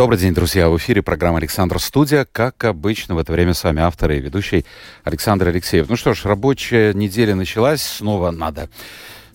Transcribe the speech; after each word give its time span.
Добрый 0.00 0.18
день, 0.18 0.32
друзья. 0.32 0.70
В 0.70 0.78
эфире 0.78 1.02
программа 1.02 1.36
«Александр 1.36 1.78
Студия». 1.78 2.26
Как 2.32 2.64
обычно, 2.64 3.14
в 3.14 3.18
это 3.18 3.32
время 3.32 3.52
с 3.52 3.62
вами 3.62 3.82
автор 3.82 4.12
и 4.12 4.18
ведущий 4.18 4.64
Александр 5.04 5.48
Алексеев. 5.48 5.90
Ну 5.90 5.96
что 5.96 6.14
ж, 6.14 6.24
рабочая 6.24 6.94
неделя 6.94 7.34
началась. 7.34 7.82
Снова 7.82 8.30
надо 8.30 8.70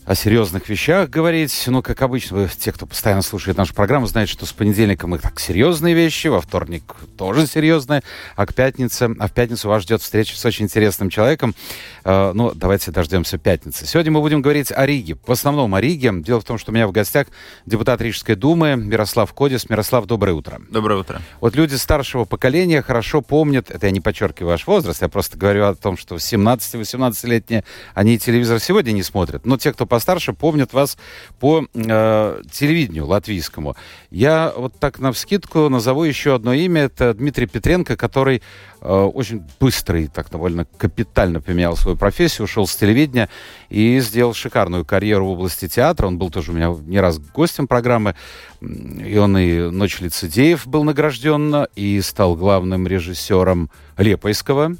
о 0.05 0.13
серьезных 0.13 0.69
вещах 0.69 1.09
говорить. 1.09 1.63
Ну, 1.67 1.81
как 1.81 2.01
обычно, 2.03 2.47
те, 2.47 2.71
кто 2.71 2.85
постоянно 2.85 3.23
слушает 3.23 3.57
нашу 3.57 3.73
программу, 3.73 4.05
знают, 4.05 4.29
что 4.29 4.45
с 4.45 4.53
понедельника 4.53 5.07
мы 5.07 5.17
так 5.17 5.39
серьезные 5.39 5.95
вещи, 5.95 6.27
во 6.27 6.41
вторник 6.41 6.83
тоже 7.17 7.47
серьезные, 7.47 8.03
а 8.35 8.45
к 8.45 8.53
пятнице, 8.53 9.09
а 9.17 9.27
в 9.27 9.31
пятницу 9.31 9.67
вас 9.67 9.83
ждет 9.83 10.01
встреча 10.01 10.37
с 10.37 10.45
очень 10.45 10.65
интересным 10.65 11.09
человеком. 11.09 11.55
Э, 12.03 12.33
ну, 12.35 12.51
давайте 12.53 12.91
дождемся 12.91 13.39
пятницы. 13.39 13.87
Сегодня 13.87 14.11
мы 14.11 14.21
будем 14.21 14.43
говорить 14.43 14.71
о 14.71 14.85
Риге. 14.85 15.17
В 15.25 15.31
основном 15.31 15.73
о 15.73 15.81
Риге. 15.81 16.11
Дело 16.13 16.39
в 16.39 16.43
том, 16.43 16.59
что 16.59 16.71
у 16.71 16.75
меня 16.75 16.87
в 16.87 16.91
гостях 16.91 17.27
депутат 17.65 17.99
Рижской 18.01 18.35
думы 18.35 18.75
Мирослав 18.75 19.33
Кодис. 19.33 19.69
Мирослав, 19.69 20.05
доброе 20.05 20.33
утро. 20.33 20.61
Доброе 20.69 20.99
утро. 20.99 21.21
Вот 21.41 21.55
люди 21.55 21.73
старшего 21.75 22.25
поколения 22.25 22.83
хорошо 22.83 23.21
помнят, 23.21 23.71
это 23.71 23.87
я 23.87 23.91
не 23.91 24.01
подчеркиваю 24.01 24.51
ваш 24.51 24.67
возраст, 24.67 25.01
я 25.01 25.09
просто 25.09 25.37
говорю 25.37 25.65
о 25.65 25.73
том, 25.73 25.97
что 25.97 26.15
17-18-летние, 26.15 27.63
они 27.95 28.19
телевизор 28.19 28.59
сегодня 28.59 28.91
не 28.91 29.01
смотрят. 29.01 29.45
Но 29.45 29.57
те, 29.57 29.73
кто 29.73 29.87
постарше 29.95 30.33
помнят 30.33 30.73
вас 30.73 30.97
по 31.39 31.65
э, 31.73 32.41
телевидению 32.51 33.07
латвийскому. 33.07 33.77
Я 34.11 34.51
вот 34.53 34.77
так 34.77 34.99
на 34.99 35.13
вскидку 35.13 35.69
назову 35.69 36.03
еще 36.03 36.35
одно 36.35 36.51
имя. 36.51 36.81
Это 36.81 37.13
Дмитрий 37.13 37.45
Петренко, 37.45 37.95
который 37.95 38.41
э, 38.81 38.89
очень 38.89 39.41
быстро 39.57 40.01
и 40.01 40.07
так 40.07 40.29
довольно 40.29 40.65
капитально 40.65 41.39
поменял 41.39 41.77
свою 41.77 41.95
профессию, 41.95 42.43
ушел 42.43 42.67
с 42.67 42.75
телевидения 42.75 43.29
и 43.69 44.01
сделал 44.01 44.33
шикарную 44.33 44.83
карьеру 44.83 45.27
в 45.27 45.29
области 45.29 45.69
театра. 45.69 46.07
Он 46.07 46.17
был 46.17 46.29
тоже 46.29 46.51
у 46.51 46.55
меня 46.55 46.75
не 46.81 46.99
раз 46.99 47.17
гостем 47.17 47.65
программы. 47.65 48.15
И 48.59 49.17
он 49.17 49.37
и 49.37 49.71
«Ночь 49.71 50.01
лицедеев» 50.01 50.67
был 50.67 50.83
награжден, 50.83 51.67
и 51.73 52.01
стал 52.01 52.35
главным 52.35 52.85
режиссером 52.85 53.69
Лепойского 53.97 54.75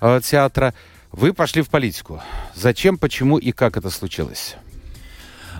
э, 0.00 0.20
театра. 0.24 0.74
Вы 1.16 1.32
пошли 1.32 1.62
в 1.62 1.70
политику. 1.70 2.22
Зачем, 2.54 2.98
почему 2.98 3.38
и 3.38 3.50
как 3.50 3.78
это 3.78 3.88
случилось? 3.88 4.56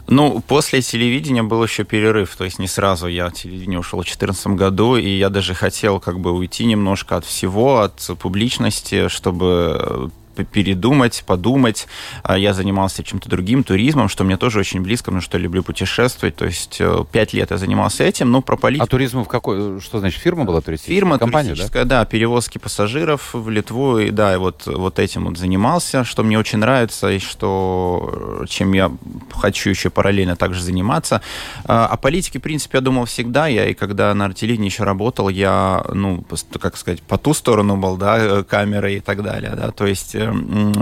Ну, 0.06 0.40
после 0.46 0.82
телевидения 0.82 1.42
был 1.42 1.64
еще 1.64 1.82
перерыв, 1.84 2.36
то 2.36 2.44
есть 2.44 2.58
не 2.58 2.68
сразу 2.68 3.06
я 3.06 3.30
телевидение 3.30 3.80
ушел 3.80 4.00
в 4.00 4.04
2014 4.04 4.48
году, 4.48 4.96
и 4.96 5.08
я 5.08 5.30
даже 5.30 5.54
хотел 5.54 5.98
как 5.98 6.20
бы 6.20 6.32
уйти 6.32 6.66
немножко 6.66 7.16
от 7.16 7.24
всего, 7.24 7.80
от 7.80 8.10
публичности, 8.18 9.08
чтобы 9.08 10.10
передумать, 10.45 11.25
подумать. 11.27 11.87
А 12.23 12.39
я 12.39 12.53
занимался 12.53 13.03
чем-то 13.03 13.29
другим, 13.29 13.65
туризмом, 13.65 14.09
что 14.09 14.25
мне 14.25 14.37
тоже 14.37 14.61
очень 14.61 14.81
близко, 14.81 15.06
потому 15.06 15.20
что 15.20 15.39
люблю 15.39 15.62
путешествовать. 15.62 16.37
То 16.37 16.47
есть 16.47 16.77
э, 16.81 17.05
пять 17.11 17.33
лет 17.33 17.51
я 17.51 17.56
занимался 17.56 18.05
этим, 18.05 18.31
но 18.31 18.42
про 18.42 18.57
политику... 18.57 18.84
А 18.84 18.89
туризм 18.89 19.25
в 19.25 19.29
какой... 19.29 19.81
Что 19.81 19.98
значит, 19.98 20.20
фирма 20.20 20.45
была 20.45 20.61
туристическая? 20.61 20.97
Фирма 20.97 21.19
Компания, 21.19 21.48
туристическая, 21.51 21.84
да? 21.84 22.01
да, 22.01 22.05
перевозки 22.05 22.59
пассажиров 22.59 23.31
в 23.33 23.48
Литву, 23.51 23.98
и 23.98 24.11
да, 24.11 24.34
и 24.34 24.37
вот, 24.37 24.67
вот 24.67 24.98
этим 24.98 25.27
вот 25.27 25.39
занимался, 25.39 26.05
что 26.05 26.23
мне 26.23 26.39
очень 26.39 26.59
нравится, 26.59 27.11
и 27.11 27.19
что 27.19 28.45
чем 28.48 28.73
я 28.73 28.92
хочу 29.33 29.70
еще 29.70 29.91
параллельно 29.91 30.36
также 30.36 30.63
заниматься. 30.63 31.20
А, 31.64 31.86
о 31.86 31.96
политике, 31.96 32.39
в 32.39 32.42
принципе, 32.42 32.79
я 32.79 32.83
думал 32.83 33.05
всегда. 33.05 33.46
Я 33.46 33.69
и 33.69 33.75
когда 33.75 34.14
на 34.14 34.27
артелевидении 34.27 34.69
еще 34.69 34.85
работал, 34.85 35.29
я, 35.29 35.85
ну, 35.92 36.25
как 36.61 36.77
сказать, 36.77 37.02
по 37.02 37.19
ту 37.19 37.35
сторону 37.35 37.77
был, 37.77 37.96
да, 37.96 38.19
э, 38.19 38.45
камеры 38.45 38.95
и 38.95 39.01
так 39.01 39.23
далее, 39.23 39.55
да, 39.57 39.70
то 39.70 39.86
есть 39.86 40.14
э, 40.14 40.26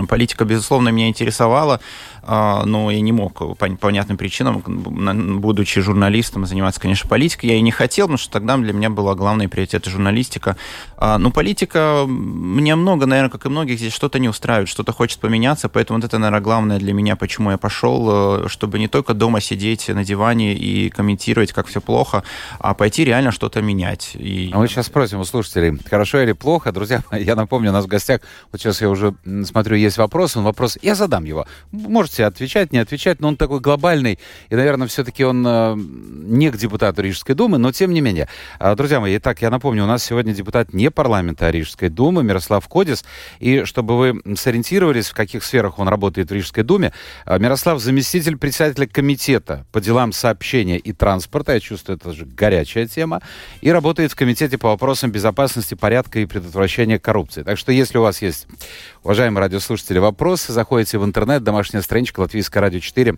политика, 0.07 0.45
безусловно, 0.45 0.89
меня 0.89 1.07
интересовала. 1.07 1.79
А, 2.27 2.65
но 2.65 2.89
я 2.89 3.01
не 3.01 3.11
мог 3.11 3.33
по 3.33 3.55
понятным 3.55 4.17
причинам, 4.17 4.63
будучи 5.39 5.79
журналистом, 5.81 6.45
заниматься, 6.45 6.81
конечно, 6.81 7.07
политикой. 7.07 7.47
Я 7.47 7.55
и 7.55 7.61
не 7.61 7.71
хотел, 7.71 8.07
потому 8.07 8.17
что 8.17 8.31
тогда 8.31 8.57
для 8.57 8.73
меня 8.73 8.89
была 8.89 9.13
главная 9.15 9.47
приоритет 9.47 9.85
журналистика. 9.85 10.57
А, 10.97 11.17
но 11.19 11.29
политика, 11.31 12.05
мне 12.07 12.75
много, 12.75 13.05
наверное, 13.05 13.29
как 13.29 13.45
и 13.45 13.49
многих, 13.49 13.77
здесь 13.77 13.93
что-то 13.93 14.17
не 14.17 14.27
устраивает, 14.27 14.69
что-то 14.69 14.91
хочет 14.91 15.19
поменяться, 15.19 15.69
поэтому 15.69 15.99
вот 15.99 16.05
это, 16.05 16.17
наверное, 16.17 16.41
главное 16.41 16.79
для 16.79 16.93
меня, 16.93 17.15
почему 17.15 17.51
я 17.51 17.57
пошел, 17.57 18.45
э, 18.45 18.47
чтобы 18.47 18.79
не 18.79 18.87
только 18.87 19.13
дома 19.13 19.39
сидеть 19.39 19.87
на 19.87 20.03
диване 20.03 20.55
и 20.55 20.89
комментировать, 20.89 21.53
как 21.53 21.67
все 21.67 21.79
плохо, 21.79 22.23
а 22.59 22.73
пойти 22.73 23.05
реально 23.05 23.31
что-то 23.31 23.61
менять. 23.61 24.11
И... 24.15 24.49
А 24.51 24.57
мы 24.57 24.67
сейчас 24.67 24.87
спросим 24.87 25.19
у 25.19 25.25
слушателей, 25.25 25.77
хорошо 25.87 26.21
или 26.21 26.31
плохо. 26.31 26.71
Друзья, 26.71 27.03
я 27.11 27.35
напомню, 27.35 27.69
у 27.69 27.73
нас 27.73 27.85
в 27.85 27.87
гостях, 27.87 28.21
вот 28.51 28.61
сейчас 28.61 28.81
я 28.81 28.89
уже 28.89 29.13
смотрю, 29.45 29.75
есть 29.75 29.97
вопрос, 29.97 30.35
он 30.35 30.43
вопрос, 30.43 30.77
я 30.81 30.95
задам 30.95 31.25
его. 31.25 31.45
Можете 31.71 32.14
можете 32.15 32.25
отвечать, 32.25 32.71
не 32.71 32.79
отвечать, 32.79 33.19
но 33.19 33.27
он 33.27 33.37
такой 33.37 33.59
глобальный, 33.59 34.19
и, 34.49 34.55
наверное, 34.55 34.87
все-таки 34.87 35.25
он 35.25 35.45
э, 35.45 35.75
не 35.75 36.49
к 36.49 36.57
депутату 36.57 37.01
Рижской 37.01 37.35
думы, 37.35 37.57
но 37.57 37.71
тем 37.71 37.93
не 37.93 38.01
менее. 38.01 38.27
Э, 38.59 38.75
друзья 38.75 38.99
мои, 38.99 39.17
итак, 39.17 39.41
я 39.41 39.49
напомню, 39.49 39.83
у 39.83 39.87
нас 39.87 40.03
сегодня 40.03 40.33
депутат 40.33 40.73
не 40.73 40.89
парламента, 40.91 41.47
а 41.47 41.51
Рижской 41.51 41.89
думы 41.89 42.23
Мирослав 42.23 42.65
Кодис, 42.67 43.03
и 43.39 43.65
чтобы 43.65 43.97
вы 43.97 44.35
сориентировались, 44.35 45.09
в 45.09 45.13
каких 45.13 45.43
сферах 45.43 45.79
он 45.79 45.89
работает 45.89 46.29
в 46.29 46.33
Рижской 46.33 46.63
думе, 46.63 46.93
э, 47.25 47.37
Мирослав 47.37 47.81
заместитель 47.81 48.37
председателя 48.37 48.87
комитета 48.87 49.65
по 49.71 49.81
делам 49.81 50.13
сообщения 50.13 50.77
и 50.77 50.93
транспорта, 50.93 51.53
я 51.53 51.59
чувствую, 51.59 51.97
это 51.97 52.13
же 52.13 52.25
горячая 52.25 52.87
тема, 52.87 53.21
и 53.61 53.71
работает 53.71 54.11
в 54.11 54.15
комитете 54.15 54.57
по 54.57 54.69
вопросам 54.69 55.11
безопасности, 55.11 55.75
порядка 55.75 56.19
и 56.19 56.25
предотвращения 56.25 56.97
коррупции. 56.97 57.43
Так 57.43 57.57
что, 57.57 57.71
если 57.71 57.97
у 57.97 58.01
вас 58.01 58.21
есть, 58.21 58.47
уважаемые 59.05 59.41
радиослушатели, 59.41 59.99
вопросы, 59.99 60.51
заходите 60.51 60.97
в 60.97 61.05
интернет, 61.05 61.43
домашняя 61.43 61.83
страничка 61.83 62.21
Латвийское 62.21 62.59
радио 62.59 62.79
4, 62.79 63.15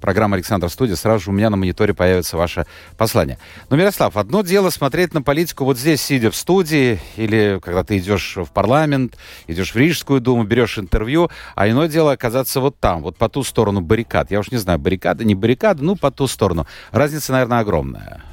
программа 0.00 0.34
Александр 0.34 0.68
Студия. 0.68 0.96
Сразу 0.96 1.24
же 1.24 1.30
у 1.30 1.32
меня 1.32 1.48
на 1.48 1.56
мониторе 1.56 1.94
появится 1.94 2.36
ваше 2.36 2.66
послание. 2.96 3.38
Но, 3.70 3.76
Мирослав, 3.76 4.16
одно 4.16 4.42
дело 4.42 4.70
смотреть 4.70 5.14
на 5.14 5.22
политику 5.22 5.64
вот 5.64 5.78
здесь, 5.78 6.02
сидя 6.02 6.32
в 6.32 6.36
студии, 6.36 7.00
или 7.16 7.60
когда 7.62 7.84
ты 7.84 7.98
идешь 7.98 8.36
в 8.36 8.46
парламент, 8.46 9.16
идешь 9.46 9.74
в 9.74 9.76
Рижскую 9.76 10.20
думу, 10.20 10.42
берешь 10.42 10.76
интервью, 10.76 11.30
а 11.54 11.68
иное 11.68 11.86
дело 11.86 12.10
оказаться 12.10 12.60
вот 12.60 12.76
там, 12.80 13.02
вот 13.02 13.16
по 13.16 13.28
ту 13.28 13.44
сторону 13.44 13.80
баррикад. 13.80 14.32
Я 14.32 14.40
уж 14.40 14.50
не 14.50 14.58
знаю, 14.58 14.80
баррикады, 14.80 15.24
не 15.24 15.36
баррикады, 15.36 15.84
ну, 15.84 15.94
по 15.94 16.10
ту 16.10 16.26
сторону. 16.26 16.66
Разница, 16.90 17.30
наверное, 17.30 17.60
огромная. 17.60 18.24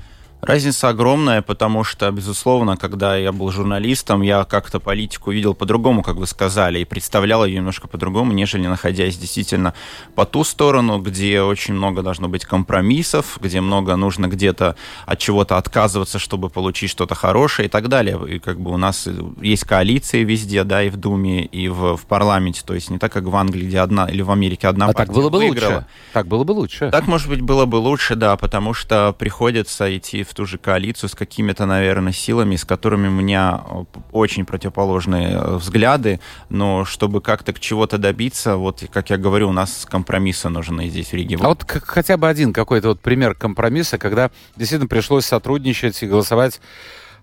Разница 0.45 0.89
огромная, 0.89 1.41
потому 1.41 1.83
что, 1.83 2.11
безусловно, 2.11 2.77
когда 2.77 3.17
я 3.17 3.31
был 3.31 3.49
журналистом, 3.49 4.21
я 4.21 4.43
как-то 4.43 4.79
политику 4.79 5.31
видел 5.31 5.55
по-другому, 5.55 6.03
как 6.03 6.17
вы 6.17 6.27
сказали, 6.27 6.77
и 6.79 6.85
представлял 6.85 7.43
ее 7.43 7.55
немножко 7.57 7.87
по-другому, 7.87 8.31
нежели 8.31 8.67
находясь 8.67 9.17
действительно 9.17 9.73
по 10.13 10.23
ту 10.25 10.43
сторону, 10.43 10.99
где 10.99 11.41
очень 11.41 11.73
много 11.73 12.03
должно 12.03 12.27
быть 12.27 12.45
компромиссов, 12.45 13.39
где 13.41 13.59
много 13.59 13.95
нужно 13.95 14.27
где-то 14.27 14.75
от 15.07 15.17
чего-то 15.17 15.57
отказываться, 15.57 16.19
чтобы 16.19 16.51
получить 16.51 16.91
что-то 16.91 17.15
хорошее 17.15 17.67
и 17.67 17.69
так 17.69 17.87
далее. 17.87 18.19
И 18.35 18.37
как 18.37 18.59
бы 18.59 18.69
у 18.69 18.77
нас 18.77 19.07
есть 19.41 19.63
коалиции 19.63 20.23
везде, 20.23 20.63
да, 20.63 20.83
и 20.83 20.89
в 20.89 20.97
Думе, 20.97 21.45
и 21.45 21.69
в, 21.69 21.97
в 21.97 22.05
парламенте, 22.05 22.61
то 22.63 22.75
есть 22.75 22.91
не 22.91 22.99
так, 22.99 23.11
как 23.11 23.23
в 23.23 23.35
Англии, 23.35 23.65
где 23.65 23.79
одна, 23.79 24.05
или 24.05 24.21
в 24.21 24.29
Америке 24.29 24.67
одна 24.67 24.85
а 24.85 24.93
партия 24.93 25.07
так 25.07 25.15
было 25.15 25.29
бы 25.31 25.39
выиграла. 25.39 25.73
лучше. 25.73 25.87
Так 26.13 26.27
было 26.27 26.43
бы 26.43 26.51
лучше. 26.51 26.91
Так, 26.91 27.07
может 27.07 27.29
быть, 27.29 27.41
было 27.41 27.65
бы 27.65 27.77
лучше, 27.77 28.13
да, 28.13 28.37
потому 28.37 28.75
что 28.75 29.11
приходится 29.17 29.97
идти 29.97 30.21
в 30.23 30.34
ту 30.35 30.45
же 30.45 30.57
коалицию 30.57 31.09
с 31.09 31.15
какими-то, 31.15 31.65
наверное, 31.65 32.11
силами, 32.11 32.57
с 32.57 32.65
которыми 32.65 33.07
у 33.07 33.11
меня 33.11 33.63
э, 33.67 33.83
очень 34.11 34.45
противоположные 34.45 35.29
э, 35.29 35.55
взгляды, 35.55 36.19
но 36.49 36.83
чтобы 36.85 37.21
как-то 37.21 37.53
к 37.53 37.59
чего-то 37.59 37.97
добиться, 37.97 38.57
вот, 38.57 38.83
как 38.91 39.09
я 39.09 39.17
говорю, 39.17 39.49
у 39.49 39.53
нас 39.53 39.87
компромиссы 39.89 40.49
нужны 40.49 40.89
здесь 40.89 41.07
в 41.07 41.13
Риге. 41.13 41.37
А 41.41 41.47
вот 41.47 41.63
как, 41.63 41.85
хотя 41.85 42.17
бы 42.17 42.27
один 42.27 42.51
какой-то 42.51 42.89
вот 42.89 42.99
пример 42.99 43.33
компромисса, 43.33 43.97
когда 43.97 44.29
действительно 44.57 44.89
пришлось 44.89 45.25
сотрудничать 45.25 46.03
и 46.03 46.07
голосовать 46.07 46.59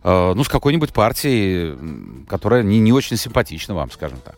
э, 0.02 0.32
ну, 0.34 0.42
с 0.42 0.48
какой-нибудь 0.48 0.92
партией, 0.94 2.24
которая 2.26 2.62
не, 2.62 2.80
не 2.80 2.92
очень 2.92 3.18
симпатична 3.18 3.74
вам, 3.74 3.90
скажем 3.90 4.18
так. 4.24 4.36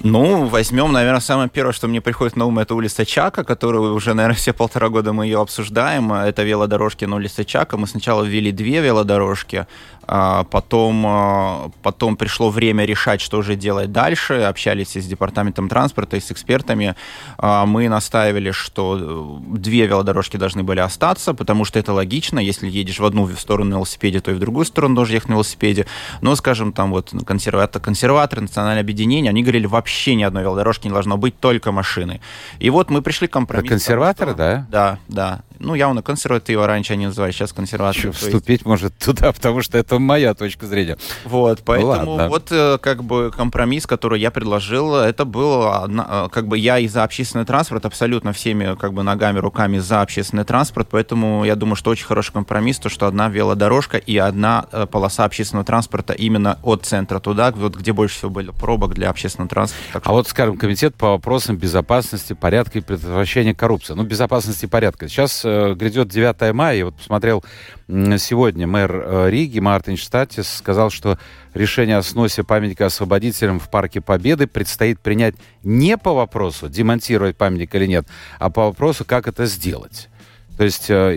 Ну, 0.00 0.46
возьмем, 0.46 0.92
наверное, 0.92 1.20
самое 1.20 1.48
первое, 1.48 1.72
что 1.72 1.88
мне 1.88 2.00
приходит 2.00 2.36
на 2.36 2.44
ум, 2.46 2.58
это 2.58 2.74
улица 2.74 3.06
Чака, 3.06 3.44
которую 3.44 3.94
уже, 3.94 4.12
наверное, 4.12 4.36
все 4.36 4.52
полтора 4.52 4.88
года 4.88 5.12
мы 5.12 5.24
ее 5.24 5.40
обсуждаем. 5.40 6.12
Это 6.12 6.42
велодорожки 6.42 7.04
на 7.04 7.16
улице 7.16 7.44
Чака. 7.44 7.76
Мы 7.76 7.86
сначала 7.86 8.24
ввели 8.24 8.52
две 8.52 8.80
велодорожки, 8.80 9.66
потом, 10.06 11.04
а, 11.06 11.70
потом 11.82 12.16
пришло 12.16 12.50
время 12.50 12.84
решать, 12.84 13.20
что 13.20 13.42
же 13.42 13.56
делать 13.56 13.92
дальше. 13.92 14.34
Общались 14.34 14.96
и 14.96 15.00
с 15.00 15.06
департаментом 15.06 15.68
транспорта, 15.68 16.16
и 16.16 16.20
с 16.20 16.30
экспертами. 16.30 16.94
А, 17.38 17.66
мы 17.66 17.88
настаивали, 17.88 18.50
что 18.50 19.40
э, 19.50 19.58
две 19.58 19.86
велодорожки 19.86 20.36
должны 20.36 20.62
были 20.62 20.80
остаться, 20.80 21.34
потому 21.34 21.64
что 21.64 21.78
это 21.78 21.92
логично. 21.92 22.38
Если 22.38 22.68
едешь 22.68 22.98
в 22.98 23.04
одну 23.04 23.28
сторону 23.36 23.70
на 23.70 23.74
велосипеде, 23.76 24.20
то 24.20 24.30
и 24.30 24.34
в 24.34 24.38
другую 24.38 24.64
сторону 24.64 24.94
должен 24.94 25.14
ехать 25.14 25.28
на 25.28 25.34
велосипеде. 25.34 25.86
Но, 26.20 26.34
скажем, 26.36 26.72
там 26.72 26.90
вот 26.90 27.12
консерваторы, 27.26 27.82
консерваторы 27.82 28.42
национальное 28.42 28.82
объединение, 28.82 29.30
они 29.30 29.42
говорили, 29.42 29.66
вообще 29.66 30.14
ни 30.14 30.22
одной 30.22 30.42
велодорожки 30.42 30.86
не 30.86 30.92
должно 30.92 31.16
быть, 31.16 31.38
только 31.38 31.72
машины. 31.72 32.20
И 32.58 32.70
вот 32.70 32.90
мы 32.90 33.02
пришли 33.02 33.28
к 33.28 33.32
компромиссу. 33.32 33.66
Это 33.66 33.74
консерваторы, 33.74 34.30
что... 34.30 34.38
да? 34.38 34.66
Да, 34.70 34.98
да. 35.08 35.40
Ну, 35.58 35.74
явно 35.74 36.02
консервативы 36.02 36.66
раньше 36.66 36.94
они 36.94 37.06
называли, 37.06 37.32
сейчас 37.32 37.52
консерваторы. 37.52 38.12
вступить 38.12 38.48
есть... 38.48 38.66
может 38.66 38.96
туда, 38.98 39.32
потому 39.32 39.62
что 39.62 39.78
это 39.78 39.98
моя 39.98 40.34
точка 40.34 40.66
зрения. 40.66 40.96
Вот, 41.24 41.60
поэтому 41.64 42.16
ну, 42.16 42.28
вот 42.28 42.48
э, 42.50 42.78
как 42.78 43.04
бы 43.04 43.30
компромисс, 43.34 43.86
который 43.86 44.20
я 44.20 44.30
предложил, 44.30 44.94
это 44.96 45.24
был 45.24 45.64
э, 45.64 46.28
как 46.30 46.48
бы 46.48 46.58
я 46.58 46.78
и 46.78 46.88
за 46.88 47.04
общественный 47.04 47.44
транспорт, 47.44 47.84
абсолютно 47.86 48.32
всеми 48.32 48.76
как 48.76 48.92
бы 48.92 49.02
ногами, 49.02 49.38
руками 49.38 49.78
за 49.78 50.02
общественный 50.02 50.44
транспорт, 50.44 50.88
поэтому 50.90 51.44
я 51.44 51.56
думаю, 51.56 51.76
что 51.76 51.90
очень 51.90 52.06
хороший 52.06 52.32
компромисс, 52.32 52.78
то, 52.78 52.88
что 52.88 53.06
одна 53.06 53.28
велодорожка 53.28 53.98
и 53.98 54.16
одна 54.16 54.66
э, 54.72 54.86
полоса 54.86 55.24
общественного 55.24 55.64
транспорта 55.64 56.12
именно 56.12 56.58
от 56.62 56.84
центра 56.84 57.20
туда, 57.20 57.52
вот 57.52 57.76
где 57.76 57.92
больше 57.92 58.16
всего 58.16 58.30
было 58.30 58.52
пробок 58.52 58.94
для 58.94 59.10
общественного 59.10 59.48
транспорта. 59.48 60.00
А 60.04 60.12
вот, 60.12 60.28
скажем, 60.28 60.56
комитет 60.56 60.94
по 60.94 61.10
вопросам 61.10 61.56
безопасности, 61.56 62.32
порядка 62.32 62.78
и 62.78 62.80
предотвращения 62.80 63.54
коррупции. 63.54 63.94
Ну, 63.94 64.02
безопасности 64.02 64.64
и 64.64 64.68
порядка. 64.68 65.08
Сейчас 65.08 65.43
э, 65.44 65.74
грядет 65.74 66.08
9 66.08 66.54
мая, 66.54 66.76
я 66.76 66.84
вот 66.86 66.96
посмотрел 66.96 67.44
сегодня 67.88 68.66
мэр 68.66 68.92
э, 68.94 69.30
Риги 69.30 69.58
Мартин 69.58 69.96
Штатис 69.96 70.48
сказал, 70.48 70.90
что 70.90 71.18
решение 71.52 71.96
о 71.96 72.02
сносе 72.02 72.44
памятника 72.44 72.86
освободителям 72.86 73.60
в 73.60 73.70
Парке 73.70 74.00
Победы 74.00 74.46
предстоит 74.46 75.00
принять 75.00 75.34
не 75.62 75.96
по 75.96 76.12
вопросу, 76.12 76.68
демонтировать 76.68 77.36
памятник 77.36 77.74
или 77.74 77.86
нет, 77.86 78.06
а 78.38 78.50
по 78.50 78.66
вопросу, 78.66 79.04
как 79.04 79.28
это 79.28 79.46
сделать. 79.46 80.08
То 80.56 80.64
есть 80.64 80.88
э, 80.88 81.16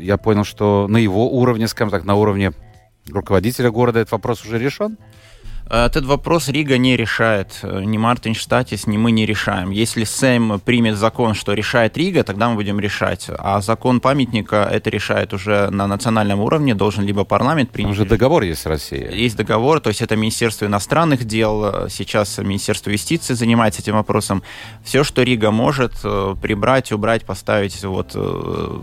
я 0.00 0.16
понял, 0.16 0.44
что 0.44 0.86
на 0.88 0.96
его 0.96 1.30
уровне, 1.30 1.68
скажем 1.68 1.90
так, 1.90 2.04
на 2.04 2.14
уровне 2.14 2.52
руководителя 3.10 3.70
города 3.70 4.00
этот 4.00 4.12
вопрос 4.12 4.44
уже 4.44 4.58
решен? 4.58 4.96
Э, 5.70 5.86
этот 5.86 6.04
вопрос 6.04 6.48
Рига 6.48 6.78
не 6.78 6.96
решает. 6.96 7.58
Э, 7.62 7.82
ни 7.84 7.98
Мартиньш 7.98 8.34
Стакис, 8.34 8.86
ни 8.86 8.96
мы 8.96 9.10
не 9.10 9.26
решаем. 9.26 9.70
Если 9.70 10.04
Сейм 10.04 10.60
примет 10.60 10.96
закон, 10.96 11.34
что 11.34 11.52
решает 11.52 11.96
Рига, 11.96 12.24
тогда 12.24 12.48
мы 12.48 12.56
будем 12.56 12.80
решать. 12.80 13.26
А 13.38 13.60
закон 13.60 14.00
памятника 14.00 14.68
это 14.70 14.90
решает 14.90 15.32
уже 15.34 15.70
на 15.70 15.86
национальном 15.86 16.40
уровне. 16.40 16.74
Должен 16.74 17.04
либо 17.04 17.24
парламент 17.24 17.70
принять. 17.70 17.92
Уже 17.92 18.04
договор 18.04 18.42
есть 18.42 18.62
с 18.62 18.66
Россией. 18.66 19.24
Есть 19.24 19.36
договор, 19.36 19.80
то 19.80 19.88
есть 19.88 20.02
это 20.02 20.16
Министерство 20.16 20.66
иностранных 20.66 21.24
дел. 21.24 21.88
Сейчас 21.88 22.38
Министерство 22.38 22.90
юстиции 22.90 23.34
занимается 23.34 23.82
этим 23.82 23.94
вопросом. 23.94 24.42
Все, 24.84 25.04
что 25.04 25.22
Рига 25.22 25.50
может, 25.50 25.92
э, 26.04 26.34
прибрать, 26.40 26.92
убрать, 26.92 27.24
поставить 27.24 27.84
вот 27.84 28.16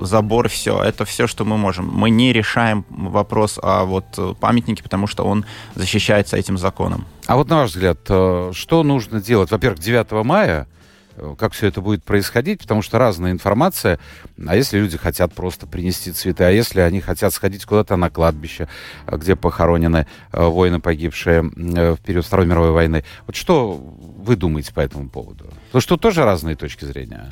забор, 0.02 0.50
все. 0.50 0.82
Это 0.84 1.06
все, 1.06 1.28
что 1.28 1.46
мы 1.46 1.58
можем. 1.58 1.88
Мы 1.88 2.10
не 2.10 2.34
решаем 2.34 2.86
вопрос 2.90 3.60
о 3.62 3.86
вот 3.86 4.38
памятнике, 4.40 4.84
потому 4.84 5.08
что 5.08 5.24
он 5.24 5.46
защищается 5.76 6.38
этим 6.38 6.58
законом 6.58 6.75
законом. 6.76 7.06
А 7.28 7.36
вот 7.38 7.50
на 7.50 7.58
ваш 7.58 7.72
взгляд, 7.72 8.00
э, 8.10 8.52
что 8.54 8.84
нужно 8.84 9.22
делать? 9.22 9.52
Во-первых, 9.52 9.80
9 9.80 10.24
мая, 10.24 10.68
э, 11.16 11.36
как 11.40 11.54
все 11.54 11.68
это 11.68 11.82
будет 11.82 12.04
происходить, 12.04 12.60
потому 12.60 12.82
что 12.82 13.00
разная 13.00 13.32
информация. 13.32 13.98
А 14.46 14.56
если 14.56 14.80
люди 14.80 14.98
хотят 14.98 15.34
просто 15.34 15.68
принести 15.68 16.12
цветы, 16.12 16.44
а 16.44 16.50
если 16.50 16.82
они 16.82 17.00
хотят 17.00 17.34
сходить 17.34 17.66
куда-то 17.66 17.96
на 17.96 18.10
кладбище, 18.10 18.68
э, 19.08 19.18
где 19.18 19.36
похоронены 19.36 20.06
воины, 20.32 20.80
погибшие 20.80 21.42
в 21.42 21.98
период 22.06 22.26
Второй 22.26 22.46
мировой 22.46 22.72
войны. 22.72 23.04
Вот 23.26 23.36
что 23.36 23.74
вы 23.74 24.36
думаете 24.36 24.74
по 24.74 24.82
этому 24.82 25.10
поводу? 25.10 25.46
Потому 25.68 25.82
что 25.82 25.98
тоже 25.98 26.26
разные 26.26 26.56
точки 26.56 26.86
зрения. 26.86 27.32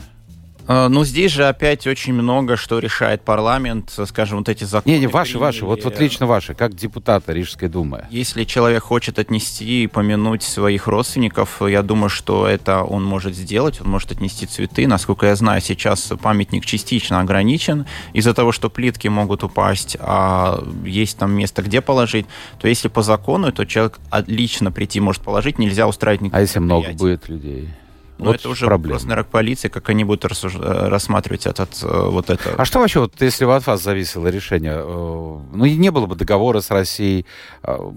А, 0.67 0.87
ну, 0.89 1.03
здесь 1.03 1.31
же 1.31 1.47
опять 1.47 1.87
очень 1.87 2.13
много, 2.13 2.55
что 2.55 2.79
решает 2.79 3.21
парламент, 3.21 3.93
скажем, 4.07 4.39
вот 4.39 4.49
эти 4.49 4.63
законы. 4.63 4.93
Не, 4.93 4.99
не, 4.99 5.07
ваши, 5.07 5.33
приняли. 5.33 5.45
ваши, 5.45 5.65
вот, 5.65 5.83
вот 5.83 5.99
лично 5.99 6.25
ваши, 6.25 6.53
как 6.53 6.75
депутата 6.75 7.33
Рижской 7.33 7.69
думы. 7.69 8.05
Если 8.09 8.43
человек 8.43 8.83
хочет 8.83 9.19
отнести 9.19 9.83
и 9.83 9.87
помянуть 9.87 10.43
своих 10.43 10.87
родственников, 10.87 11.61
я 11.61 11.81
думаю, 11.81 12.09
что 12.09 12.47
это 12.47 12.83
он 12.83 13.03
может 13.03 13.35
сделать, 13.35 13.81
он 13.81 13.89
может 13.89 14.11
отнести 14.11 14.45
цветы. 14.45 14.87
Насколько 14.87 15.27
я 15.27 15.35
знаю, 15.35 15.61
сейчас 15.61 16.11
памятник 16.21 16.65
частично 16.65 17.19
ограничен 17.19 17.85
из-за 18.13 18.33
того, 18.33 18.51
что 18.51 18.69
плитки 18.69 19.07
могут 19.07 19.43
упасть, 19.43 19.97
а 19.99 20.63
есть 20.85 21.17
там 21.17 21.31
место, 21.31 21.61
где 21.61 21.81
положить, 21.81 22.25
то 22.59 22.67
если 22.67 22.87
по 22.87 23.01
закону, 23.01 23.51
то 23.51 23.65
человек 23.65 23.99
лично 24.27 24.71
прийти 24.71 24.99
может 24.99 25.21
положить, 25.21 25.59
нельзя 25.59 25.87
устраивать 25.87 26.21
никаких 26.21 26.37
А 26.37 26.41
если 26.41 26.59
много 26.59 26.91
будет 26.91 27.27
людей? 27.29 27.69
Но 28.17 28.25
вот 28.25 28.35
это 28.35 28.49
уже 28.49 28.65
проблема. 28.65 28.93
просто, 28.93 29.07
наверное, 29.09 29.29
полиция, 29.29 29.69
как 29.69 29.89
они 29.89 30.03
будут 30.03 30.25
рассуж... 30.25 30.55
Э, 30.55 30.87
рассматривать 30.87 31.45
этот, 31.45 31.69
э, 31.81 32.09
вот 32.09 32.29
это. 32.29 32.55
А 32.57 32.65
что 32.65 32.79
вообще, 32.79 32.99
вот, 32.99 33.19
если 33.21 33.45
бы 33.45 33.55
от 33.55 33.65
вас 33.65 33.81
зависело 33.81 34.27
решение, 34.27 34.75
э, 34.75 34.81
ну, 34.83 35.65
и 35.65 35.75
не 35.75 35.89
было 35.89 36.05
бы 36.05 36.15
договора 36.15 36.61
с 36.61 36.69
Россией, 36.69 37.25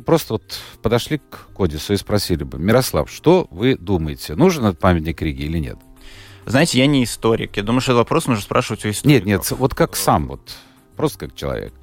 просто 0.07 0.35
вот 0.35 0.59
подошли 0.83 1.19
к 1.19 1.49
Кодису 1.55 1.93
и 1.93 1.97
спросили 1.97 2.45
бы, 2.45 2.59
Мирослав, 2.59 3.11
что 3.11 3.47
вы 3.51 3.77
думаете, 3.77 4.35
нужен 4.35 4.65
этот 4.65 4.79
памятник 4.79 5.21
Риге 5.21 5.45
или 5.45 5.59
нет? 5.59 5.79
Знаете, 6.47 6.79
я 6.79 6.87
не 6.87 7.05
историк. 7.05 7.57
Я 7.57 7.63
думаю, 7.63 7.81
что 7.81 7.93
этот 7.93 7.99
вопрос 7.99 8.27
нужно 8.27 8.43
спрашивать 8.43 8.85
у 8.85 8.91
историков. 8.91 9.27
Нет, 9.27 9.51
нет, 9.51 9.59
вот 9.59 9.75
как 9.75 9.97
сам, 9.97 10.29
вот, 10.29 10.57
просто 10.97 11.19
как 11.19 11.35
человек. 11.35 11.75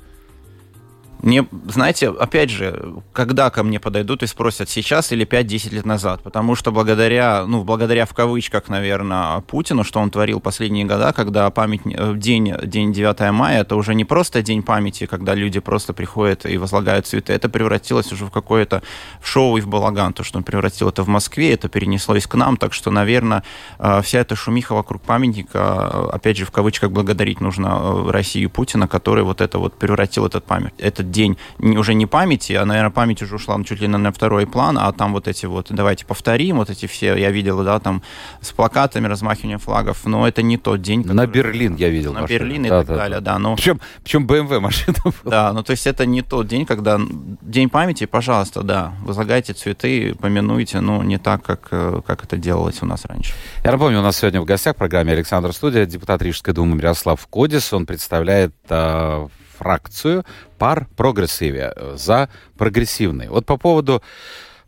Мне, 1.23 1.47
знаете, 1.69 2.09
опять 2.09 2.49
же, 2.49 2.95
когда 3.13 3.49
ко 3.49 3.63
мне 3.63 3.79
подойдут 3.79 4.23
и 4.23 4.27
спросят, 4.27 4.67
сейчас 4.67 5.13
или 5.13 5.25
5-10 5.25 5.73
лет 5.73 5.85
назад, 5.85 6.21
потому 6.21 6.53
что 6.55 6.73
благодаря, 6.73 7.45
ну, 7.47 7.63
благодаря 7.63 8.05
в 8.05 8.13
кавычках, 8.13 8.67
наверное, 8.67 9.39
Путину, 9.39 9.85
что 9.85 10.01
он 10.01 10.11
творил 10.11 10.41
последние 10.41 10.83
года, 10.83 11.13
когда 11.13 11.49
память, 11.49 11.79
э, 11.85 12.15
день, 12.17 12.53
день 12.65 12.91
9 12.91 13.31
мая, 13.31 13.61
это 13.61 13.77
уже 13.77 13.95
не 13.95 14.03
просто 14.03 14.41
день 14.41 14.63
памяти, 14.63 15.05
когда 15.05 15.33
люди 15.33 15.61
просто 15.61 15.93
приходят 15.93 16.45
и 16.45 16.57
возлагают 16.57 17.07
цветы, 17.07 17.31
это 17.31 17.47
превратилось 17.47 18.11
уже 18.11 18.25
в 18.25 18.29
какое-то 18.29 18.83
шоу 19.23 19.55
и 19.55 19.61
в 19.61 19.67
балаган, 19.69 20.11
то, 20.11 20.25
что 20.25 20.39
он 20.39 20.43
превратил 20.43 20.89
это 20.89 21.03
в 21.03 21.07
Москве, 21.07 21.53
это 21.53 21.69
перенеслось 21.69 22.27
к 22.27 22.35
нам, 22.35 22.57
так 22.57 22.73
что, 22.73 22.91
наверное, 22.91 23.43
э, 23.79 24.01
вся 24.01 24.19
эта 24.19 24.35
шумиха 24.35 24.75
вокруг 24.75 25.01
памятника, 25.01 25.57
э, 25.57 26.09
опять 26.11 26.35
же, 26.35 26.43
в 26.43 26.51
кавычках 26.51 26.91
благодарить 26.91 27.39
нужно 27.39 28.11
Россию 28.11 28.49
Путина, 28.49 28.89
который 28.89 29.23
вот 29.23 29.39
это 29.39 29.57
вот 29.57 29.75
превратил 29.75 30.25
этот 30.25 30.43
память, 30.43 30.73
этот 30.79 31.12
день 31.13 31.37
не, 31.59 31.77
уже 31.77 31.93
не 31.93 32.05
памяти, 32.05 32.53
а, 32.53 32.65
наверное, 32.65 32.91
память 32.91 33.21
уже 33.21 33.35
ушла 33.35 33.63
чуть 33.63 33.79
ли 33.79 33.87
на 33.87 34.11
второй 34.11 34.45
план, 34.45 34.77
а 34.77 34.91
там 34.91 35.13
вот 35.13 35.27
эти 35.27 35.45
вот, 35.45 35.67
давайте 35.69 36.05
повторим, 36.05 36.57
вот 36.57 36.69
эти 36.69 36.85
все, 36.85 37.15
я 37.15 37.31
видел, 37.31 37.63
да, 37.63 37.79
там 37.79 38.01
с 38.41 38.51
плакатами, 38.51 39.07
размахиванием 39.07 39.59
флагов, 39.59 40.05
но 40.05 40.27
это 40.27 40.41
не 40.41 40.57
тот 40.57 40.81
день. 40.81 41.03
Который... 41.03 41.15
На 41.15 41.27
Берлин 41.27 41.75
я 41.75 41.89
видел. 41.89 42.13
На 42.13 42.21
машину. 42.21 42.39
Берлин 42.39 42.65
и 42.65 42.69
да, 42.69 42.79
так 42.79 42.87
да, 42.87 42.95
далее, 42.95 43.21
да. 43.21 43.39
Но... 43.39 43.55
Причем, 43.55 43.79
причем 44.03 44.27
BMW 44.27 44.59
машина 44.59 44.97
была. 45.03 45.13
Да, 45.23 45.53
ну 45.53 45.63
то 45.63 45.71
есть 45.71 45.87
это 45.87 46.05
не 46.05 46.21
тот 46.21 46.47
день, 46.47 46.65
когда 46.65 46.99
день 47.41 47.69
памяти, 47.69 48.05
пожалуйста, 48.05 48.63
да, 48.63 48.93
возлагайте 49.01 49.53
цветы, 49.53 50.15
помянуйте, 50.15 50.79
но 50.79 51.03
не 51.03 51.17
так, 51.17 51.43
как, 51.43 51.67
э, 51.71 52.01
как 52.05 52.23
это 52.23 52.37
делалось 52.37 52.81
у 52.81 52.85
нас 52.85 53.05
раньше. 53.05 53.33
Я 53.63 53.71
напомню, 53.71 53.99
у 53.99 54.03
нас 54.03 54.17
сегодня 54.17 54.41
в 54.41 54.45
гостях 54.45 54.75
в 54.75 54.79
программе 54.79 55.13
Александр 55.13 55.53
Студия, 55.53 55.85
депутат 55.85 56.21
Рижской 56.21 56.53
думы 56.53 56.75
Мирослав 56.75 57.25
Кодис, 57.27 57.71
он 57.73 57.85
представляет 57.85 58.53
э, 58.69 59.27
фракцию 59.63 60.25
Par! 60.59 60.87
Progresīvie, 60.97 61.73
за 61.95 62.29
прогрессивный. 62.57 63.29
Вот 63.29 63.45
по 63.45 63.57
поводу 63.57 64.03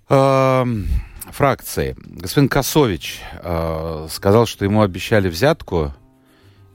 э, 0.10 0.66
фракции. 1.32 1.96
Господин 1.98 2.48
Косович 2.48 3.22
э, 3.44 4.08
сказал, 4.10 4.46
что 4.46 4.64
ему 4.64 4.82
обещали 4.82 5.28
взятку, 5.28 5.94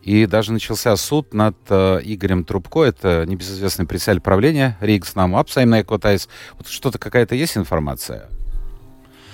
и 0.03 0.27
даже 0.27 0.53
начался 0.53 0.97
суд 0.97 1.35
над 1.35 1.57
э, 1.69 2.01
Игорем 2.05 2.45
Трубко, 2.45 2.85
это 2.85 3.25
небезызвестный 3.27 3.87
председатель 3.87 4.21
правления 4.21 4.77
Rīgas 4.81 5.15
namu 5.15 5.37
apsaimniekotājs. 5.37 6.29
Вот 6.59 6.69
что-то 6.69 6.99
какая-то 6.99 7.35
есть 7.35 7.57
информация? 7.57 8.29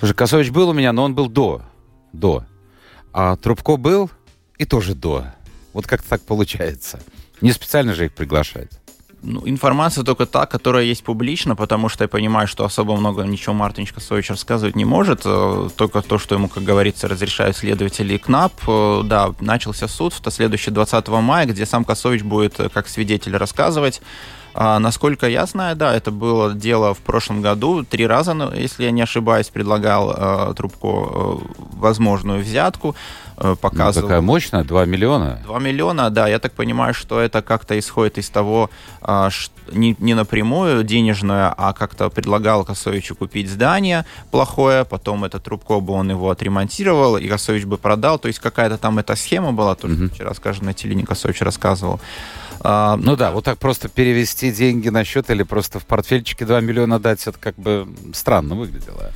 Уже 0.03 0.15
Косович 0.15 0.51
был 0.51 0.69
у 0.69 0.73
меня, 0.73 0.93
но 0.93 1.05
он 1.05 1.15
был 1.15 1.29
до. 1.29 1.63
До. 2.13 2.45
А 3.13 3.37
Трубко 3.37 3.77
был 3.77 4.11
и 4.59 4.65
тоже 4.65 4.95
до. 4.95 5.25
Вот 5.73 5.87
как-то 5.87 6.09
так 6.09 6.23
получается. 6.23 7.01
Не 7.41 7.53
специально 7.53 7.95
же 7.95 8.07
их 8.07 8.13
приглашать. 8.13 8.71
Ну, 9.23 9.43
информация 9.45 10.05
только 10.05 10.27
та, 10.27 10.47
которая 10.47 10.85
есть 10.85 11.03
публично, 11.03 11.57
потому 11.57 11.89
что 11.89 12.05
я 12.05 12.09
понимаю, 12.09 12.47
что 12.47 12.65
особо 12.65 12.97
много 12.97 13.25
ничего 13.25 13.55
Мартин 13.55 13.87
Косович 13.87 14.31
рассказывать 14.31 14.77
не 14.77 14.85
может. 14.85 15.23
Э, 15.25 15.69
только 15.75 16.03
то, 16.03 16.19
что 16.19 16.35
ему, 16.35 16.49
как 16.49 16.63
говорится, 16.63 17.09
разрешают 17.09 17.57
следователи 17.57 18.15
и 18.15 18.19
КНАП. 18.19 18.53
Э, 18.69 19.01
да, 19.05 19.35
начался 19.41 19.89
суд 19.89 20.13
в 20.13 20.31
следующий 20.31 20.71
20 20.71 21.09
мая, 21.09 21.47
где 21.47 21.67
сам 21.67 21.85
Косович 21.85 22.23
будет 22.23 22.61
э, 22.61 22.69
как 22.69 22.89
свидетель 22.89 23.37
рассказывать 23.37 24.01
а, 24.59 24.79
насколько 24.79 25.29
я 25.29 25.45
знаю, 25.45 25.77
да, 25.77 25.95
это 25.95 26.11
было 26.11 26.55
дело 26.55 26.95
в 26.95 27.01
прошлом 27.01 27.43
году. 27.43 27.85
Три 27.85 28.07
раза, 28.07 28.33
ну, 28.33 28.51
если 28.55 28.85
я 28.85 28.91
не 28.91 29.03
ошибаюсь, 29.03 29.51
предлагал 29.51 30.15
э, 30.17 30.55
Трубко 30.55 30.89
э, 30.89 31.37
возможную 31.77 32.41
взятку. 32.41 32.97
Э, 33.39 33.55
показывал. 33.61 34.03
Ну, 34.03 34.09
такая 34.09 34.23
мощная, 34.23 34.65
2 34.65 34.87
миллиона. 34.87 35.41
2 35.45 35.59
миллиона, 35.59 36.11
да. 36.11 36.27
Я 36.27 36.39
так 36.39 36.53
понимаю, 36.53 36.95
что 36.95 37.21
это 37.21 37.43
как-то 37.43 37.79
исходит 37.79 38.17
из 38.17 38.31
того, 38.31 38.71
э, 39.03 39.29
что 39.31 39.55
не, 39.73 39.95
не 39.99 40.15
напрямую 40.15 40.85
денежное, 40.85 41.53
а 41.57 41.75
как-то 41.75 42.09
предлагал 42.09 42.65
Косовичу 42.65 43.15
купить 43.15 43.51
здание 43.51 44.07
плохое, 44.31 44.85
потом 44.85 45.25
это 45.25 45.39
Трубко 45.39 45.81
бы 45.81 45.93
он 45.93 46.11
его 46.11 46.31
отремонтировал, 46.31 47.19
и 47.19 47.29
Косович 47.29 47.65
бы 47.65 47.77
продал. 47.77 48.19
То 48.19 48.29
есть 48.29 48.39
какая-то 48.39 48.79
там 48.79 48.99
эта 48.99 49.17
схема 49.17 49.53
была, 49.53 49.75
то, 49.75 49.87
что 49.87 50.05
mm-hmm. 50.05 50.15
вчера, 50.15 50.35
скажем, 50.35 50.65
на 50.65 50.73
телевидении 50.73 51.05
Косович 51.05 51.43
рассказывал. 51.43 52.01
А, 52.61 52.97
ну 52.97 53.17
да, 53.17 53.33
вот 53.33 53.45
так 53.45 53.59
просто 53.59 53.89
перевести 53.89 54.51
деньги 54.51 54.89
на 54.89 55.05
счет 55.05 55.29
или 55.29 55.43
просто 55.43 55.79
в 55.79 55.85
портфельчике 55.85 56.47
2 56.47 56.61
миллиона 56.61 56.99
дать, 56.99 57.27
это 57.27 57.39
как 57.39 57.57
бы 57.57 57.87
странно 58.15 58.55
выглядело. 58.55 59.13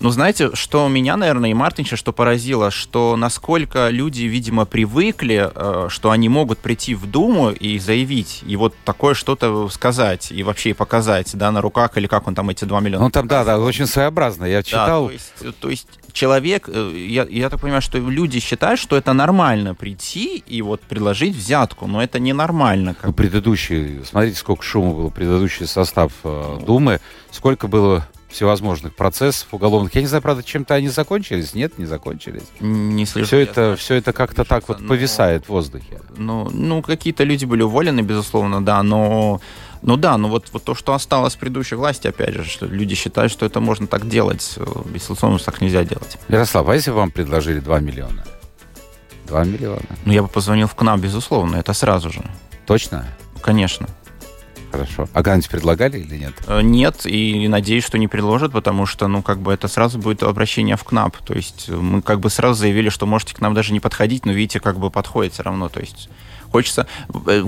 Ну, 0.00 0.08
знаете, 0.08 0.50
что 0.54 0.88
меня, 0.88 1.18
наверное, 1.18 1.50
и 1.50 1.54
Мартинча, 1.54 1.96
что 1.96 2.14
поразило, 2.14 2.70
что 2.70 3.16
насколько 3.16 3.90
люди, 3.90 4.22
видимо, 4.22 4.64
привыкли, 4.64 5.50
э, 5.54 5.88
что 5.90 6.10
они 6.10 6.30
могут 6.30 6.58
прийти 6.58 6.94
в 6.94 7.06
Думу 7.06 7.50
и 7.50 7.78
заявить, 7.78 8.42
и 8.46 8.56
вот 8.56 8.74
такое 8.84 9.12
что-то 9.12 9.68
сказать, 9.68 10.32
и 10.32 10.42
вообще 10.42 10.72
показать, 10.72 11.36
да, 11.36 11.52
на 11.52 11.60
руках, 11.60 11.98
или 11.98 12.06
как 12.06 12.26
он 12.26 12.34
там 12.34 12.48
эти 12.48 12.64
2 12.64 12.80
миллиона. 12.80 13.04
Ну, 13.04 13.10
там, 13.10 13.28
да, 13.28 13.44
да, 13.44 13.58
очень 13.58 13.86
своеобразно. 13.86 14.46
Я 14.46 14.62
читал... 14.62 15.08
Да, 15.08 15.08
то 15.08 15.12
есть, 15.12 15.60
то 15.60 15.68
есть 15.68 15.88
человек, 16.12 16.70
э, 16.72 16.92
я, 16.96 17.26
я 17.28 17.50
так 17.50 17.60
понимаю, 17.60 17.82
что 17.82 17.98
люди 17.98 18.40
считают, 18.40 18.80
что 18.80 18.96
это 18.96 19.12
нормально 19.12 19.74
прийти 19.74 20.42
и 20.46 20.62
вот 20.62 20.80
предложить 20.80 21.36
взятку, 21.36 21.86
но 21.86 22.02
это 22.02 22.18
ненормально. 22.18 22.94
Как... 22.94 23.04
Ну, 23.04 23.12
предыдущий, 23.12 24.02
смотрите, 24.04 24.38
сколько 24.38 24.62
шума 24.62 24.94
было, 24.94 25.10
предыдущий 25.10 25.66
состав 25.66 26.12
э, 26.24 26.58
Думы, 26.64 27.00
сколько 27.30 27.68
было 27.68 28.08
всевозможных 28.30 28.94
процессов 28.94 29.48
уголовных. 29.52 29.94
Я 29.94 30.00
не 30.00 30.06
знаю, 30.06 30.22
правда, 30.22 30.42
чем-то 30.42 30.74
они 30.74 30.88
закончились? 30.88 31.54
Нет, 31.54 31.78
не 31.78 31.86
закончились. 31.86 32.44
Не 32.60 33.04
слежу. 33.06 33.26
Все 33.26 33.38
это, 33.38 33.76
все 33.76 33.94
это 33.96 34.12
как-то 34.12 34.44
так 34.44 34.68
вот 34.68 34.80
но... 34.80 34.88
повисает 34.88 35.46
в 35.46 35.48
воздухе. 35.48 36.00
Ну, 36.16 36.48
ну 36.50 36.82
какие-то 36.82 37.24
люди 37.24 37.44
были 37.44 37.62
уволены, 37.62 38.00
безусловно, 38.00 38.64
да, 38.64 38.82
но 38.82 39.40
ну 39.82 39.96
да, 39.96 40.18
но 40.18 40.28
вот, 40.28 40.48
вот 40.52 40.64
то, 40.64 40.74
что 40.74 40.92
осталось 40.92 41.36
предыдущей 41.36 41.74
власти, 41.74 42.06
опять 42.06 42.34
же, 42.34 42.44
что 42.44 42.66
люди 42.66 42.94
считают, 42.94 43.32
что 43.32 43.46
это 43.46 43.60
можно 43.60 43.86
так 43.86 44.08
делать. 44.08 44.58
Безусловно, 44.86 45.38
так 45.38 45.60
нельзя 45.60 45.84
делать. 45.84 46.18
Ярослав, 46.28 46.68
а 46.68 46.74
если 46.74 46.90
вам 46.90 47.10
предложили 47.10 47.60
2 47.60 47.80
миллиона? 47.80 48.24
2 49.26 49.44
миллиона. 49.44 49.80
Ну, 50.04 50.12
я 50.12 50.22
бы 50.22 50.28
позвонил 50.28 50.66
в 50.66 50.74
КНАП, 50.74 51.00
безусловно, 51.00 51.56
это 51.56 51.72
сразу 51.72 52.10
же. 52.10 52.22
Точно? 52.66 53.06
Конечно. 53.40 53.88
Хорошо. 54.70 55.08
А 55.12 55.16
когда-нибудь 55.16 55.50
предлагали 55.50 55.98
или 55.98 56.16
нет? 56.16 56.34
Э, 56.46 56.60
нет, 56.62 57.04
и 57.04 57.48
надеюсь, 57.48 57.84
что 57.84 57.98
не 57.98 58.08
предложат, 58.08 58.52
потому 58.52 58.86
что, 58.86 59.08
ну, 59.08 59.22
как 59.22 59.40
бы 59.40 59.52
это 59.52 59.68
сразу 59.68 59.98
будет 59.98 60.22
обращение 60.22 60.76
в 60.76 60.84
КНАП. 60.84 61.16
То 61.18 61.34
есть 61.34 61.68
мы 61.68 62.02
как 62.02 62.20
бы 62.20 62.30
сразу 62.30 62.54
заявили, 62.54 62.88
что 62.88 63.06
можете 63.06 63.34
к 63.34 63.40
нам 63.40 63.54
даже 63.54 63.72
не 63.72 63.80
подходить, 63.80 64.26
но 64.26 64.32
видите, 64.32 64.60
как 64.60 64.78
бы 64.78 64.90
подходит 64.90 65.32
все 65.32 65.42
равно. 65.42 65.68
То 65.68 65.80
есть 65.80 66.08
Хочется... 66.50 66.86
Э, 67.26 67.44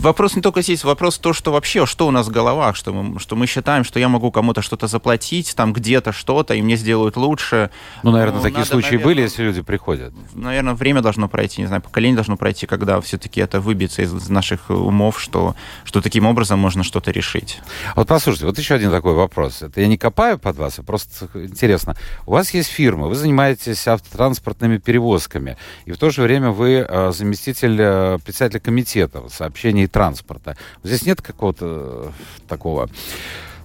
вопрос 0.00 0.36
не 0.36 0.42
только 0.42 0.62
здесь, 0.62 0.84
вопрос 0.84 1.18
то, 1.18 1.32
что 1.32 1.52
вообще, 1.52 1.86
что 1.86 2.06
у 2.06 2.10
нас 2.10 2.28
в 2.28 2.30
головах, 2.30 2.76
что 2.76 2.92
мы, 2.92 3.18
что 3.18 3.36
мы 3.36 3.46
считаем, 3.46 3.84
что 3.84 3.98
я 3.98 4.08
могу 4.08 4.30
кому-то 4.30 4.62
что-то 4.62 4.86
заплатить, 4.86 5.54
там 5.56 5.72
где-то 5.72 6.12
что-то, 6.12 6.54
и 6.54 6.62
мне 6.62 6.76
сделают 6.76 7.16
лучше. 7.16 7.70
Ну, 8.02 8.10
наверное, 8.10 8.36
ну, 8.36 8.42
такие 8.42 8.58
надо, 8.58 8.70
случаи 8.70 8.86
наверное, 8.92 9.04
были, 9.06 9.20
если 9.22 9.42
люди 9.42 9.62
приходят. 9.62 10.12
Наверное, 10.34 10.74
время 10.74 11.02
должно 11.02 11.28
пройти, 11.28 11.60
не 11.60 11.66
знаю, 11.66 11.82
поколение 11.82 12.16
должно 12.16 12.36
пройти, 12.36 12.66
когда 12.66 13.00
все-таки 13.00 13.40
это 13.40 13.60
выбьется 13.60 14.02
из 14.02 14.28
наших 14.28 14.70
умов, 14.70 15.20
что, 15.20 15.54
что 15.84 16.00
таким 16.00 16.26
образом 16.26 16.58
можно 16.58 16.84
что-то 16.84 17.10
решить. 17.10 17.60
Вот 17.96 18.08
послушайте, 18.08 18.46
вот 18.46 18.58
еще 18.58 18.74
один 18.74 18.90
такой 18.90 19.14
вопрос. 19.14 19.62
Это 19.62 19.80
я 19.80 19.86
не 19.86 19.98
копаю 19.98 20.38
под 20.38 20.56
вас, 20.56 20.78
а 20.78 20.82
просто 20.82 21.28
интересно. 21.34 21.96
У 22.26 22.32
вас 22.32 22.52
есть 22.54 22.70
фирма, 22.70 23.08
вы 23.08 23.14
занимаетесь 23.14 23.86
автотранспортными 23.88 24.78
перевозками, 24.78 25.56
и 25.86 25.92
в 25.92 25.98
то 25.98 26.10
же 26.10 26.22
время 26.22 26.50
вы 26.50 26.86
э, 26.88 27.12
заместитель 27.12 27.76
э, 27.80 28.17
председателя 28.20 28.60
комитета 28.60 29.28
сообщений 29.28 29.84
и 29.84 29.86
транспорта. 29.86 30.56
Здесь 30.82 31.02
нет 31.06 31.22
какого-то 31.22 31.66
э, 31.66 32.46
такого, 32.48 32.88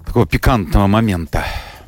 такого 0.06 0.26
пикантного 0.26 0.88
момента? 0.88 1.44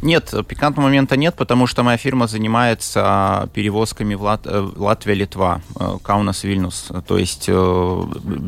Нет, 0.06 0.32
пикантного 0.48 0.86
момента 0.86 1.18
нет, 1.18 1.34
потому 1.34 1.66
что 1.66 1.82
моя 1.82 1.98
фирма 1.98 2.28
занимается 2.28 3.50
перевозками 3.56 4.14
в 4.14 4.22
Лат... 4.22 4.42
Э, 4.46 4.70
Латвия-Литва, 4.76 5.62
э, 5.80 5.98
Каунас-Вильнюс. 6.04 7.04
То 7.08 7.18
есть 7.18 7.46
э, 7.48 8.02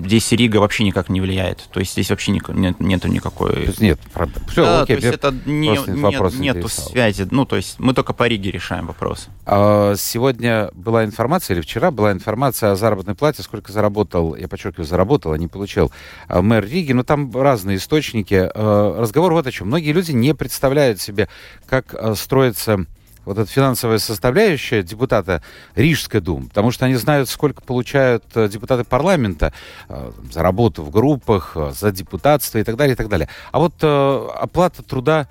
здесь 0.05 0.31
Рига 0.33 0.57
вообще 0.57 0.83
никак 0.83 1.09
не 1.09 1.19
влияет. 1.19 1.67
То 1.71 1.79
есть 1.79 1.93
здесь 1.93 2.11
вообще 2.11 2.31
ни... 2.33 2.41
нет, 2.53 2.79
нету 2.79 3.07
никакой... 3.07 3.53
То 3.53 3.59
есть 3.59 3.81
нет, 3.81 3.99
правда. 4.13 4.39
Все, 4.47 4.65
да, 4.65 4.81
окей, 4.83 4.97
то 4.97 5.07
есть 5.07 5.17
это 5.17 5.35
не, 5.47 5.69
нет, 5.69 5.87
нету 6.35 6.69
связи. 6.69 7.27
Ну, 7.31 7.45
то 7.45 7.55
есть 7.55 7.79
мы 7.79 7.95
только 7.95 8.13
по 8.13 8.27
Риге 8.27 8.51
решаем 8.51 8.85
вопрос. 8.85 9.27
А, 9.47 9.95
сегодня 9.97 10.69
была 10.75 11.05
информация, 11.05 11.55
или 11.55 11.61
вчера 11.61 11.89
была 11.89 12.11
информация 12.11 12.73
о 12.73 12.75
заработной 12.75 13.15
плате, 13.15 13.41
сколько 13.41 13.71
заработал, 13.71 14.35
я 14.35 14.47
подчеркиваю, 14.47 14.85
заработал, 14.85 15.31
а 15.31 15.39
не 15.39 15.47
получил 15.47 15.91
мэр 16.29 16.63
Риги. 16.63 16.93
Но 16.93 17.01
там 17.01 17.31
разные 17.35 17.77
источники. 17.77 18.47
Разговор 18.53 19.33
вот 19.33 19.47
о 19.47 19.51
чем. 19.51 19.69
Многие 19.69 19.91
люди 19.91 20.11
не 20.11 20.35
представляют 20.35 21.01
себе 21.01 21.27
как 21.65 21.93
э, 21.93 22.15
строится 22.15 22.85
вот 23.25 23.37
эта 23.37 23.51
финансовая 23.51 23.97
составляющая 23.97 24.83
депутата 24.83 25.41
Рижской 25.75 26.21
думы, 26.21 26.47
потому 26.47 26.71
что 26.71 26.85
они 26.85 26.95
знают, 26.95 27.29
сколько 27.29 27.61
получают 27.61 28.23
э, 28.35 28.47
депутаты 28.47 28.85
парламента 28.85 29.51
э, 29.89 30.11
за 30.31 30.41
работу 30.41 30.83
в 30.83 30.89
группах, 30.91 31.57
за 31.71 31.91
депутатство 31.91 32.57
и 32.57 32.63
так 32.63 32.77
далее, 32.77 32.93
и 32.93 32.97
так 32.97 33.09
далее. 33.09 33.27
А 33.51 33.59
вот 33.59 33.83
оплата 33.83 34.81
труда 34.81 35.27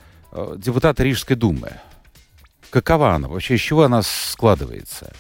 депутата 0.57 1.03
Рижской 1.03 1.37
думы, 1.37 1.73
какова 2.69 3.15
она? 3.15 3.29
Вообще, 3.29 3.55
из 3.55 3.61
чего 3.61 3.85
она 3.85 4.03
складывается? 4.03 5.11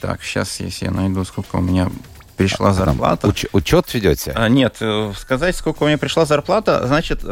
Так, 0.00 0.22
сейчас, 0.22 0.60
если 0.60 0.84
я 0.84 0.90
найду, 0.90 1.24
сколько 1.24 1.56
у 1.56 1.62
меня 1.62 1.90
пришла 2.36 2.68
а, 2.68 2.72
зарплата. 2.74 3.26
Уч- 3.26 3.48
учет 3.52 3.92
ведете? 3.94 4.32
А, 4.32 4.48
нет, 4.50 4.82
сказать, 5.16 5.56
сколько 5.56 5.84
у 5.84 5.86
меня 5.86 5.96
пришла 5.96 6.26
зарплата, 6.26 6.86
значит, 6.86 7.24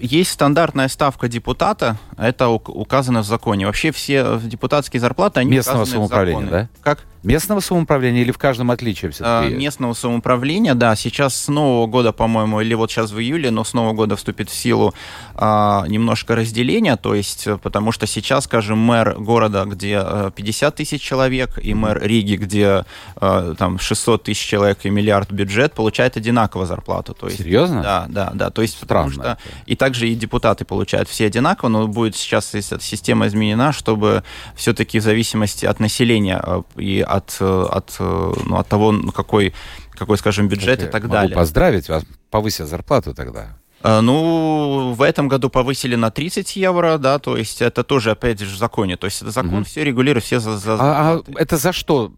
есть 0.00 0.32
стандартная 0.32 0.88
ставка 0.88 1.28
депутата, 1.28 1.96
это 2.16 2.48
указано 2.48 3.22
в 3.22 3.26
законе. 3.26 3.66
Вообще 3.66 3.92
все 3.92 4.40
депутатские 4.42 5.00
зарплаты, 5.00 5.40
они 5.40 5.52
Местного 5.52 5.84
самоуправления, 5.84 6.50
да? 6.50 6.68
Как? 6.82 7.04
Местного 7.24 7.60
самоуправления 7.60 8.20
или 8.20 8.32
в 8.32 8.38
каждом 8.38 8.70
отличие 8.70 9.10
все-таки? 9.10 9.54
А, 9.54 9.56
местного 9.56 9.94
самоуправления, 9.94 10.74
да. 10.74 10.94
Сейчас 10.94 11.34
с 11.34 11.48
Нового 11.48 11.86
года, 11.86 12.12
по-моему, 12.12 12.60
или 12.60 12.74
вот 12.74 12.90
сейчас 12.90 13.12
в 13.12 13.18
июле, 13.18 13.50
но 13.50 13.64
с 13.64 13.72
Нового 13.72 13.94
года 13.94 14.14
вступит 14.14 14.50
в 14.50 14.54
силу 14.54 14.92
а, 15.34 15.86
немножко 15.88 16.36
разделения, 16.36 16.96
то 16.96 17.14
есть, 17.14 17.48
потому 17.62 17.92
что 17.92 18.06
сейчас, 18.06 18.44
скажем, 18.44 18.78
мэр 18.78 19.14
города, 19.18 19.64
где 19.64 20.04
50 20.36 20.74
тысяч 20.74 21.00
человек, 21.00 21.58
и 21.62 21.72
мэр 21.72 22.02
Риги, 22.02 22.36
где 22.36 22.84
а, 23.16 23.54
там 23.54 23.78
600 23.78 24.24
тысяч 24.24 24.46
человек 24.46 24.80
и 24.82 24.90
миллиард 24.90 25.32
бюджет, 25.32 25.72
получает 25.72 26.18
одинаково 26.18 26.66
зарплату. 26.66 27.14
То 27.14 27.26
есть, 27.26 27.38
Серьезно? 27.38 27.82
Да, 27.82 28.06
да, 28.08 28.32
да. 28.34 28.50
То 28.50 28.60
есть, 28.60 28.76
Странно. 28.76 29.10
Потому 29.10 29.36
что, 29.36 29.38
и 29.64 29.76
также 29.84 30.08
и 30.08 30.14
депутаты 30.14 30.64
получают 30.64 31.10
все 31.10 31.26
одинаково, 31.26 31.68
но 31.68 31.88
будет 31.88 32.16
сейчас 32.16 32.54
эта 32.54 32.80
система 32.80 33.26
изменена, 33.26 33.70
чтобы 33.70 34.22
все-таки 34.56 34.98
в 34.98 35.02
зависимости 35.02 35.66
от 35.66 35.78
населения 35.78 36.40
а, 36.42 36.62
и 36.78 37.04
от, 37.06 37.36
от, 37.40 37.94
ну, 37.98 38.56
от 38.56 38.66
того, 38.66 38.94
какой, 39.14 39.52
какой, 39.90 40.16
скажем, 40.16 40.48
бюджет 40.48 40.80
так, 40.80 40.88
и 40.88 40.92
так 40.92 41.02
могу 41.02 41.12
далее. 41.12 41.36
поздравить 41.36 41.90
вас, 41.90 42.04
повысят 42.30 42.66
зарплату 42.68 43.12
тогда. 43.12 43.58
Ну, 43.82 44.94
в 44.96 45.02
этом 45.02 45.28
году 45.28 45.50
повысили 45.50 45.96
на 45.96 46.10
30 46.10 46.56
евро, 46.56 46.96
да, 46.96 47.18
то 47.18 47.36
есть 47.36 47.60
это 47.60 47.84
тоже, 47.84 48.12
опять 48.12 48.40
же, 48.40 48.54
в 48.54 48.58
законе. 48.58 48.96
То 48.96 49.04
есть 49.04 49.20
это 49.20 49.32
закон 49.32 49.56
угу. 49.56 49.64
все 49.64 49.84
регулирует, 49.84 50.24
все 50.24 50.40
за... 50.40 50.56
за... 50.56 50.76
А, 50.76 50.78
а 50.80 51.22
это 51.36 51.58
за 51.58 51.74
что? 51.74 52.14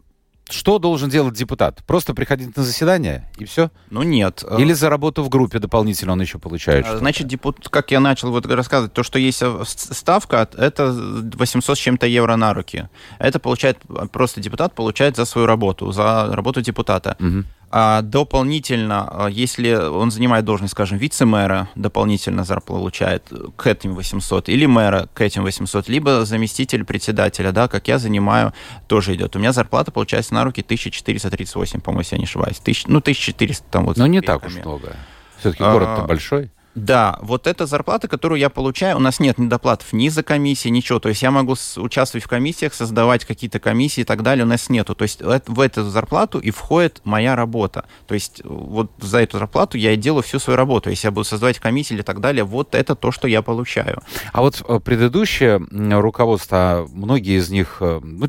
Что 0.48 0.78
должен 0.78 1.10
делать 1.10 1.34
депутат? 1.34 1.82
Просто 1.86 2.14
приходить 2.14 2.56
на 2.56 2.62
заседание 2.62 3.28
и 3.36 3.44
все? 3.44 3.70
Ну 3.90 4.04
нет. 4.04 4.44
Или 4.58 4.74
за 4.74 4.88
работу 4.88 5.24
в 5.24 5.28
группе 5.28 5.58
дополнительно 5.58 6.12
он 6.12 6.20
еще 6.20 6.38
получает? 6.38 6.84
Что-то? 6.84 7.00
Значит, 7.00 7.26
депутат, 7.26 7.68
как 7.68 7.90
я 7.90 7.98
начал 7.98 8.30
вот 8.30 8.46
рассказывать, 8.46 8.92
то, 8.92 9.02
что 9.02 9.18
есть 9.18 9.42
ставка, 9.64 10.48
это 10.56 10.92
800 10.92 11.76
с 11.76 11.80
чем-то 11.80 12.06
евро 12.06 12.36
на 12.36 12.54
руки. 12.54 12.88
Это 13.18 13.40
получает 13.40 13.78
просто 14.12 14.40
депутат 14.40 14.74
получает 14.74 15.16
за 15.16 15.24
свою 15.24 15.46
работу, 15.48 15.90
за 15.90 16.28
работу 16.30 16.60
депутата. 16.60 17.16
Угу. 17.18 17.44
А 17.70 18.02
дополнительно, 18.02 19.08
а, 19.10 19.26
если 19.26 19.74
он 19.74 20.10
занимает 20.10 20.44
должность, 20.44 20.72
скажем, 20.72 20.98
вице-мэра, 20.98 21.68
дополнительно 21.74 22.44
зарплату 22.44 22.66
получает 22.66 23.32
к 23.56 23.66
этим 23.66 23.94
800, 23.94 24.48
или 24.48 24.66
мэра 24.66 25.08
к 25.14 25.20
этим 25.20 25.42
800, 25.42 25.88
либо 25.88 26.24
заместитель 26.24 26.84
председателя, 26.84 27.52
да, 27.52 27.68
как 27.68 27.88
я 27.88 27.98
занимаю, 27.98 28.52
тоже 28.86 29.14
идет. 29.14 29.36
У 29.36 29.38
меня 29.38 29.52
зарплата 29.52 29.90
получается 29.90 30.34
на 30.34 30.44
руки 30.44 30.62
1438, 30.62 31.80
по-моему, 31.80 32.00
если 32.00 32.16
я 32.16 32.18
не 32.18 32.24
ошибаюсь. 32.24 32.58
Тысяч, 32.58 32.86
ну, 32.86 32.98
1400 32.98 33.64
там 33.70 33.84
вот. 33.84 33.96
Но 33.96 34.06
не 34.06 34.20
так 34.20 34.44
уж 34.46 34.54
много. 34.56 34.96
Все-таки 35.38 35.62
город-то 35.62 36.04
а, 36.04 36.06
большой. 36.06 36.50
Да, 36.76 37.18
вот 37.22 37.46
эта 37.46 37.64
зарплата, 37.64 38.06
которую 38.06 38.38
я 38.38 38.50
получаю, 38.50 38.98
у 38.98 39.00
нас 39.00 39.18
нет 39.18 39.38
недоплатов 39.38 39.94
ни 39.94 40.10
за 40.10 40.22
комиссии, 40.22 40.68
ничего. 40.68 40.98
То 40.98 41.08
есть 41.08 41.22
я 41.22 41.30
могу 41.30 41.54
участвовать 41.76 42.22
в 42.22 42.28
комиссиях, 42.28 42.74
создавать 42.74 43.24
какие-то 43.24 43.58
комиссии 43.58 44.02
и 44.02 44.04
так 44.04 44.22
далее, 44.22 44.44
у 44.44 44.48
нас 44.48 44.68
нету. 44.68 44.94
То 44.94 45.04
есть 45.04 45.22
в 45.22 45.60
эту 45.60 45.84
зарплату 45.84 46.38
и 46.38 46.50
входит 46.50 47.00
моя 47.04 47.34
работа. 47.34 47.86
То 48.06 48.12
есть 48.12 48.42
вот 48.44 48.92
за 49.00 49.20
эту 49.20 49.38
зарплату 49.38 49.78
я 49.78 49.92
и 49.92 49.96
делаю 49.96 50.22
всю 50.22 50.38
свою 50.38 50.58
работу. 50.58 50.90
Если 50.90 51.06
я 51.06 51.12
буду 51.12 51.24
создавать 51.24 51.58
комиссии 51.58 51.96
и 51.96 52.02
так 52.02 52.20
далее, 52.20 52.44
вот 52.44 52.74
это 52.74 52.94
то, 52.94 53.10
что 53.10 53.26
я 53.26 53.40
получаю. 53.40 54.02
А 54.34 54.42
вот 54.42 54.62
э, 54.68 54.78
предыдущее 54.78 55.66
руководство, 55.98 56.86
многие 56.92 57.38
из 57.38 57.48
них, 57.48 57.78
э, 57.80 58.00
ну, 58.02 58.28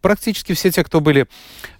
практически 0.00 0.52
все 0.52 0.70
те, 0.70 0.84
кто 0.84 1.00
были 1.00 1.26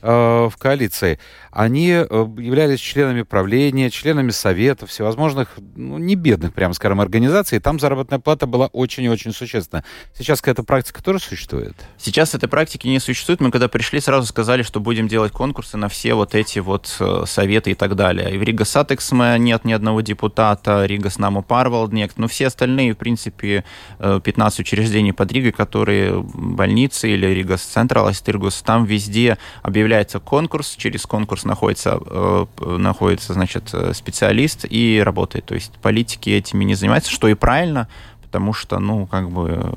э, 0.02 0.48
в 0.48 0.54
коалиции, 0.58 1.20
они 1.52 1.90
э, 1.90 2.04
являлись 2.10 2.80
членами 2.80 3.22
правления, 3.22 3.88
членами 3.90 4.30
советов, 4.30 4.90
всевозможных, 4.90 5.50
ну, 5.76 6.08
не 6.09 6.17
бедных, 6.17 6.53
прямо 6.55 6.75
скажем, 6.75 7.00
организаций, 7.00 7.59
и 7.59 7.61
там 7.61 7.79
заработная 7.79 8.19
плата 8.19 8.47
была 8.47 8.67
очень 8.67 9.05
и 9.05 9.09
очень 9.09 9.33
существенная. 9.33 9.85
Сейчас 10.17 10.41
какая-то 10.41 10.65
практика 10.65 11.03
тоже 11.03 11.21
существует? 11.21 11.75
Сейчас 11.99 12.35
этой 12.35 12.49
практики 12.49 12.88
не 12.88 12.99
существует. 12.99 13.41
Мы 13.41 13.50
когда 13.50 13.69
пришли, 13.69 14.00
сразу 14.00 14.27
сказали, 14.27 14.62
что 14.62 14.81
будем 14.81 15.07
делать 15.07 15.33
конкурсы 15.33 15.77
на 15.77 15.88
все 15.88 16.15
вот 16.15 16.35
эти 16.35 16.59
вот 16.59 16.97
э, 16.99 17.25
советы 17.27 17.73
и 17.73 17.75
так 17.75 17.95
далее. 17.95 18.35
И 18.35 18.38
в 18.38 18.43
Rīgas 18.42 18.64
satiksme 18.64 19.38
нет 19.38 19.65
ни 19.65 19.73
одного 19.73 20.00
депутата, 20.00 20.87
Rīgas 20.87 21.11
namu 21.11 21.42
pārvaldnieks, 21.42 22.16
но 22.17 22.27
все 22.27 22.47
остальные, 22.47 22.95
в 22.95 22.97
принципе, 22.97 23.65
15 23.99 24.59
э, 24.59 24.62
учреждений 24.62 25.12
под 25.12 25.31
Ригой, 25.31 25.53
которые 25.53 26.23
больницы 26.23 27.11
или 27.11 27.27
Rīgas 27.26 27.59
Centrāltirgus, 27.59 28.62
там 28.62 28.87
везде 28.87 29.37
объявляется 29.62 30.21
конкурс, 30.21 30.75
через 30.77 31.05
конкурс 31.05 31.45
находится, 31.45 32.00
э, 32.00 32.47
находится 32.79 33.35
значит, 33.35 33.75
специалист 33.93 34.65
и 34.69 35.03
работает. 35.05 35.45
То 35.45 35.55
есть 35.55 35.73
политики 35.99 36.31
этими 36.31 36.64
не 36.64 36.75
занимаются, 36.75 37.11
что 37.11 37.28
и 37.28 37.35
правильно, 37.35 37.88
потому 38.23 38.52
что, 38.52 38.78
ну, 38.78 39.07
как 39.07 39.31
бы, 39.31 39.75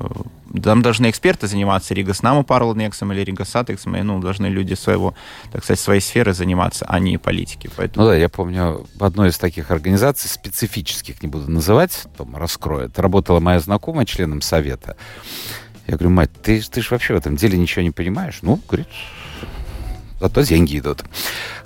там 0.62 0.82
должны 0.82 1.10
эксперты 1.10 1.48
заниматься 1.48 1.94
Rīgas 1.94 2.14
namu 2.14 2.44
pārvaldnieks 2.44 3.02
ом 3.02 3.12
или 3.12 3.22
Rīgas 3.24 3.44
satiksme 3.44 3.82
ом, 3.82 3.96
и, 3.96 4.02
ну, 4.02 4.20
должны 4.20 4.46
люди 4.46 4.74
своего, 4.74 5.14
так 5.50 5.64
сказать, 5.64 5.80
своей 5.80 6.00
сферы 6.00 6.32
заниматься, 6.32 6.86
а 6.88 7.00
не 7.00 7.18
политики. 7.18 7.68
Поэтому... 7.76 8.04
Ну 8.06 8.12
да, 8.12 8.16
я 8.16 8.28
помню, 8.28 8.86
в 8.94 9.04
одной 9.04 9.30
из 9.30 9.38
таких 9.38 9.72
организаций, 9.72 10.30
специфических 10.30 11.22
не 11.22 11.28
буду 11.28 11.50
называть, 11.50 12.06
потом 12.16 12.36
раскроет, 12.36 12.98
работала 13.00 13.40
моя 13.40 13.58
знакомая 13.58 14.06
членом 14.06 14.42
совета. 14.42 14.96
Я 15.88 15.94
говорю, 15.96 16.10
мать, 16.10 16.30
ты, 16.40 16.60
ты 16.60 16.82
же 16.82 16.88
вообще 16.90 17.14
в 17.14 17.16
этом 17.16 17.34
деле 17.34 17.58
ничего 17.58 17.82
не 17.82 17.90
понимаешь? 17.90 18.38
Ну, 18.42 18.60
говорит, 18.68 18.86
зато 20.20 20.42
деньги 20.42 20.78
идут. 20.78 21.02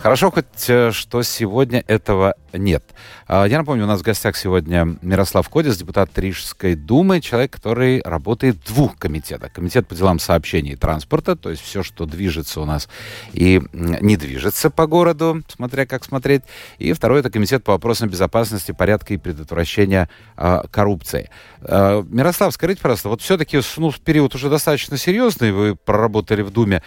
Хорошо 0.06 0.30
хоть, 0.30 0.44
э, 0.68 0.92
что 0.92 1.24
сегодня 1.24 1.82
этого 1.88 2.36
нет. 2.52 2.84
А, 3.26 3.44
я 3.44 3.58
напомню, 3.58 3.82
у 3.82 3.86
нас 3.88 3.98
в 3.98 4.04
гостях 4.04 4.36
сегодня 4.36 4.96
Мирослав 5.02 5.48
Кодис, 5.48 5.76
депутат 5.76 6.16
Рижской 6.16 6.76
думы, 6.76 7.20
человек, 7.20 7.50
который 7.50 8.02
работает 8.04 8.54
в 8.54 8.72
двух 8.72 8.96
комитетах. 8.98 9.52
Комитет 9.52 9.88
по 9.88 9.96
делам 9.96 10.20
сообщений 10.20 10.74
и 10.74 10.76
транспорта, 10.76 11.34
то 11.34 11.50
есть 11.50 11.60
все, 11.60 11.82
что 11.82 12.06
движется 12.06 12.60
у 12.60 12.64
нас 12.64 12.88
и 13.32 13.60
не 13.72 14.16
движется 14.16 14.70
по 14.70 14.86
городу, 14.86 15.42
смотря 15.48 15.86
как 15.86 16.04
смотреть. 16.04 16.42
И 16.78 16.92
второй 16.92 17.18
это 17.18 17.30
комитет 17.30 17.64
по 17.64 17.72
вопросам 17.72 18.08
безопасности, 18.08 18.70
порядка 18.70 19.12
и 19.12 19.16
предотвращения 19.16 20.08
э, 20.36 20.60
коррупции. 20.70 21.30
Э, 21.62 22.04
Мирослав, 22.08 22.54
скажите, 22.54 22.80
пожалуйста, 22.80 23.08
вот 23.08 23.22
все-таки 23.22 23.60
ну, 23.76 23.92
период 24.04 24.36
уже 24.36 24.50
достаточно 24.50 24.96
серьезный, 24.98 25.50
вы 25.50 25.74
проработали 25.74 26.42
в 26.42 26.52
Думе 26.52 26.80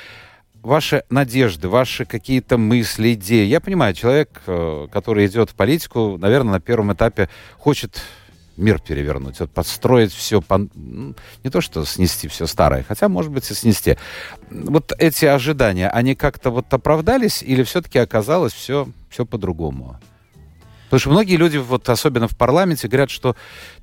ваши 0.62 1.04
надежды, 1.10 1.70
ваши 1.70 2.06
какие-то 2.06 2.58
мысли, 2.58 3.13
идеи. 3.13 3.46
Я 3.46 3.60
понимаю, 3.60 3.94
человек, 3.94 4.42
э, 4.48 4.88
который 4.92 5.25
идет 5.28 5.51
в 5.51 5.56
политику, 5.56 6.18
наверное, 6.18 6.54
на 6.54 6.60
первом 6.60 6.94
этапе 6.94 7.30
хочет 7.58 8.01
мир 8.58 8.80
перевернуть, 8.80 9.39
вот 9.39 9.51
подстроить 9.51 10.12
все, 10.12 10.42
по, 10.42 10.58
не 10.58 11.50
то 11.50 11.62
что 11.62 11.86
снести 11.86 12.28
все 12.28 12.46
старое, 12.46 12.84
хотя, 12.88 13.08
может 13.08 13.32
быть, 13.32 13.50
и 13.50 13.54
снести. 13.54 13.98
Вот 14.51 14.92
эти 15.00 15.25
ожидания, 15.25 15.89
они 15.89 16.13
как-то 16.13 16.50
вот 16.50 16.74
оправдались 16.74 17.42
или 17.42 17.63
все-таки 17.63 18.00
оказалось 18.00 18.54
все, 18.54 18.89
все 19.10 19.25
по-другому? 19.25 19.98
Потому 20.89 21.00
что 21.00 21.10
многие 21.12 21.36
люди, 21.36 21.58
вот 21.58 21.88
особенно 21.88 22.27
в 22.27 22.36
парламенте, 22.36 22.88
говорят, 22.88 23.12
что 23.12 23.36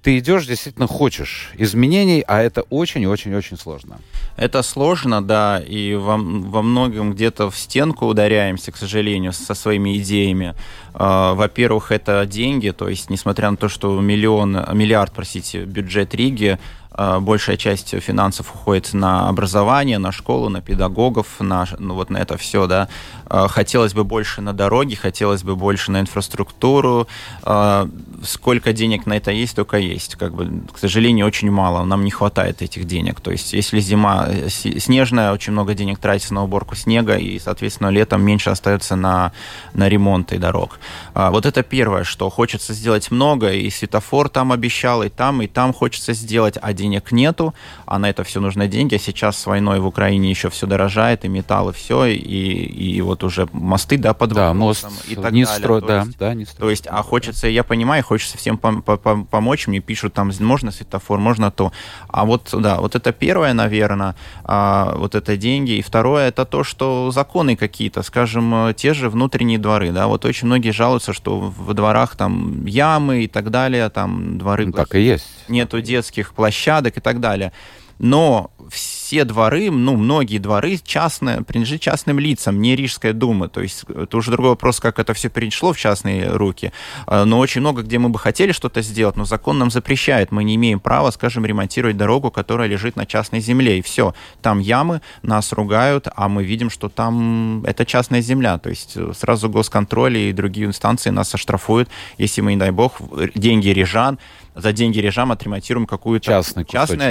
ты 0.02 0.18
идешь, 0.18 0.46
действительно 0.46 0.88
хочешь 0.88 1.50
изменений, 1.56 2.24
а 2.26 2.42
это 2.42 2.62
очень-очень-очень 2.62 3.56
сложно. 3.56 3.98
Это 4.36 4.62
сложно, 4.62 5.22
да, 5.22 5.60
и 5.60 5.94
во, 5.94 6.16
во 6.16 6.62
многом 6.62 7.12
где-то 7.12 7.48
в 7.50 7.56
стенку 7.56 8.06
ударяемся, 8.06 8.72
к 8.72 8.76
сожалению, 8.76 9.32
со 9.32 9.54
своими 9.54 9.98
идеями. 9.98 10.54
А, 10.94 11.34
во-первых, 11.34 11.92
это 11.92 12.26
деньги, 12.26 12.70
то 12.70 12.88
есть, 12.88 13.08
несмотря 13.08 13.50
на 13.50 13.56
то, 13.56 13.68
что 13.68 14.00
миллион, 14.00 14.66
миллиард, 14.72 15.12
простите, 15.12 15.64
бюджет 15.64 16.14
Риги, 16.14 16.58
большая 17.20 17.56
часть 17.56 18.00
финансов 18.00 18.54
уходит 18.54 18.94
на 18.94 19.28
образование, 19.28 19.98
на 19.98 20.12
школу, 20.12 20.48
на 20.48 20.60
педагогов, 20.60 21.26
на, 21.40 21.66
ну, 21.78 21.94
вот 21.94 22.10
на 22.10 22.18
это 22.18 22.36
все, 22.36 22.66
да. 22.66 22.88
А, 23.28 23.48
хотелось 23.48 23.92
бы 23.92 24.04
больше 24.04 24.40
на 24.40 24.52
дороги, 24.52 24.94
хотелось 24.94 25.42
бы 25.42 25.56
больше 25.56 25.90
на 25.90 26.00
инфраструктуру. 26.00 27.08
А, 27.42 27.88
сколько 28.22 28.72
денег 28.72 29.06
на 29.06 29.16
это 29.16 29.30
есть, 29.30 29.56
только 29.56 29.78
есть. 29.78 30.14
Как 30.14 30.34
бы, 30.34 30.62
к 30.72 30.78
сожалению, 30.78 31.26
очень 31.26 31.50
мало. 31.50 31.84
Нам 31.84 32.04
не 32.04 32.10
хватает 32.10 32.62
этих 32.62 32.86
денег. 32.86 33.20
То 33.20 33.30
есть, 33.30 33.52
если 33.52 33.80
зима 33.80 34.28
снежная, 34.48 35.32
очень 35.32 35.52
много 35.52 35.74
денег 35.74 35.98
тратится 35.98 36.34
на 36.34 36.44
уборку 36.44 36.76
снега, 36.76 37.16
и, 37.16 37.38
соответственно, 37.38 37.88
летом 37.88 38.22
меньше 38.22 38.50
остается 38.50 38.96
на, 38.96 39.32
на 39.74 39.88
ремонты 39.88 40.38
дорог. 40.38 40.78
Вот 41.14 41.46
это 41.46 41.62
первое, 41.62 42.04
что 42.04 42.30
хочется 42.30 42.72
сделать 42.74 43.10
много, 43.10 43.52
и 43.52 43.68
светофор 43.70 44.28
там 44.28 44.52
обещал, 44.52 45.02
и 45.02 45.08
там, 45.08 45.42
и 45.42 45.46
там 45.46 45.72
хочется 45.72 46.12
сделать, 46.12 46.56
а 46.60 46.72
денег 46.72 46.85
нету, 46.88 47.54
а 47.86 47.98
на 47.98 48.10
это 48.10 48.24
все 48.24 48.40
нужны 48.40 48.68
деньги. 48.68 48.94
А 48.94 48.98
сейчас 48.98 49.38
с 49.38 49.46
войной 49.46 49.80
в 49.80 49.86
Украине 49.86 50.30
еще 50.30 50.50
все 50.50 50.66
дорожает, 50.66 51.24
и 51.24 51.28
металл, 51.28 51.70
и 51.70 51.72
все, 51.72 52.06
и, 52.06 52.16
и 52.16 53.00
вот 53.00 53.24
уже 53.24 53.48
мосты, 53.52 53.98
да, 53.98 54.14
под 54.14 54.32
да, 54.32 54.54
мост 54.54 54.86
и 55.08 55.14
так 55.14 55.32
не 55.32 55.44
далее. 55.44 55.58
Стро... 55.58 55.80
да, 55.80 56.02
есть, 56.02 56.18
да, 56.18 56.34
не 56.34 56.44
стро... 56.44 56.60
То 56.60 56.70
есть, 56.70 56.86
а 56.88 57.02
хочется, 57.02 57.48
я 57.48 57.64
понимаю, 57.64 58.04
хочется 58.04 58.38
всем 58.38 58.56
пом- 58.56 58.82
пом- 58.82 59.26
помочь, 59.26 59.66
мне 59.66 59.80
пишут 59.80 60.14
там, 60.14 60.30
можно 60.40 60.70
светофор, 60.70 61.18
можно 61.18 61.50
то. 61.50 61.72
А 62.08 62.24
вот, 62.24 62.50
да, 62.52 62.80
вот 62.80 62.94
это 62.94 63.12
первое, 63.12 63.52
наверное, 63.52 64.14
а, 64.44 64.94
вот 64.96 65.14
это 65.14 65.36
деньги. 65.36 65.72
И 65.72 65.82
второе, 65.82 66.28
это 66.28 66.44
то, 66.44 66.64
что 66.64 67.10
законы 67.10 67.56
какие-то, 67.56 68.02
скажем, 68.02 68.74
те 68.74 68.94
же 68.94 69.10
внутренние 69.10 69.58
дворы, 69.58 69.92
да, 69.92 70.06
вот 70.06 70.24
очень 70.24 70.46
многие 70.46 70.70
жалуются, 70.70 71.12
что 71.12 71.38
в 71.38 71.74
дворах 71.74 72.16
там 72.16 72.64
ямы 72.66 73.24
и 73.24 73.28
так 73.28 73.50
далее, 73.50 73.88
там 73.90 74.38
дворы... 74.38 74.66
Ну, 74.66 74.72
так 74.72 74.94
и 74.94 75.00
есть. 75.00 75.26
Нету 75.48 75.80
детских 75.80 76.34
площадок, 76.34 76.96
и 76.96 77.00
так 77.00 77.20
далее. 77.20 77.52
Но 77.98 78.50
все 78.70 79.24
дворы, 79.24 79.70
ну, 79.70 79.96
многие 79.96 80.38
дворы 80.38 80.78
частные, 80.82 81.42
принадлежат 81.42 81.80
частным 81.80 82.18
лицам, 82.18 82.60
не 82.60 82.76
Рижская 82.76 83.12
дума. 83.12 83.48
То 83.48 83.60
есть 83.60 83.84
это 83.84 84.16
уже 84.16 84.30
другой 84.30 84.50
вопрос, 84.50 84.80
как 84.80 84.98
это 84.98 85.14
все 85.14 85.28
перешло 85.28 85.72
в 85.72 85.78
частные 85.78 86.28
руки. 86.28 86.72
А, 87.06 87.24
но 87.24 87.38
очень 87.38 87.60
много, 87.60 87.82
где 87.82 87.98
мы 87.98 88.08
бы 88.08 88.18
хотели 88.18 88.52
что-то 88.52 88.82
сделать, 88.82 89.16
но 89.16 89.24
закон 89.24 89.58
нам 89.58 89.70
запрещает. 89.70 90.32
Мы 90.32 90.44
не 90.44 90.56
имеем 90.56 90.80
права, 90.80 91.10
скажем, 91.10 91.46
ремонтировать 91.46 91.96
дорогу, 91.96 92.30
которая 92.30 92.68
лежит 92.68 92.96
на 92.96 93.06
частной 93.06 93.40
земле. 93.40 93.78
И 93.78 93.82
все. 93.82 94.14
Там 94.42 94.58
ямы, 94.58 95.00
нас 95.22 95.52
ругают, 95.52 96.08
а 96.14 96.28
мы 96.28 96.44
видим, 96.44 96.70
что 96.70 96.88
там 96.88 97.64
это 97.64 97.86
частная 97.86 98.20
земля. 98.20 98.58
То 98.58 98.70
есть 98.70 98.96
сразу 99.16 99.48
госконтроль 99.48 100.18
и 100.18 100.32
другие 100.32 100.66
инстанции 100.66 101.10
нас 101.10 101.34
оштрафуют, 101.34 101.88
если 102.18 102.40
мы, 102.40 102.54
не 102.54 102.58
дай 102.58 102.70
бог, 102.70 103.00
деньги 103.34 103.68
рижан 103.68 104.18
за 104.56 104.72
деньги 104.72 104.98
режам 104.98 105.30
отремонтируем 105.32 105.86
какую-то 105.86 106.24
частное 106.24 106.64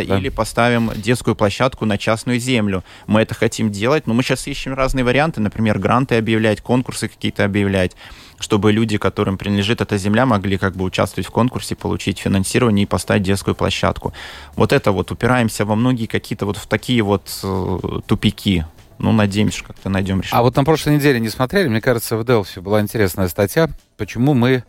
да? 0.03 0.17
или 0.17 0.29
поставим 0.29 0.91
детскую 0.95 1.35
площадку 1.35 1.44
на 1.85 1.97
частную 1.97 2.39
землю. 2.39 2.83
Мы 3.07 3.21
это 3.21 3.33
хотим 3.33 3.71
делать, 3.71 4.07
но 4.07 4.13
мы 4.13 4.23
сейчас 4.23 4.47
ищем 4.47 4.73
разные 4.73 5.03
варианты, 5.03 5.41
например, 5.41 5.79
гранты 5.79 6.15
объявлять, 6.15 6.61
конкурсы 6.61 7.07
какие-то 7.07 7.45
объявлять 7.45 7.95
чтобы 8.39 8.71
люди, 8.71 8.97
которым 8.97 9.37
принадлежит 9.37 9.81
эта 9.81 9.97
земля, 9.97 10.25
могли 10.25 10.57
как 10.57 10.75
бы 10.75 10.83
участвовать 10.83 11.27
в 11.27 11.31
конкурсе, 11.31 11.75
получить 11.75 12.19
финансирование 12.19 12.83
и 12.83 12.85
поставить 12.85 13.23
детскую 13.23 13.55
площадку. 13.55 14.13
Вот 14.55 14.73
это 14.73 14.91
вот 14.91 15.11
упираемся 15.11 15.65
во 15.65 15.75
многие 15.75 16.05
какие-то 16.05 16.45
вот 16.45 16.57
в 16.57 16.67
такие 16.67 17.01
вот 17.01 17.39
э, 17.43 17.79
тупики. 18.05 18.65
Ну, 18.97 19.11
надеемся, 19.11 19.57
что 19.57 19.67
как-то 19.67 19.89
найдем 19.89 20.21
решение. 20.21 20.39
А 20.39 20.43
вот 20.43 20.55
на 20.55 20.63
прошлой 20.63 20.95
неделе 20.95 21.19
не 21.19 21.29
смотрели? 21.29 21.67
Мне 21.67 21.81
кажется, 21.81 22.17
в 22.17 22.25
Делфи 22.25 22.59
была 22.59 22.81
интересная 22.81 23.27
статья, 23.27 23.69
почему 23.97 24.33
мы 24.33 24.63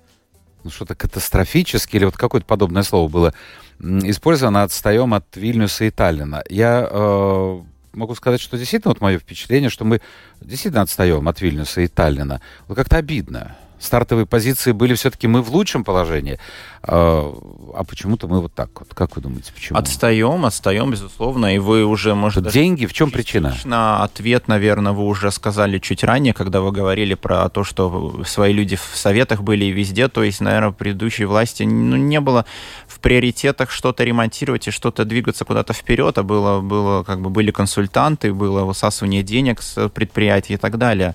ну, 0.66 0.70
что-то 0.70 0.94
катастрофически, 0.94 1.96
или 1.96 2.05
вот 2.05 2.16
какое-то 2.16 2.46
подобное 2.46 2.83
слово 2.83 3.09
было 3.09 3.35
использовано, 3.81 4.62
отстаем 4.62 5.14
от 5.14 5.24
Вильнюса 5.37 5.85
и 5.85 5.90
Таллина. 5.90 6.42
Я 6.48 6.88
э, 6.90 7.61
могу 7.92 8.14
сказать, 8.14 8.40
что 8.40 8.59
действительно 8.59 8.92
вот 8.92 9.00
мое 9.00 9.18
впечатление, 9.18 9.70
что 9.70 9.85
мы 9.85 10.00
действительно 10.40 10.83
отстаем 10.83 11.29
от 11.29 11.40
Вильнюса 11.40 11.83
и 11.83 11.88
Таллина. 11.88 12.40
Вот 12.68 12.76
как-то 12.76 12.96
обидно 12.96 13.57
стартовые 13.78 14.26
позиции 14.26 14.72
были 14.72 14.94
все-таки 14.94 15.26
мы 15.26 15.42
в 15.42 15.50
лучшем 15.50 15.84
положении, 15.84 16.38
а, 16.82 17.34
а 17.74 17.84
почему-то 17.84 18.28
мы 18.28 18.40
вот 18.40 18.54
так 18.54 18.70
вот. 18.78 18.94
Как 18.94 19.16
вы 19.16 19.22
думаете, 19.22 19.52
почему? 19.52 19.78
Отстаем, 19.78 20.44
отстаем, 20.44 20.90
безусловно, 20.90 21.54
и 21.54 21.58
вы 21.58 21.84
уже, 21.84 22.14
может... 22.14 22.44
Тут 22.44 22.52
деньги, 22.52 22.86
в 22.86 22.92
чем 22.92 23.10
причина? 23.10 23.54
На 23.64 24.02
ответ, 24.02 24.48
наверное, 24.48 24.92
вы 24.92 25.04
уже 25.04 25.30
сказали 25.30 25.78
чуть 25.78 26.04
ранее, 26.04 26.32
когда 26.32 26.60
вы 26.60 26.72
говорили 26.72 27.14
про 27.14 27.48
то, 27.48 27.64
что 27.64 28.22
свои 28.24 28.52
люди 28.52 28.76
в 28.76 28.96
советах 28.96 29.42
были 29.42 29.66
и 29.66 29.72
везде, 29.72 30.08
то 30.08 30.22
есть, 30.22 30.40
наверное, 30.40 30.70
в 30.70 30.74
предыдущей 30.74 31.24
власти 31.24 31.64
ну, 31.64 31.96
не 31.96 32.20
было 32.20 32.46
в 32.86 33.00
приоритетах 33.00 33.70
что-то 33.70 34.04
ремонтировать 34.04 34.68
и 34.68 34.70
что-то 34.70 35.04
двигаться 35.04 35.44
куда-то 35.44 35.72
вперед, 35.72 36.18
а 36.18 36.22
было, 36.22 36.60
было 36.60 37.02
как 37.02 37.20
бы 37.20 37.30
были 37.30 37.50
консультанты, 37.50 38.32
было 38.32 38.64
высасывание 38.64 39.22
денег 39.22 39.62
с 39.62 39.88
предприятий 39.88 40.54
и 40.54 40.56
так 40.56 40.78
далее. 40.78 41.14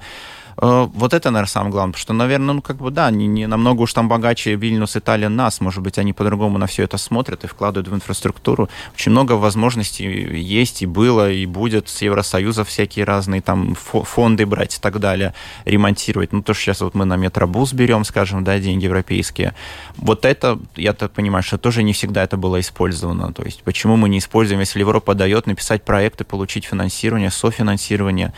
Э, 0.62 0.88
вот 0.94 1.14
это, 1.14 1.32
наверное, 1.32 1.50
самое 1.50 1.72
главное, 1.72 1.94
потому 1.94 2.02
что, 2.02 2.14
наверное, 2.14 2.54
ну, 2.54 2.62
как 2.62 2.78
бы, 2.78 2.92
да, 2.92 3.10
не, 3.10 3.26
не 3.26 3.48
намного 3.48 3.82
уж 3.82 3.94
там 3.94 4.08
богаче 4.08 4.56
Вильнюс 4.56 4.96
и 4.96 5.00
Таллин 5.00 5.36
нас, 5.36 5.60
может 5.60 5.82
быть, 5.82 5.98
они 5.98 6.14
по-другому 6.14 6.60
на 6.60 6.68
все 6.68 6.84
это 6.84 6.98
смотрят 6.98 7.44
и 7.44 7.48
вкладывают 7.48 7.88
в 7.88 7.96
инфраструктуру. 7.96 8.70
Очень 8.94 9.12
много 9.12 9.34
возможностей 9.34 10.06
есть 10.06 10.84
и 10.84 10.86
было, 10.86 11.32
и 11.32 11.48
будет 11.48 11.90
с 11.90 12.04
Евросоюза 12.04 12.64
всякие 12.64 13.06
разные 13.06 13.42
там 13.42 13.76
фонды 13.76 14.46
брать 14.46 14.78
и 14.78 14.80
так 14.80 15.00
далее, 15.00 15.34
ремонтировать. 15.66 16.32
Ну, 16.32 16.44
то, 16.44 16.54
что 16.54 16.64
сейчас 16.64 16.82
вот 16.82 16.94
мы 16.94 17.06
на 17.06 17.18
метробус 17.18 17.74
берем, 17.74 18.04
скажем, 18.06 18.44
да, 18.44 18.60
деньги 18.60 18.86
европейские. 18.86 19.56
Вот 19.98 20.26
это, 20.26 20.60
я 20.76 20.94
так 20.94 21.12
понимаю, 21.12 21.42
что 21.42 21.58
тоже 21.58 21.82
не 21.82 21.94
всегда 21.94 22.24
это 22.24 22.38
было 22.38 22.60
использовано. 22.60 23.34
То 23.34 23.44
есть, 23.44 23.64
почему 23.64 23.98
мы 23.98 24.10
не 24.10 24.20
используем, 24.20 24.60
если 24.60 24.80
Европа 24.80 25.16
дает 25.16 25.48
написать 25.48 25.84
проекты, 25.84 26.24
получить 26.24 26.66
финансирование, 26.66 27.32
софинансирование, 27.32 28.32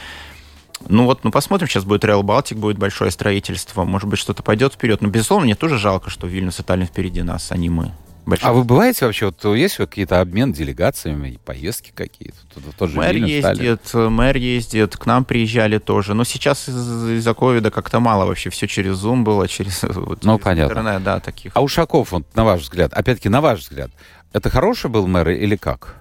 ну 0.90 1.06
вот, 1.06 1.24
ну 1.24 1.32
посмотрим, 1.32 1.68
сейчас 1.68 1.84
будет 1.86 2.04
Real 2.04 2.22
Baltic, 2.22 2.56
будет 2.56 2.78
большое 2.78 3.12
строительство, 3.12 3.84
может 3.84 4.08
быть, 4.10 4.20
что-то 4.20 4.44
пойдет 4.44 4.74
вперед. 4.74 5.02
Но, 5.02 5.10
безусловно, 5.10 5.46
мне 5.46 5.56
тоже 5.56 5.78
жалко, 5.78 6.10
что 6.10 6.28
Вильнюс 6.28 6.60
и 6.60 6.64
Таллин 6.64 6.88
впереди 6.88 7.22
нас, 7.24 7.52
а 7.52 7.58
не 7.58 7.70
мы. 7.70 7.92
Большой. 8.26 8.50
А 8.50 8.54
вы 8.54 8.64
бываете 8.64 9.06
вообще, 9.06 9.26
вот 9.26 9.44
есть 9.56 9.80
вот 9.80 9.90
какие-то 9.90 10.22
обмен 10.22 10.54
делегациями, 10.54 11.40
поездки 11.44 11.92
какие-то? 11.94 12.38
Тот 12.78 12.94
мэр 12.94 13.14
Вильнюс, 13.14 13.30
ездит, 13.30 13.82
Таллин. 13.92 14.14
мэр 14.14 14.38
ездит, 14.38 14.96
к 14.96 15.06
нам 15.06 15.26
приезжали 15.26 15.78
тоже. 15.78 16.14
Но 16.14 16.24
сейчас 16.24 16.70
из- 16.70 17.22
за 17.24 17.34
ковида 17.34 17.70
как-то 17.70 18.00
мало 18.00 18.26
вообще, 18.26 18.50
все 18.50 18.66
через 18.68 19.04
Zoom 19.04 19.24
было, 19.24 19.48
через, 19.50 19.84
вот, 19.84 20.24
ну, 20.24 20.34
через 20.38 20.44
понятно. 20.46 20.72
интернет, 20.72 21.04
да, 21.04 21.20
таких. 21.20 21.52
А 21.56 21.62
Ушаков, 21.62 22.12
вот, 22.14 22.24
на 22.36 22.46
ваш 22.46 22.62
взгляд, 22.62 22.94
опять-таки, 22.94 23.28
на 23.28 23.42
ваш 23.42 23.60
взгляд, 23.60 23.92
это 24.32 24.50
хороший 24.50 24.90
был 24.90 25.06
мэр 25.08 25.30
или 25.32 25.58
как? 25.58 25.96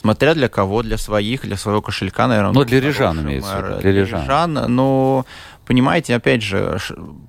Смотря 0.00 0.32
для 0.32 0.48
кого, 0.48 0.82
для 0.82 0.96
своих, 0.96 1.42
для 1.42 1.58
своего 1.58 1.82
кошелька, 1.82 2.26
наверное. 2.26 2.52
Ну, 2.52 2.64
для 2.64 2.80
рижан 2.80 3.20
имеется. 3.20 3.60
Для, 3.60 3.76
для 3.76 3.92
рижан. 3.92 4.22
рижан. 4.22 4.54
Но, 4.74 5.26
понимаете, 5.66 6.14
опять 6.14 6.42
же... 6.42 6.78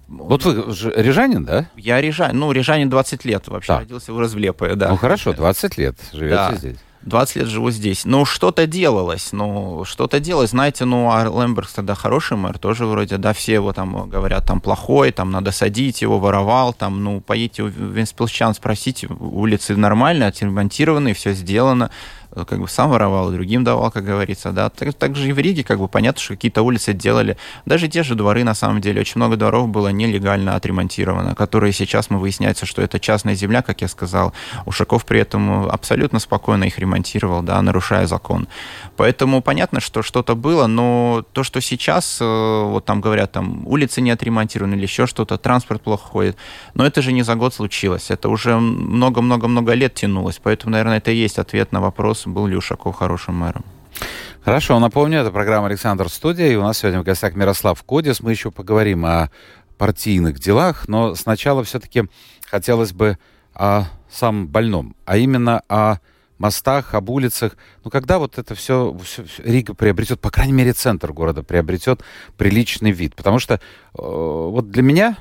Вот 0.07 0.45
вы 0.45 0.71
же 0.73 0.93
рижанин, 0.95 1.43
да? 1.43 1.69
Я 1.75 1.99
рижанин. 1.99 2.39
Ну, 2.39 2.49
рижанин 2.53 2.89
20 2.89 3.25
лет 3.25 3.49
вообще. 3.49 3.73
Да. 3.73 3.79
Родился, 3.79 4.13
вырос 4.13 4.33
в 4.33 4.37
Лепое, 4.37 4.75
да. 4.75 4.87
Ну, 4.87 4.95
хорошо, 4.95 5.33
20 5.33 5.77
лет 5.77 5.97
живете 6.13 6.35
да. 6.35 6.55
здесь. 6.55 6.77
20 7.01 7.35
лет 7.35 7.47
живу 7.47 7.71
здесь. 7.71 8.05
Ну, 8.05 8.25
что-то 8.25 8.67
делалось, 8.67 9.33
ну, 9.33 9.83
что-то 9.85 10.19
делалось. 10.19 10.51
Знаете, 10.51 10.85
ну, 10.85 11.09
а 11.11 11.23
Лембергс 11.25 11.73
тогда 11.73 11.95
хороший 11.95 12.37
мэр, 12.37 12.57
тоже 12.59 12.85
вроде, 12.85 13.17
да, 13.17 13.33
все 13.33 13.53
его 13.53 13.73
там 13.73 14.09
говорят, 14.09 14.45
там, 14.45 14.61
плохой, 14.61 15.11
там, 15.11 15.31
надо 15.31 15.51
садить 15.51 16.01
его, 16.01 16.19
воровал, 16.19 16.73
там, 16.73 17.03
ну, 17.03 17.19
поедете 17.19 17.63
в 17.63 17.69
Венспилсчан, 17.69 18.53
спросите, 18.53 19.07
улицы 19.07 19.75
нормальные, 19.75 20.29
отремонтированные, 20.29 21.13
все 21.13 21.33
сделано. 21.33 21.89
Э, 22.33 22.45
как 22.45 22.59
бы 22.59 22.67
сам 22.67 22.89
воровал, 22.89 23.31
другим 23.31 23.63
давал, 23.63 23.91
как 23.91 24.05
говорится, 24.05 24.51
да. 24.51 24.69
Так, 24.69 24.93
так 24.93 25.15
же 25.15 25.29
и 25.29 25.33
в 25.33 25.39
Риге, 25.39 25.63
как 25.63 25.79
бы 25.79 25.87
понятно, 25.87 26.21
что 26.21 26.33
какие-то 26.33 26.61
улицы 26.61 26.93
делали. 26.93 27.37
Даже 27.65 27.87
те 27.87 28.03
же 28.03 28.15
дворы, 28.15 28.43
на 28.43 28.53
самом 28.53 28.81
деле, 28.81 29.01
очень 29.01 29.17
много 29.17 29.35
дворов 29.35 29.67
было 29.67 29.89
нелегально 29.89 30.55
отремонтировано, 30.55 31.35
которые 31.35 31.73
сейчас 31.73 32.09
мы 32.09 32.19
выясняется, 32.19 32.65
что 32.65 32.81
это 32.81 32.99
частная 32.99 33.35
земля, 33.35 33.61
как 33.61 33.81
я 33.81 33.87
сказал. 33.87 34.33
Ушаков 34.65 35.05
при 35.05 35.19
этом 35.19 35.69
абсолютно 35.69 36.19
спокойно 36.19 36.65
их 36.65 36.79
ремонтировал, 36.79 37.41
да, 37.41 37.61
нарушая 37.61 38.07
закон. 38.07 38.47
Поэтому 38.95 39.41
понятно, 39.41 39.79
что 39.79 40.01
что-то 40.01 40.35
было, 40.35 40.67
но 40.67 41.25
то, 41.33 41.43
что 41.43 41.61
сейчас, 41.61 42.19
э, 42.21 42.25
вот 42.25 42.85
там 42.85 43.01
говорят, 43.01 43.31
там 43.33 43.67
улицы 43.67 44.01
не 44.01 44.11
отремонтированы 44.11 44.75
или 44.75 44.83
еще 44.83 45.05
что-то, 45.05 45.37
транспорт 45.37 45.81
плохо 45.81 46.03
ходит, 46.07 46.37
но 46.75 46.85
это 46.85 47.01
же 47.01 47.11
не 47.11 47.23
за 47.23 47.35
год 47.35 47.53
случилось, 47.53 48.11
это 48.11 48.29
уже 48.29 48.57
много-много-много 48.57 49.73
лет 49.73 49.93
тянулось, 49.95 50.39
поэтому, 50.41 50.71
наверное, 50.71 50.97
это 50.97 51.11
и 51.11 51.15
есть 51.15 51.39
ответ 51.39 51.71
на 51.71 51.81
вопрос, 51.81 52.20
вопрос, 52.25 52.33
был 52.33 52.47
ли 52.47 52.55
Ушаков 52.55 52.95
хорошим 52.95 53.35
мэром. 53.35 53.63
Хорошо, 54.43 54.79
напомню, 54.79 55.19
это 55.19 55.31
программа 55.31 55.67
«Александр 55.67 56.09
Студия», 56.09 56.47
и 56.47 56.55
у 56.55 56.63
нас 56.63 56.79
сегодня 56.79 57.01
в 57.01 57.03
гостях 57.03 57.35
Мирослав 57.35 57.81
Кодис. 57.83 58.21
Мы 58.21 58.31
еще 58.31 58.49
поговорим 58.49 59.05
о 59.05 59.29
партийных 59.77 60.39
делах, 60.39 60.87
но 60.87 61.15
сначала 61.15 61.63
все-таки 61.63 62.03
хотелось 62.49 62.91
бы 62.91 63.17
о 63.53 63.85
самом 64.09 64.47
больном, 64.47 64.95
а 65.05 65.17
именно 65.17 65.61
о 65.69 65.97
мостах, 66.39 66.95
об 66.95 67.09
улицах. 67.09 67.55
Ну, 67.83 67.91
когда 67.91 68.17
вот 68.17 68.39
это 68.39 68.55
все, 68.55 68.97
все, 69.03 69.23
все 69.25 69.43
Рига 69.43 69.75
приобретет, 69.75 70.19
по 70.19 70.31
крайней 70.31 70.53
мере, 70.53 70.73
центр 70.73 71.13
города 71.13 71.43
приобретет 71.43 72.01
приличный 72.37 72.91
вид? 72.91 73.15
Потому 73.15 73.37
что 73.37 73.55
э, 73.55 73.59
вот 73.93 74.71
для 74.71 74.81
меня, 74.81 75.17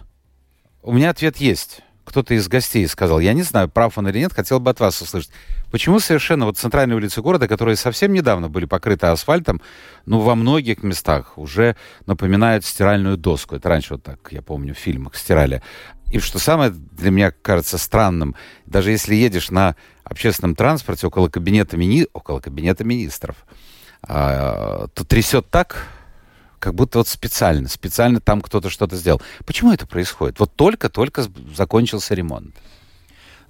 у 0.82 0.92
меня 0.92 1.10
ответ 1.10 1.36
есть 1.36 1.82
кто-то 2.10 2.34
из 2.34 2.48
гостей 2.48 2.86
сказал, 2.88 3.20
я 3.20 3.32
не 3.32 3.42
знаю, 3.42 3.68
прав 3.68 3.96
он 3.96 4.08
или 4.08 4.18
нет, 4.18 4.32
хотел 4.32 4.58
бы 4.58 4.70
от 4.70 4.80
вас 4.80 5.00
услышать. 5.00 5.30
Почему 5.70 6.00
совершенно 6.00 6.44
вот 6.44 6.58
центральные 6.58 6.96
улицы 6.96 7.22
города, 7.22 7.46
которые 7.46 7.76
совсем 7.76 8.12
недавно 8.12 8.48
были 8.48 8.64
покрыты 8.64 9.06
асфальтом, 9.06 9.62
ну, 10.06 10.18
во 10.18 10.34
многих 10.34 10.82
местах 10.82 11.38
уже 11.38 11.76
напоминают 12.06 12.64
стиральную 12.64 13.16
доску. 13.16 13.54
Это 13.54 13.68
раньше 13.68 13.94
вот 13.94 14.02
так, 14.02 14.18
я 14.32 14.42
помню, 14.42 14.74
в 14.74 14.78
фильмах 14.78 15.14
стирали. 15.14 15.62
И 16.10 16.18
что 16.18 16.40
самое 16.40 16.72
для 16.72 17.12
меня 17.12 17.30
кажется 17.30 17.78
странным, 17.78 18.34
даже 18.66 18.90
если 18.90 19.14
едешь 19.14 19.50
на 19.50 19.76
общественном 20.02 20.56
транспорте 20.56 21.06
около 21.06 21.28
кабинета, 21.28 21.76
мини... 21.76 22.08
около 22.12 22.40
кабинета 22.40 22.82
министров, 22.82 23.36
а, 24.02 24.88
то 24.94 25.04
трясет 25.04 25.48
так, 25.48 25.86
как 26.60 26.74
будто 26.74 26.98
вот 26.98 27.08
специально, 27.08 27.68
специально 27.68 28.20
там 28.20 28.40
кто-то 28.40 28.70
что-то 28.70 28.96
сделал. 28.96 29.20
Почему 29.44 29.72
это 29.72 29.86
происходит? 29.86 30.38
Вот 30.38 30.54
только-только 30.54 31.24
закончился 31.56 32.14
ремонт. 32.14 32.54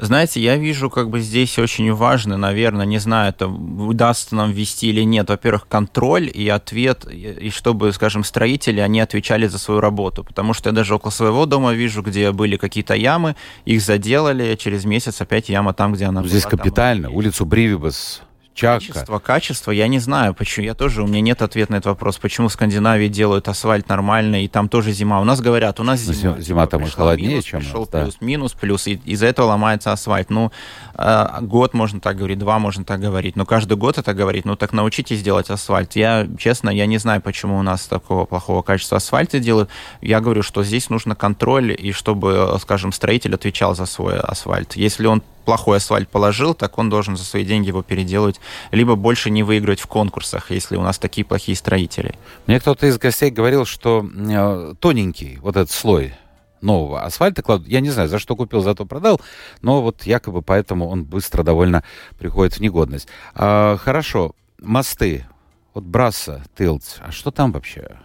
Знаете, 0.03 0.41
я 0.41 0.57
вижу, 0.57 0.89
как 0.89 1.11
бы 1.11 1.21
здесь 1.21 1.59
очень 1.59 1.93
важно, 1.93 2.39
наверное, 2.39 2.87
не 2.87 2.97
знаю, 2.97 3.29
это 3.29 3.49
удастся 3.49 4.35
нам 4.35 4.51
ввести 4.51 4.89
или 4.89 5.03
нет, 5.03 5.29
во-первых, 5.29 5.69
контроль 5.69 6.31
и 6.33 6.49
ответ, 6.49 7.05
и 7.05 7.51
чтобы, 7.51 7.93
скажем, 7.93 8.25
строители, 8.25 8.81
они 8.81 9.01
отвечали 9.01 9.47
за 9.47 9.59
свою 9.59 9.81
работу, 9.81 10.25
потому 10.25 10.55
что 10.55 10.71
я 10.71 10.75
даже 10.75 10.95
около 10.95 11.11
своего 11.11 11.45
дома 11.45 11.75
вижу, 11.75 12.01
где 12.01 12.33
были 12.33 12.57
какие-то 12.57 12.95
ямы, 12.95 13.37
их 13.67 13.83
заделали, 13.83 14.57
через 14.57 14.87
месяц 14.87 15.21
опять 15.21 15.51
яма 15.51 15.75
там, 15.75 15.93
где 15.93 16.07
она 16.07 16.23
Здесь 16.23 16.31
была. 16.31 16.39
Здесь 16.41 16.51
капитально, 16.51 17.09
там, 17.09 17.17
улицу 17.17 17.45
Бривибас 17.45 18.23
Чака. 18.55 18.87
Качество, 18.87 19.19
качество, 19.19 19.71
я 19.71 19.87
не 19.89 19.99
знаю, 20.01 20.35
почему. 20.35 20.67
Я 20.67 20.75
тоже, 20.75 21.03
у 21.03 21.07
меня 21.07 21.21
нет 21.21 21.41
ответа 21.41 21.73
на 21.73 21.77
этот 21.77 21.87
вопрос, 21.87 22.19
почему 22.19 22.49
в 22.49 22.53
Скандинавии 22.53 23.09
делают 23.09 23.49
асфальт 23.49 23.89
нормально, 23.89 24.45
и 24.45 24.49
там 24.49 24.69
тоже 24.69 24.93
зима. 24.93 25.21
У 25.21 25.25
нас 25.25 25.41
говорят, 25.41 25.79
у 25.81 25.85
нас 25.85 26.01
зима. 26.01 26.15
Зима, 26.15 26.41
зима 26.41 26.67
там 26.67 26.85
холоднее, 26.85 27.31
минус, 27.31 27.45
чем 27.45 27.61
пришел 27.61 27.89
да. 27.91 28.03
плюс, 28.03 28.21
минус, 28.21 28.53
плюс, 28.53 28.87
и 28.87 29.01
из-за 29.05 29.27
этого 29.27 29.47
ломается 29.47 29.93
асфальт. 29.93 30.31
Ну, 30.31 30.51
э, 30.95 31.27
год 31.43 31.75
можно 31.75 32.01
так 32.01 32.17
говорить, 32.17 32.39
два 32.39 32.59
можно 32.59 32.85
так 32.85 33.01
говорить, 33.01 33.37
но 33.37 33.47
каждый 33.47 33.77
год 33.77 33.99
это 33.99 34.13
говорить, 34.15 34.45
ну 34.45 34.57
так 34.57 34.73
научитесь 34.73 35.23
делать 35.23 35.49
асфальт. 35.49 35.95
Я, 35.95 36.27
честно, 36.39 36.71
я 36.71 36.87
не 36.87 36.99
знаю, 36.99 37.21
почему 37.23 37.59
у 37.59 37.63
нас 37.63 37.87
такого 37.87 38.25
плохого 38.25 38.63
качества 38.63 38.97
асфальта 38.97 39.39
делают. 39.39 39.71
Я 40.01 40.21
говорю, 40.21 40.43
что 40.43 40.65
здесь 40.65 40.91
нужно 40.91 41.15
контроль, 41.15 41.75
и 41.79 41.93
чтобы, 41.93 42.57
скажем, 42.61 42.93
строитель 42.93 43.35
отвечал 43.35 43.75
за 43.75 43.87
свой 43.87 44.19
асфальт. 44.19 44.77
Если 44.77 45.07
он 45.07 45.23
плохой 45.51 45.79
асфальт 45.79 46.09
положил, 46.09 46.55
так 46.55 46.79
он 46.79 46.91
должен 46.91 47.17
за 47.17 47.25
свои 47.25 47.45
деньги 47.45 47.67
его 47.67 47.83
переделать, 47.83 48.41
либо 48.71 48.95
больше 48.95 49.31
не 49.31 49.43
выиграть 49.43 49.81
в 49.81 49.89
конкурсах, 49.89 50.53
если 50.53 50.77
у 50.77 50.83
нас 50.83 50.97
такие 50.97 51.25
плохие 51.25 51.57
строители. 51.57 52.15
Мне 52.47 52.61
кто-то 52.61 52.87
из 52.87 52.99
гостей 52.99 53.33
говорил, 53.33 53.65
что 53.65 54.09
э, 54.09 54.75
тоненький 54.79 55.39
вот 55.43 55.57
этот 55.57 55.73
слой 55.73 56.15
нового 56.61 57.03
асфальта 57.03 57.43
кладут. 57.43 57.67
Я 57.67 57.81
не 57.81 57.91
знаю, 57.91 58.09
за 58.09 58.21
что 58.21 58.37
купил, 58.37 58.63
зато 58.63 58.87
продал, 58.87 59.21
но 59.61 59.83
вот 59.83 60.05
якобы 60.07 60.41
поэтому 60.41 60.89
он 60.89 61.03
быстро 61.03 61.43
довольно 61.43 61.83
приходит 62.17 62.55
в 62.55 62.61
негодность. 62.61 63.09
А, 63.35 63.77
хорошо, 63.77 64.37
мосты. 64.61 65.27
Вот 65.75 65.83
Браса, 65.83 66.45
Тылц, 66.55 66.99
а 67.01 67.11
что 67.11 67.33
там 67.33 67.51
вообще? 67.51 67.97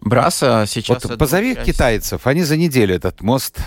Браса 0.00 0.64
сейчас... 0.68 1.02
Вот 1.02 1.18
позови 1.18 1.56
часть... 1.56 1.66
китайцев, 1.66 2.28
они 2.28 2.44
за 2.44 2.56
неделю 2.56 2.94
этот 2.94 3.20
мост 3.20 3.58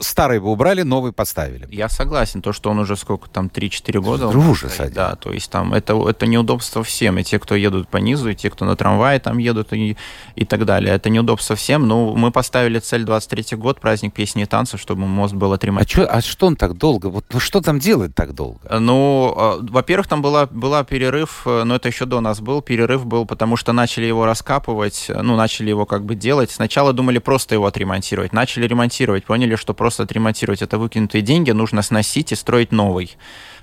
старый 0.00 0.40
бы 0.40 0.50
убрали, 0.50 0.82
новый 0.82 1.12
поставили. 1.12 1.66
Я 1.70 1.88
согласен, 1.88 2.42
то, 2.42 2.52
что 2.52 2.70
он 2.70 2.78
уже 2.78 2.96
сколько 2.96 3.28
там, 3.28 3.46
3-4 3.46 4.00
года. 4.00 4.28
Ужас 4.28 4.80
один. 4.80 4.94
Да, 4.94 5.16
то 5.16 5.32
есть 5.32 5.50
там 5.50 5.74
это, 5.74 5.94
это 6.08 6.26
неудобство 6.26 6.82
всем, 6.84 7.18
и 7.18 7.24
те, 7.24 7.38
кто 7.38 7.54
едут 7.54 7.88
по 7.88 7.96
низу, 7.98 8.30
и 8.30 8.34
те, 8.34 8.50
кто 8.50 8.64
на 8.64 8.76
трамвае 8.76 9.20
там 9.20 9.38
едут, 9.38 9.72
и, 9.72 9.96
и 10.36 10.44
так 10.44 10.64
далее. 10.64 10.94
Это 10.94 11.10
неудобство 11.10 11.56
всем, 11.56 11.86
но 11.86 12.14
мы 12.14 12.30
поставили 12.30 12.78
цель 12.78 13.04
23 13.04 13.56
год, 13.56 13.80
праздник 13.80 14.14
песни 14.14 14.42
и 14.42 14.46
танцев, 14.46 14.80
чтобы 14.80 15.06
мост 15.06 15.34
был 15.34 15.52
отремонтирован. 15.52 16.08
А, 16.08 16.12
чё, 16.12 16.18
а 16.18 16.20
что 16.20 16.46
он 16.46 16.56
так 16.56 16.76
долго? 16.76 17.06
Вот 17.06 17.24
ну, 17.32 17.40
что 17.40 17.60
там 17.60 17.78
делает 17.78 18.14
так 18.14 18.34
долго? 18.34 18.60
Ну, 18.78 19.34
а, 19.36 19.58
во-первых, 19.60 20.06
там 20.06 20.22
была, 20.22 20.46
была 20.46 20.84
перерыв, 20.84 21.42
э, 21.46 21.64
но 21.64 21.76
это 21.76 21.88
еще 21.88 22.06
до 22.06 22.20
нас 22.20 22.40
был, 22.40 22.62
перерыв 22.62 23.06
был, 23.06 23.26
потому 23.26 23.56
что 23.56 23.72
начали 23.72 24.06
его 24.06 24.26
раскапывать, 24.26 25.06
ну, 25.08 25.36
начали 25.36 25.70
его 25.70 25.86
как 25.86 26.04
бы 26.04 26.14
делать. 26.14 26.50
Сначала 26.50 26.92
думали 26.92 27.18
просто 27.18 27.54
его 27.54 27.66
отремонтировать, 27.66 28.32
начали 28.32 28.66
ремонтировать, 28.66 29.24
поняли, 29.24 29.56
что 29.56 29.74
просто 29.80 30.02
отремонтировать 30.02 30.60
это 30.60 30.76
выкинутые 30.76 31.22
деньги, 31.22 31.52
нужно 31.52 31.80
сносить 31.80 32.32
и 32.32 32.34
строить 32.34 32.70
новый. 32.70 33.16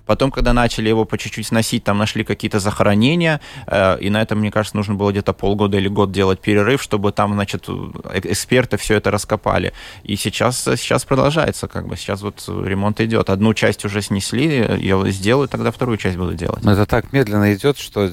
Потом, 0.07 0.31
когда 0.31 0.51
начали 0.51 0.89
его 0.89 1.05
по 1.05 1.15
чуть-чуть 1.15 1.45
сносить, 1.45 1.83
там 1.83 1.99
нашли 1.99 2.23
какие-то 2.23 2.59
захоронения, 2.59 3.39
э, 3.67 3.99
и 3.99 4.09
на 4.09 4.19
этом, 4.23 4.39
мне 4.39 4.49
кажется, 4.49 4.75
нужно 4.75 4.95
было 4.95 5.11
где-то 5.11 5.33
полгода 5.33 5.77
или 5.77 5.87
год 5.87 6.11
делать 6.11 6.39
перерыв, 6.39 6.81
чтобы 6.81 7.11
там, 7.11 7.33
значит, 7.33 7.65
э, 7.67 8.21
эксперты 8.23 8.77
все 8.77 8.95
это 8.95 9.11
раскопали. 9.11 9.73
И 10.01 10.15
сейчас, 10.15 10.63
сейчас 10.63 11.05
продолжается, 11.05 11.67
как 11.67 11.87
бы, 11.87 11.95
сейчас 11.95 12.23
вот 12.23 12.43
ремонт 12.47 12.99
идет. 12.99 13.29
Одну 13.29 13.53
часть 13.53 13.85
уже 13.85 14.01
снесли, 14.01 14.65
я 14.79 15.11
сделаю, 15.11 15.47
тогда 15.47 15.69
вторую 15.69 15.99
часть 15.99 16.17
буду 16.17 16.33
делать. 16.33 16.63
Но 16.63 16.71
это 16.71 16.87
так 16.87 17.13
медленно 17.13 17.53
идет, 17.53 17.77
что 17.77 18.09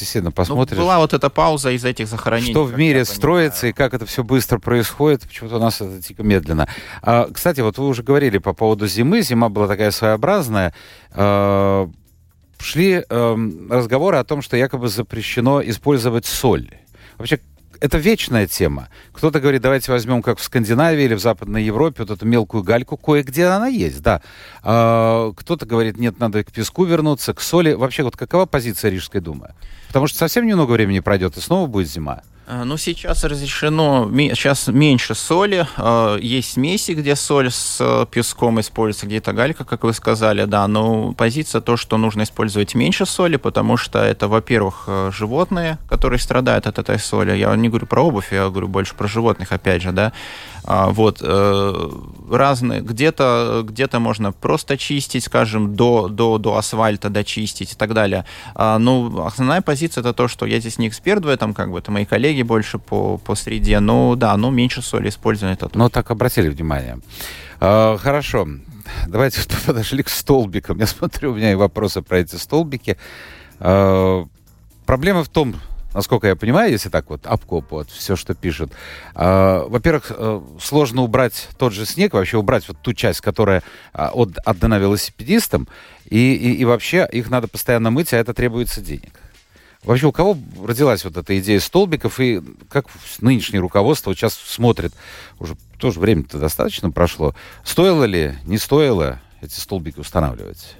действительно 0.00 0.32
посмотришь. 0.32 0.78
Ну, 0.78 0.84
была 0.84 0.98
вот 0.98 1.12
эта 1.12 1.30
пауза 1.30 1.70
из 1.70 1.84
этих 1.84 2.08
захоронений. 2.08 2.52
Что 2.52 2.64
в 2.64 2.76
мире 2.76 3.04
строится 3.04 3.68
и 3.68 3.72
как 3.72 3.94
это 3.94 4.06
все 4.06 4.22
быстро 4.24 4.58
происходит. 4.58 5.22
Почему-то 5.22 5.56
у 5.56 5.60
нас 5.60 5.80
это 5.80 6.00
типа 6.02 6.22
медленно. 6.22 6.68
А, 7.02 7.28
кстати, 7.32 7.60
вот 7.60 7.78
вы 7.78 7.86
уже 7.88 8.02
говорили 8.02 8.38
по 8.38 8.52
поводу 8.52 8.86
зимы. 8.86 9.22
Зима 9.22 9.48
была 9.48 9.68
такая 9.68 9.90
своеобразная. 9.90 10.74
А, 11.12 11.88
шли 12.58 13.04
а, 13.08 13.36
разговоры 13.70 14.18
о 14.18 14.24
том, 14.24 14.42
что 14.42 14.56
якобы 14.56 14.88
запрещено 14.88 15.62
использовать 15.62 16.26
соль. 16.26 16.70
Вообще, 17.18 17.40
это 17.80 17.98
вечная 17.98 18.46
тема. 18.46 18.88
Кто-то 19.12 19.40
говорит, 19.40 19.62
давайте 19.62 19.92
возьмем, 19.92 20.22
как 20.22 20.38
в 20.38 20.42
Скандинавии 20.42 21.04
или 21.04 21.14
в 21.14 21.20
Западной 21.20 21.64
Европе, 21.64 22.02
вот 22.04 22.10
эту 22.10 22.26
мелкую 22.26 22.62
гальку, 22.62 22.96
кое-где 22.96 23.46
она 23.46 23.68
есть, 23.68 24.00
да. 24.02 24.22
А, 24.62 25.32
кто-то 25.36 25.66
говорит, 25.66 25.98
нет, 25.98 26.18
надо 26.18 26.44
к 26.44 26.52
песку 26.52 26.84
вернуться, 26.84 27.34
к 27.34 27.40
соли. 27.40 27.72
Вообще, 27.72 28.02
вот 28.02 28.16
какова 28.16 28.46
позиция 28.46 28.90
Рижской 28.90 29.20
думы? 29.20 29.54
Потому 29.94 30.08
что 30.08 30.18
совсем 30.18 30.44
немного 30.44 30.72
времени 30.72 30.98
пройдет, 30.98 31.36
и 31.36 31.40
снова 31.40 31.68
будет 31.68 31.88
зима. 31.88 32.22
А, 32.48 32.64
ну, 32.64 32.76
сейчас 32.76 33.22
разрешено, 33.22 34.10
сейчас 34.12 34.66
меньше 34.66 35.14
соли. 35.14 35.68
А, 35.76 36.18
есть 36.18 36.54
смеси, 36.54 36.90
где 36.92 37.14
соль 37.14 37.52
с 37.52 37.78
э, 37.80 38.04
песком 38.10 38.58
используется, 38.58 39.06
где-то 39.06 39.32
галька, 39.32 39.64
как 39.64 39.84
вы 39.84 39.92
сказали, 39.94 40.46
да. 40.46 40.66
Но 40.66 41.12
позиция 41.12 41.60
то, 41.60 41.76
что 41.76 41.96
нужно 41.96 42.22
использовать 42.22 42.74
меньше 42.74 43.06
соли, 43.06 43.36
потому 43.36 43.76
что 43.76 44.00
это, 44.00 44.26
во-первых, 44.26 44.84
э, 44.88 45.12
животные, 45.14 45.78
которые 45.88 46.18
страдают 46.18 46.66
от 46.66 46.80
этой 46.80 46.98
соли. 46.98 47.36
Я 47.36 47.54
не 47.54 47.68
говорю 47.68 47.86
про 47.86 48.02
обувь, 48.02 48.32
я 48.32 48.48
говорю 48.50 48.66
больше 48.66 48.96
про 48.96 49.06
животных, 49.06 49.52
опять 49.52 49.80
же, 49.80 49.92
да. 49.92 50.12
А, 50.66 50.90
вот, 50.90 51.18
э, 51.20 51.90
разные, 52.30 52.80
где-то 52.80 53.64
где 53.64 53.86
можно 53.98 54.32
просто 54.32 54.78
чистить, 54.78 55.24
скажем, 55.24 55.76
до, 55.76 56.08
до, 56.08 56.38
до 56.38 56.56
асфальта 56.56 57.10
дочистить 57.10 57.72
и 57.72 57.76
так 57.76 57.92
далее. 57.92 58.24
Ну, 58.56 59.24
основная 59.24 59.60
позиция 59.60 60.00
это 60.00 60.12
то, 60.12 60.26
что 60.26 60.46
я 60.46 60.58
здесь 60.58 60.78
не 60.78 60.88
эксперт 60.88 61.24
в 61.24 61.28
этом, 61.28 61.54
как 61.54 61.70
бы, 61.70 61.78
это 61.78 61.92
мои 61.92 62.04
коллеги, 62.04 62.42
больше 62.42 62.78
по, 62.78 63.18
по 63.18 63.34
среде. 63.34 63.80
Но 63.80 64.16
да, 64.16 64.36
ну 64.36 64.50
меньше 64.50 64.82
соли 64.82 65.08
использовано. 65.08 65.54
Это 65.54 65.70
ну, 65.74 65.88
так 65.88 66.10
обратили 66.10 66.48
внимание. 66.48 66.98
А, 67.60 67.96
хорошо. 67.98 68.48
Давайте 69.06 69.40
подошли 69.66 70.02
к 70.02 70.08
столбикам. 70.08 70.78
Я 70.78 70.86
смотрю, 70.86 71.32
у 71.32 71.34
меня 71.34 71.52
и 71.52 71.54
вопросы 71.54 72.02
про 72.02 72.18
эти 72.18 72.36
столбики. 72.36 72.96
А, 73.60 74.24
проблема 74.86 75.24
в 75.24 75.28
том, 75.28 75.54
насколько 75.94 76.26
я 76.26 76.36
понимаю, 76.36 76.72
если 76.72 76.90
так 76.90 77.08
вот 77.08 77.26
обкоп, 77.26 77.70
вот 77.70 77.90
все, 77.90 78.16
что 78.16 78.34
пишут. 78.34 78.72
А, 79.14 79.66
во-первых, 79.66 80.10
э, 80.10 80.40
сложно 80.60 81.02
убрать 81.02 81.48
тот 81.56 81.72
же 81.72 81.86
снег, 81.86 82.12
вообще 82.12 82.36
убрать 82.36 82.68
вот 82.68 82.78
ту 82.82 82.92
часть, 82.92 83.20
которая 83.20 83.62
а, 83.92 84.10
от, 84.12 84.36
отдана 84.44 84.78
велосипедистам, 84.78 85.68
и, 86.10 86.34
и, 86.34 86.54
и 86.56 86.64
вообще 86.64 87.08
их 87.10 87.30
надо 87.30 87.48
постоянно 87.48 87.90
мыть, 87.90 88.12
а 88.12 88.18
это 88.18 88.34
требуется 88.34 88.80
денег. 88.80 89.20
Вообще, 89.84 90.06
у 90.06 90.12
кого 90.12 90.36
родилась 90.62 91.04
вот 91.04 91.16
эта 91.16 91.38
идея 91.38 91.60
столбиков, 91.60 92.18
и 92.18 92.42
как 92.70 92.86
нынешнее 93.20 93.60
руководство 93.60 94.14
сейчас 94.14 94.34
смотрит, 94.34 94.94
уже 95.38 95.56
тоже 95.78 96.00
время-то 96.00 96.38
достаточно 96.38 96.90
прошло, 96.90 97.34
стоило 97.64 98.04
ли, 98.04 98.34
не 98.44 98.58
стоило 98.58 99.20
эти 99.42 99.60
столбики 99.60 100.00
устанавливать? 100.00 100.76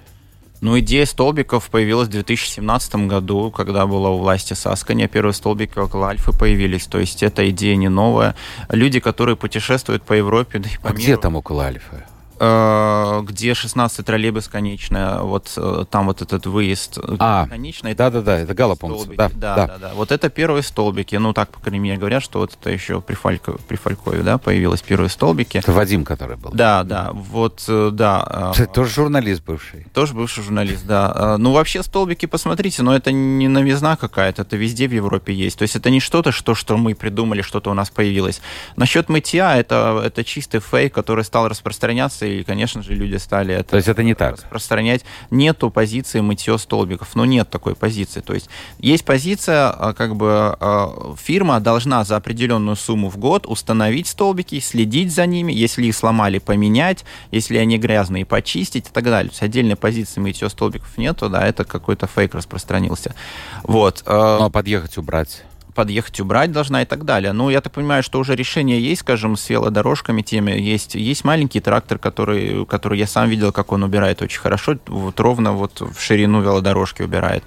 Ну, 0.64 0.78
идея 0.78 1.04
столбиков 1.04 1.68
появилась 1.68 2.08
в 2.08 2.12
2017 2.12 2.94
году, 3.06 3.50
когда 3.50 3.86
была 3.86 4.08
у 4.08 4.18
власти 4.18 4.54
Саскания. 4.54 5.08
Первые 5.08 5.34
столбики 5.34 5.78
около 5.78 6.08
Альфы 6.08 6.32
появились. 6.32 6.86
То 6.86 7.00
есть 7.00 7.22
эта 7.22 7.50
идея 7.50 7.76
не 7.76 7.90
новая. 7.90 8.34
Люди, 8.70 8.98
которые 8.98 9.36
путешествуют 9.36 10.04
по 10.04 10.14
Европе, 10.14 10.60
да 10.60 10.70
и 10.70 10.78
по 10.78 10.88
а 10.88 10.92
миру... 10.92 11.02
где 11.02 11.16
там 11.18 11.36
около 11.36 11.64
Альфы? 11.64 12.04
Э, 12.40 13.22
где 13.22 13.54
16 13.54 14.04
троллейбус 14.04 14.48
конечная, 14.48 15.20
вот 15.20 15.52
э, 15.56 15.84
там 15.88 16.06
вот 16.06 16.20
этот 16.20 16.46
выезд 16.46 16.98
а, 17.20 17.46
конечный. 17.46 17.94
Да-да-да, 17.94 18.40
это 18.40 18.54
Галапонц. 18.54 19.04
Да, 19.16 19.30
да, 19.34 19.54
да, 19.54 19.78
да. 19.80 19.92
Вот 19.94 20.10
это 20.10 20.28
первые 20.30 20.64
столбики. 20.64 21.14
Ну, 21.14 21.32
так, 21.32 21.50
по 21.50 21.60
крайней 21.60 21.78
мере, 21.78 21.96
говорят, 21.96 22.24
что 22.24 22.40
вот 22.40 22.56
это 22.60 22.70
еще 22.70 23.00
при, 23.00 23.14
Фалько, 23.14 23.52
при 23.68 23.76
Фалькове, 23.76 24.22
да, 24.22 24.38
появились 24.38 24.82
первые 24.82 25.10
столбики. 25.10 25.58
Это 25.58 25.72
Вадим, 25.72 26.04
который 26.04 26.36
был. 26.36 26.50
Да, 26.52 26.82
да, 26.82 27.10
вот, 27.12 27.64
э, 27.68 27.90
да. 27.92 28.50
Кстати, 28.52 28.72
тоже 28.72 28.92
журналист 28.92 29.44
бывший. 29.44 29.86
Тоже 29.94 30.14
бывший 30.14 30.42
журналист, 30.42 30.84
да. 30.86 31.36
Ну, 31.38 31.52
вообще, 31.52 31.84
столбики, 31.84 32.26
посмотрите, 32.26 32.82
но 32.82 32.96
это 32.96 33.12
не 33.12 33.46
новизна 33.46 33.96
какая-то, 33.96 34.42
это 34.42 34.56
везде 34.56 34.88
в 34.88 34.92
Европе 34.92 35.32
есть. 35.32 35.58
То 35.58 35.62
есть 35.62 35.76
это 35.76 35.88
не 35.90 36.00
что-то, 36.00 36.32
что, 36.32 36.56
что 36.56 36.76
мы 36.76 36.94
придумали, 36.96 37.42
что-то 37.42 37.70
у 37.70 37.74
нас 37.74 37.90
появилось. 37.90 38.40
Насчет 38.74 39.08
мытья, 39.08 39.56
это, 39.56 40.02
это 40.04 40.24
чистый 40.24 40.60
фейк, 40.60 40.92
который 40.92 41.24
стал 41.24 41.48
распространяться, 41.48 42.23
и, 42.26 42.42
конечно 42.42 42.82
же, 42.82 42.94
люди 42.94 43.16
стали 43.16 43.54
это, 43.54 43.70
То 43.70 43.76
есть 43.76 43.88
это 43.88 44.02
не 44.02 44.14
так? 44.14 44.34
распространять. 44.34 45.04
Нету 45.30 45.70
позиции 45.70 46.20
мытье 46.20 46.58
столбиков, 46.58 47.14
но 47.14 47.24
нет 47.24 47.50
такой 47.50 47.74
позиции. 47.74 48.20
То 48.20 48.34
есть 48.34 48.48
есть 48.78 49.04
позиция, 49.04 49.70
а, 49.70 49.92
как 49.92 50.16
бы 50.16 50.56
а, 50.58 51.14
фирма 51.16 51.60
должна 51.60 52.04
за 52.04 52.16
определенную 52.16 52.76
сумму 52.76 53.08
в 53.08 53.16
год 53.16 53.46
установить 53.46 54.08
столбики, 54.08 54.60
следить 54.60 55.12
за 55.12 55.26
ними, 55.26 55.52
если 55.52 55.86
их 55.86 55.96
сломали, 55.96 56.38
поменять, 56.38 57.04
если 57.30 57.58
они 57.58 57.78
грязные, 57.78 58.24
почистить 58.24 58.88
и 58.88 58.92
так 58.92 59.04
далее. 59.04 59.30
То 59.30 59.34
есть 59.34 59.42
отдельной 59.42 59.76
позиции 59.76 60.20
мытье 60.20 60.48
столбиков 60.48 60.96
нету, 60.98 61.28
да, 61.28 61.46
это 61.46 61.64
какой-то 61.64 62.06
фейк 62.06 62.34
распространился. 62.34 63.14
Вот. 63.62 64.02
А, 64.06 64.38
ну, 64.38 64.44
а 64.46 64.50
подъехать, 64.50 64.98
убрать? 64.98 65.44
Подъехать, 65.74 66.20
убрать 66.20 66.52
должна 66.52 66.82
и 66.82 66.84
так 66.84 67.04
далее. 67.04 67.32
Ну, 67.32 67.50
я 67.50 67.60
так 67.60 67.72
понимаю, 67.72 68.02
что 68.02 68.18
уже 68.18 68.34
решение 68.34 68.80
есть, 68.80 69.02
скажем, 69.02 69.36
с 69.36 69.50
велодорожками 69.50 70.22
теми. 70.22 70.52
Есть, 70.52 70.94
есть 70.94 71.24
маленький 71.24 71.60
трактор, 71.60 71.98
который, 71.98 72.64
который 72.66 72.98
я 72.98 73.06
сам 73.06 73.28
видел, 73.28 73.52
как 73.52 73.72
он 73.72 73.82
убирает 73.82 74.22
очень 74.22 74.40
хорошо, 74.40 74.76
вот 74.86 75.18
ровно 75.20 75.52
вот 75.52 75.80
в 75.80 76.00
ширину 76.00 76.40
велодорожки 76.40 77.02
убирает. 77.02 77.44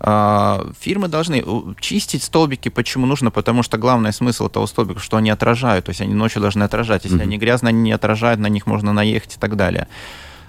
А, 0.00 0.66
фирмы 0.80 1.08
должны 1.08 1.44
чистить 1.80 2.22
столбики. 2.22 2.68
Почему 2.68 3.06
нужно? 3.06 3.30
Потому 3.30 3.62
что 3.62 3.78
главный 3.78 4.12
смысл 4.12 4.46
этого 4.46 4.66
столбика, 4.66 5.00
что 5.00 5.16
они 5.16 5.30
отражают, 5.30 5.86
то 5.86 5.90
есть 5.90 6.00
они 6.00 6.14
ночью 6.14 6.42
должны 6.42 6.64
отражать. 6.64 7.04
Если 7.04 7.18
mm-hmm. 7.18 7.22
они 7.22 7.38
грязные, 7.38 7.70
они 7.70 7.82
не 7.82 7.92
отражают, 7.92 8.40
на 8.40 8.48
них 8.48 8.66
можно 8.66 8.92
наехать 8.92 9.36
и 9.36 9.38
так 9.38 9.56
далее. 9.56 9.88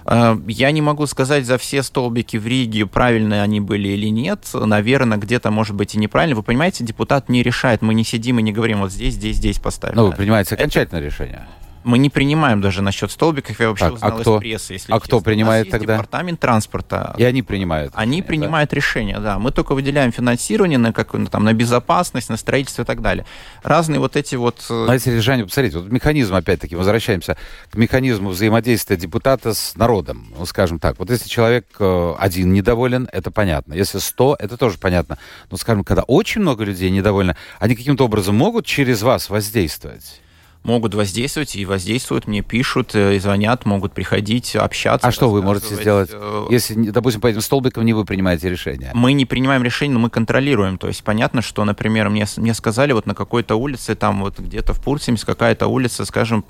Э, 0.04 0.36
я 0.46 0.70
не 0.70 0.82
могу 0.82 1.06
сказать 1.06 1.46
за 1.46 1.58
все 1.58 1.82
столбики 1.82 2.36
в 2.36 2.46
Риге, 2.46 2.86
правильные 2.86 3.42
они 3.42 3.60
были 3.60 3.88
или 3.88 4.08
нет. 4.08 4.48
Наверное, 4.54 5.18
где-то, 5.18 5.50
может 5.50 5.74
быть, 5.74 5.94
и 5.94 5.98
неправильно. 5.98 6.36
Вы 6.36 6.42
понимаете, 6.42 6.84
депутат 6.84 7.28
не 7.28 7.42
решает. 7.42 7.82
Мы 7.82 7.94
не 7.94 8.04
сидим 8.04 8.38
и 8.38 8.42
не 8.42 8.52
говорим, 8.52 8.80
вот 8.80 8.92
здесь, 8.92 9.14
здесь, 9.14 9.36
здесь 9.36 9.58
поставим. 9.58 9.96
Ну, 9.96 10.06
вы 10.06 10.12
принимаете 10.12 10.54
окончательное 10.54 11.00
Это... 11.02 11.10
решение. 11.10 11.46
Мы 11.82 11.98
не 11.98 12.10
принимаем 12.10 12.60
даже 12.60 12.82
насчет 12.82 13.10
столбиков. 13.10 13.58
Я 13.58 13.68
вообще 13.68 13.86
так, 13.86 13.94
узнал 13.94 14.10
а 14.10 14.20
кто, 14.20 14.36
из 14.36 14.40
прессы, 14.40 14.72
если 14.74 14.92
А 14.92 14.96
честно. 14.96 15.06
кто 15.06 15.20
принимает 15.20 15.70
тогда? 15.70 15.94
департамент 15.94 16.38
транспорта. 16.38 17.14
И 17.16 17.24
они 17.24 17.42
принимают? 17.42 17.92
Они 17.94 18.20
принимают 18.22 18.70
да? 18.70 18.76
решения, 18.76 19.18
да. 19.18 19.38
Мы 19.38 19.50
только 19.50 19.74
выделяем 19.74 20.12
финансирование 20.12 20.78
на, 20.78 20.92
как, 20.92 21.12
там, 21.30 21.44
на 21.44 21.52
безопасность, 21.54 22.28
на 22.28 22.36
строительство 22.36 22.82
и 22.82 22.84
так 22.84 23.00
далее. 23.00 23.24
Разные 23.62 23.98
вот 23.98 24.16
эти 24.16 24.34
вот... 24.34 24.64
Э, 24.68 24.84
Но 24.86 24.92
если 24.92 25.10
решение, 25.10 25.46
посмотрите, 25.46 25.78
вот 25.78 25.90
механизм, 25.90 26.34
опять-таки, 26.34 26.76
возвращаемся 26.76 27.36
к 27.70 27.76
механизму 27.76 28.30
взаимодействия 28.30 28.96
депутата 28.96 29.54
с 29.54 29.74
народом. 29.76 30.32
Ну, 30.36 30.44
скажем 30.44 30.78
так, 30.78 30.98
вот 30.98 31.10
если 31.10 31.28
человек 31.28 31.66
э, 31.78 32.14
один 32.18 32.52
недоволен, 32.52 33.08
это 33.10 33.30
понятно. 33.30 33.72
Если 33.72 33.98
сто, 33.98 34.36
это 34.38 34.58
тоже 34.58 34.76
понятно. 34.78 35.18
Но, 35.50 35.56
скажем, 35.56 35.84
когда 35.84 36.02
очень 36.02 36.42
много 36.42 36.64
людей 36.64 36.90
недовольны, 36.90 37.36
они 37.58 37.74
каким-то 37.74 38.04
образом 38.04 38.36
могут 38.36 38.66
через 38.66 39.02
вас 39.02 39.30
воздействовать? 39.30 40.20
Могут 40.62 40.94
воздействовать 40.94 41.56
и 41.56 41.64
воздействуют, 41.64 42.26
мне 42.26 42.42
пишут 42.42 42.94
э, 42.94 43.16
и 43.16 43.18
звонят, 43.18 43.64
могут 43.64 43.92
приходить, 43.92 44.54
общаться. 44.54 45.08
А 45.08 45.10
что 45.10 45.30
вы 45.30 45.42
можете 45.42 45.74
сделать, 45.74 46.10
э, 46.12 46.46
если, 46.50 46.90
допустим, 46.90 47.20
по 47.20 47.28
этим 47.28 47.40
столбикам 47.40 47.84
не 47.84 47.94
вы 47.94 48.04
принимаете 48.04 48.50
решение? 48.50 48.90
Мы 48.92 49.14
не 49.14 49.24
принимаем 49.24 49.62
решение, 49.62 49.94
но 49.94 50.00
мы 50.00 50.10
контролируем. 50.10 50.76
То 50.76 50.88
есть 50.88 51.02
понятно, 51.02 51.40
что, 51.40 51.64
например, 51.64 52.10
мне, 52.10 52.26
мне 52.36 52.52
сказали 52.52 52.92
вот 52.92 53.06
на 53.06 53.14
какой-то 53.14 53.56
улице, 53.56 53.94
там 53.94 54.20
вот 54.20 54.38
где-то 54.38 54.74
в 54.74 54.82
Пурсимс 54.82 55.24
какая-то 55.24 55.66
улица, 55.66 56.04
скажем, 56.04 56.44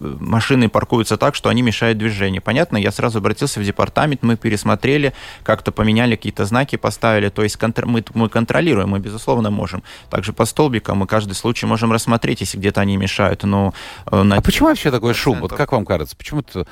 машины 0.00 0.68
паркуются 0.68 1.16
так, 1.16 1.36
что 1.36 1.48
они 1.48 1.62
мешают 1.62 1.98
движению. 1.98 2.42
Понятно, 2.42 2.76
я 2.76 2.90
сразу 2.90 3.18
обратился 3.18 3.60
в 3.60 3.64
департамент, 3.64 4.22
мы 4.22 4.36
пересмотрели, 4.36 5.12
как-то 5.44 5.70
поменяли 5.70 6.16
какие-то 6.16 6.44
знаки, 6.46 6.76
поставили. 6.76 7.28
То 7.28 7.44
есть 7.44 7.56
контр... 7.56 7.86
мы, 7.86 8.04
мы 8.14 8.28
контролируем, 8.28 8.88
мы, 8.88 8.98
безусловно, 8.98 9.50
можем. 9.50 9.84
Также 10.10 10.32
по 10.32 10.46
столбикам 10.46 10.98
мы 10.98 11.06
каждый 11.06 11.34
случай 11.34 11.66
можем 11.66 11.92
рассмотреть, 11.92 12.40
если 12.40 12.58
где-то 12.58 12.80
они 12.80 12.96
мешают 12.96 13.44
но... 13.52 13.74
Э, 14.10 14.22
на 14.22 14.36
а 14.36 14.40
почему 14.40 14.68
вообще 14.68 14.90
такой 14.90 15.14
шум? 15.14 15.40
Вот 15.40 15.52
как 15.52 15.72
вам 15.72 15.84
кажется? 15.84 16.16
Почему 16.16 16.40
это... 16.40 16.66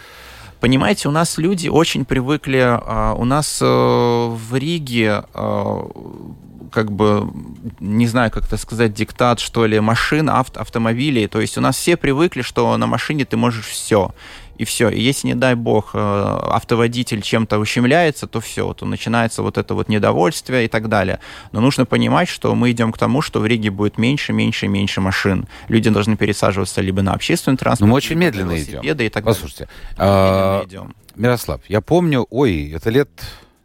Понимаете, 0.60 1.08
у 1.08 1.10
нас 1.10 1.38
люди 1.38 1.68
очень 1.68 2.04
привыкли, 2.04 2.58
а, 2.62 3.14
у 3.14 3.24
нас 3.24 3.60
э, 3.62 3.64
в 3.64 4.54
Риге 4.54 5.24
э, 5.32 5.80
как 6.70 6.90
бы, 6.90 7.30
не 7.80 8.06
знаю, 8.06 8.30
как 8.30 8.46
это 8.46 8.56
сказать, 8.56 8.94
диктат, 8.94 9.40
что 9.40 9.66
ли, 9.66 9.80
машин, 9.80 10.30
авто, 10.30 10.60
автомобилей. 10.60 11.26
То 11.26 11.40
есть 11.40 11.58
у 11.58 11.60
нас 11.60 11.76
все 11.76 11.96
привыкли, 11.96 12.42
что 12.42 12.76
на 12.76 12.86
машине 12.86 13.24
ты 13.24 13.36
можешь 13.36 13.66
все 13.66 14.12
и 14.60 14.64
все. 14.64 14.90
И 14.90 15.00
если, 15.00 15.28
не 15.28 15.34
дай 15.34 15.54
бог, 15.54 15.92
э, 15.94 15.98
автоводитель 15.98 17.22
чем-то 17.22 17.58
ущемляется, 17.58 18.26
то 18.26 18.40
все, 18.40 18.66
вот 18.66 18.82
начинается 18.82 19.42
вот 19.42 19.56
это 19.56 19.74
вот 19.74 19.88
недовольствие 19.88 20.66
и 20.66 20.68
так 20.68 20.88
далее. 20.90 21.18
Но 21.52 21.60
нужно 21.60 21.86
понимать, 21.86 22.28
что 22.28 22.54
мы 22.54 22.70
идем 22.70 22.92
к 22.92 22.98
тому, 22.98 23.22
что 23.22 23.40
в 23.40 23.46
Риге 23.46 23.70
будет 23.70 23.96
меньше, 23.96 24.34
меньше, 24.34 24.68
меньше 24.68 25.00
машин. 25.00 25.46
Люди 25.68 25.88
должны 25.88 26.16
пересаживаться 26.16 26.82
либо 26.82 27.00
на 27.00 27.14
общественный 27.14 27.56
транспорт, 27.56 27.88
Но 27.88 27.92
мы 27.92 27.96
очень 27.96 28.16
медленно 28.16 28.60
идем. 28.60 28.82
И 28.82 29.08
так 29.08 29.24
Послушайте, 29.24 29.68
далее. 29.96 30.04
А, 30.10 30.66
Мирослав, 31.16 31.62
я 31.68 31.80
помню, 31.80 32.26
ой, 32.28 32.70
это 32.72 32.90
лет 32.90 33.08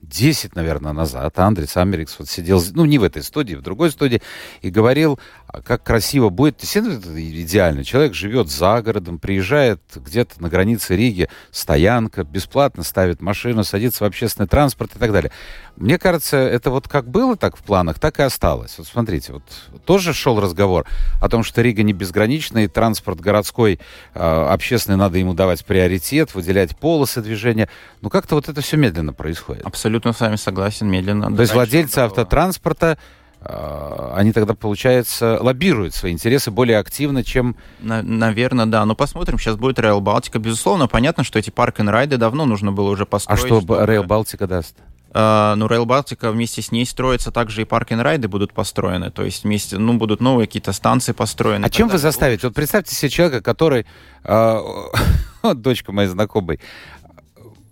10, 0.07 0.55
наверное, 0.55 0.93
назад 0.93 1.37
Андрес 1.39 1.77
Америкс 1.77 2.15
вот 2.19 2.29
сидел, 2.29 2.61
ну, 2.73 2.85
не 2.85 2.97
в 2.97 3.03
этой 3.03 3.23
студии, 3.23 3.55
в 3.55 3.61
другой 3.61 3.91
студии, 3.91 4.21
и 4.61 4.69
говорил, 4.69 5.19
а 5.44 5.44
как 5.63 5.83
красиво 5.83 6.29
будет. 6.29 6.63
Это 6.63 7.21
идеально. 7.41 7.83
Человек 7.83 8.13
живет 8.13 8.49
за 8.49 8.81
городом, 8.81 9.19
приезжает 9.19 9.81
где-то 9.95 10.41
на 10.41 10.49
границе 10.49 10.95
Риги, 10.95 11.29
стоянка, 11.51 12.23
бесплатно 12.23 12.83
ставит 12.83 13.21
машину, 13.21 13.63
садится 13.63 14.03
в 14.03 14.07
общественный 14.07 14.47
транспорт 14.47 14.95
и 14.95 14.99
так 14.99 15.11
далее. 15.11 15.31
Мне 15.75 15.99
кажется, 15.99 16.37
это 16.37 16.71
вот 16.71 16.87
как 16.87 17.07
было 17.09 17.35
так 17.35 17.57
в 17.57 17.63
планах, 17.63 17.99
так 17.99 18.19
и 18.19 18.23
осталось. 18.23 18.75
Вот 18.77 18.87
смотрите, 18.87 19.33
вот 19.33 19.43
тоже 19.85 20.13
шел 20.13 20.39
разговор 20.39 20.85
о 21.21 21.29
том, 21.29 21.43
что 21.43 21.61
Рига 21.61 21.83
не 21.83 21.93
безграничный, 21.93 22.67
транспорт 22.67 23.19
городской, 23.19 23.79
э, 24.13 24.19
общественный, 24.19 24.97
надо 24.97 25.17
ему 25.17 25.33
давать 25.33 25.65
приоритет, 25.65 26.33
выделять 26.33 26.77
полосы 26.77 27.21
движения. 27.21 27.69
Но 28.01 28.09
как-то 28.09 28.35
вот 28.35 28.47
это 28.47 28.61
все 28.61 28.77
медленно 28.77 29.13
происходит. 29.13 29.65
Абсолютно 29.65 30.13
с 30.13 30.19
вами 30.19 30.37
согласен, 30.37 30.87
медленно. 30.89 31.35
То 31.35 31.41
есть 31.41 31.53
владельцы 31.53 31.99
автотранспорта 31.99 32.97
э, 32.97 33.24
они 33.45 34.31
тогда, 34.31 34.55
получается, 34.55 35.37
лоббируют 35.39 35.93
свои 35.93 36.11
интересы 36.11 36.51
более 36.51 36.79
активно, 36.79 37.23
чем... 37.23 37.55
На, 37.79 38.01
наверное, 38.01 38.65
да. 38.65 38.85
Но 38.85 38.95
посмотрим, 38.95 39.37
сейчас 39.37 39.55
будет 39.55 39.77
Rail 39.77 39.99
Балтика. 39.99 40.39
Безусловно, 40.39 40.87
понятно, 40.87 41.23
что 41.23 41.37
эти 41.37 41.51
парк 41.51 41.79
н 41.79 41.89
райды 41.89 42.17
давно 42.17 42.45
нужно 42.45 42.71
было 42.71 42.89
уже 42.89 43.05
построить. 43.05 43.43
А 43.43 43.45
что 43.45 43.59
чтобы... 43.59 43.75
Rail 43.75 44.03
Балтика 44.03 44.47
даст? 44.47 44.75
Uh, 45.11 45.55
ну, 45.55 45.67
Rail 45.67 45.85
Baltica 45.85 46.29
вместе 46.29 46.61
с 46.61 46.73
ней 46.73 46.85
строится 46.85 47.31
также 47.31 47.61
и 47.61 47.65
парк 47.65 47.91
райды 47.91 48.27
будут 48.27 48.51
построены. 48.51 49.11
То 49.11 49.23
есть 49.23 49.45
вместе, 49.45 49.77
ну, 49.77 49.93
будут 49.93 50.19
новые 50.19 50.45
какие-то 50.45 50.73
станции 50.73 51.13
построены. 51.13 51.63
А 51.63 51.69
чем 51.69 51.87
вы 51.87 51.99
заставите? 51.99 52.47
Вот 52.47 52.55
представьте 52.55 52.95
себе 52.95 53.09
человека, 53.09 53.41
который... 53.41 53.85
Э, 54.27 55.53
дочка 55.53 55.91
моей 55.91 56.09
знакомой. 56.09 56.59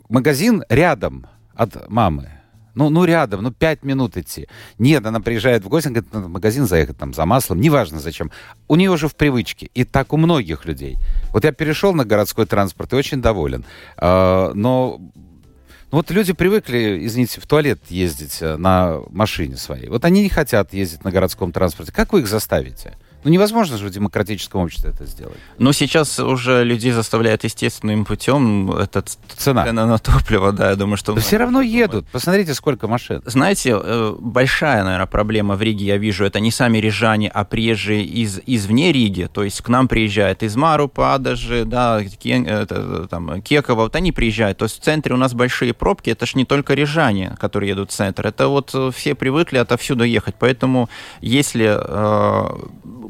Магазин 0.08 0.64
рядом 0.70 1.26
от 1.56 1.90
мамы. 1.90 2.43
Ну, 2.76 2.90
ну, 2.90 3.06
рядом, 3.06 3.44
ну, 3.44 3.52
пять 3.52 3.84
минут 3.84 4.18
идти. 4.18 4.48
Нет, 4.80 5.06
она 5.06 5.20
приезжает 5.20 5.64
в 5.64 5.68
гости, 5.68 5.90
говорит, 5.90 6.14
надо 6.14 6.28
в 6.28 6.30
магазин 6.30 6.66
заехать 6.66 6.98
там 6.98 7.14
за 7.14 7.26
маслом, 7.26 7.62
неважно 7.62 8.00
зачем. 8.00 8.32
У 8.68 8.76
нее 8.76 8.92
уже 8.92 9.08
в 9.08 9.16
привычке. 9.16 9.70
И 9.74 9.84
так 9.84 10.14
у 10.14 10.18
многих 10.18 10.66
людей. 10.66 10.98
Вот 11.32 11.44
я 11.44 11.52
перешел 11.52 11.94
на 11.94 12.06
городской 12.06 12.46
транспорт 12.46 12.94
и 12.94 12.96
очень 12.96 13.22
доволен. 13.22 13.66
Uh, 13.98 14.54
но 14.54 15.00
ну, 15.94 15.98
вот 15.98 16.10
люди 16.10 16.34
привыкли, 16.34 17.06
извините, 17.06 17.40
в 17.40 17.46
туалет 17.46 17.80
ездить 17.90 18.40
э, 18.42 18.58
на 18.58 19.02
машине 19.12 19.58
своей. 19.58 19.90
Вот 19.90 20.04
они 20.06 20.24
не 20.24 20.30
хотят 20.30 20.74
ездить 20.74 21.04
на 21.04 21.12
городском 21.12 21.52
транспорте. 21.52 21.92
Как 21.92 22.14
вы 22.14 22.22
их 22.22 22.28
заставите? 22.28 22.98
Ну, 23.24 23.32
невозможно 23.32 23.78
же 23.78 23.88
в 23.88 23.90
демократическом 23.90 24.62
обществе 24.62 24.92
это 24.92 25.06
сделать. 25.06 25.38
Ну, 25.58 25.72
сейчас 25.74 26.20
уже 26.20 26.64
людей 26.64 26.92
заставляют 26.92 27.44
естественным 27.44 28.06
путем. 28.06 28.72
Это 28.72 29.04
цена. 29.38 29.66
цена 29.66 29.86
на 29.86 29.98
топливо, 29.98 30.52
да, 30.52 30.72
я 30.72 30.76
думаю, 30.76 30.98
что... 30.98 31.14
Да 31.14 31.22
все 31.22 31.38
равно 31.38 31.62
едут. 31.62 32.06
Посмотрите, 32.12 32.54
сколько 32.54 32.88
машин. 32.88 33.22
Знаете, 33.26 33.80
э, 33.82 34.16
большая, 34.20 34.84
наверное, 34.84 35.08
проблема 35.08 35.56
в 35.56 35.62
Риге, 35.62 35.86
я 35.86 35.98
вижу, 35.98 36.26
это 36.26 36.40
не 36.40 36.52
сами 36.52 36.80
рижане, 36.80 37.30
а 37.30 37.46
приезжие 37.46 38.04
из, 38.04 38.40
извне 38.46 38.92
Риги. 38.92 39.30
То 39.32 39.44
есть 39.44 39.62
к 39.62 39.70
нам 39.70 39.88
приезжают 39.88 40.44
из 40.44 40.56
Марупа 40.56 41.18
даже, 41.20 41.66
да, 41.66 42.02
это, 42.02 43.08
там, 43.08 43.42
Кекова, 43.42 43.84
вот 43.84 43.96
они 43.96 44.12
приезжают. 44.12 44.58
То 44.58 44.66
есть 44.66 44.80
в 44.80 44.84
центре 44.84 45.14
у 45.14 45.18
нас 45.18 45.34
большие 45.34 45.74
пробки, 45.74 46.10
это 46.10 46.26
ж 46.26 46.36
не 46.36 46.46
только 46.46 46.74
рижане, 46.74 47.36
которые 47.40 47.70
едут 47.70 47.92
в 47.92 47.94
центр, 47.94 48.28
это 48.28 48.48
вот 48.48 48.72
э, 48.74 48.92
все 48.94 49.16
привыкли 49.16 49.58
отовсюду 49.58 50.04
ехать. 50.04 50.36
Поэтому 50.38 50.90
если 51.22 51.78
э, 51.78 52.50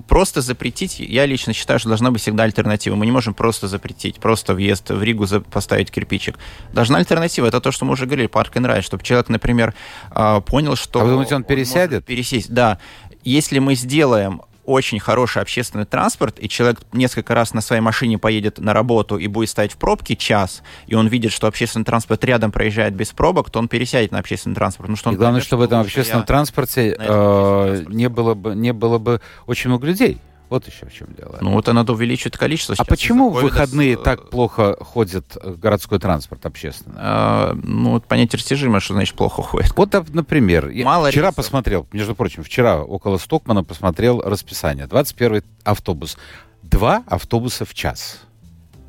просто 0.08 0.42
запретить, 0.42 1.00
я 1.00 1.26
лично 1.26 1.54
считаю, 1.54 1.80
что 1.80 1.90
должна 1.90 2.12
быть 2.12 2.22
всегда 2.22 2.44
альтернатива. 2.44 2.96
Мы 2.96 3.06
не 3.06 3.12
можем 3.12 3.34
просто 3.34 3.68
запретить, 3.68 4.18
просто 4.20 4.54
въезд 4.54 4.90
в 4.90 5.02
Ригу 5.02 5.26
поставить 5.52 5.92
кирпичик. 5.92 6.38
Должна 6.72 6.98
альтернатива. 6.98 7.48
Это 7.48 7.62
то, 7.62 7.72
что 7.72 7.86
мы 7.86 7.94
уже 7.94 8.06
говорили, 8.06 8.28
парк 8.28 8.56
and 8.56 8.66
ride, 8.66 8.82
чтобы 8.82 9.04
человек, 9.04 9.30
например, 9.30 9.74
а, 10.12 10.42
понял, 10.42 10.76
что... 10.76 11.02
А 11.02 11.04
вы 11.04 11.12
думаете, 11.12 11.36
он 11.36 11.44
пересядет? 11.44 12.00
Он 12.00 12.04
пересесть, 12.04 12.54
да. 12.54 12.80
Если 13.24 13.60
мы 13.60 13.76
сделаем 13.76 14.42
очень 14.66 15.00
хороший 15.00 15.42
общественный 15.42 15.86
транспорт, 15.86 16.38
и 16.40 16.48
человек 16.48 16.82
несколько 16.94 17.36
раз 17.36 17.54
на 17.54 17.62
своей 17.62 17.82
машине 17.82 18.18
поедет 18.18 18.60
на 18.60 18.74
работу 18.74 19.18
и 19.18 19.28
будет 19.28 19.50
стоять 19.50 19.74
в 19.74 19.78
пробке 19.78 20.16
час, 20.16 20.64
и 20.88 20.96
он 20.96 21.08
видит, 21.08 21.32
что 21.32 21.48
общественный 21.48 21.86
транспорт 21.86 22.24
рядом 22.24 22.52
проезжает 22.52 22.94
без 22.94 23.12
пробок, 23.12 23.50
то 23.50 23.60
он 23.60 23.68
пересядет 23.68 24.12
на 24.12 24.20
общественный 24.20 24.56
транспорт. 24.56 24.88
Потому 24.88 24.98
что 24.98 25.12
и 25.12 25.16
главное, 25.16 25.42
что 25.42 25.58
в 25.58 25.62
этом 25.62 25.82
общественном 25.82 26.26
транспорте 26.26 26.96
э, 26.98 27.86
не, 27.88 28.10
было 28.10 28.34
бы, 28.34 28.56
не 28.56 28.74
было 28.74 28.98
бы 28.98 29.22
очень 29.46 29.70
много 29.70 29.88
людей. 29.88 30.20
Вот 30.50 30.68
еще 30.68 30.86
в 30.86 30.94
чем 30.94 31.08
дело. 31.18 31.38
Ну 31.42 31.52
вот 31.52 31.68
надо 31.68 31.94
увеличить 31.94 32.38
количество. 32.38 32.76
А 32.78 32.86
почему 32.86 33.30
в 33.30 33.42
выходные 33.42 33.98
так 33.98 34.30
плохо 34.30 34.78
ходит 34.80 35.38
э, 35.42 35.56
городской 35.56 36.00
транспорт 36.00 36.46
общественный? 36.46 36.96
А, 37.00 37.54
ну, 37.56 38.00
понятие 38.02 38.38
растяжимо, 38.38 38.80
что 38.80 38.94
значит 38.94 39.16
плохо 39.16 39.42
ходит. 39.42 39.76
Вот, 39.76 39.94
например, 40.14 40.72
Мало 40.84 41.10
вчера 41.10 41.28
рейсов. 41.28 41.36
посмотрел, 41.36 41.88
между 41.92 42.14
прочим, 42.16 42.44
вчера 42.44 42.84
около 42.84 43.18
Стокмана 43.18 43.64
посмотрел 43.64 44.22
расписание. 44.22 44.86
21 44.86 45.44
автобус. 45.64 46.18
Два 46.62 47.04
автобуса 47.08 47.66
в 47.66 47.74
час. 47.74 48.22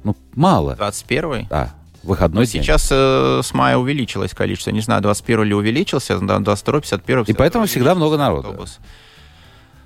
Ну, 0.03 0.17
мало. 0.35 0.75
21 0.77 1.47
Да 1.49 1.75
выходной 2.05 2.47
день. 2.47 2.63
Сейчас 2.63 2.89
э, 2.91 3.41
с 3.43 3.53
мая 3.55 3.77
увеличилось 3.77 4.33
количество. 4.35 4.71
Не 4.71 4.81
знаю, 4.81 5.03
21 5.03 5.45
ли 5.45 5.55
увеличился, 5.55 6.19
22 6.19 6.81
51 6.81 7.25
И 7.25 7.33
поэтому 7.33 7.67
всегда 7.67 7.95
много 7.95 8.17
народу. 8.17 8.49
Автобус. 8.49 8.79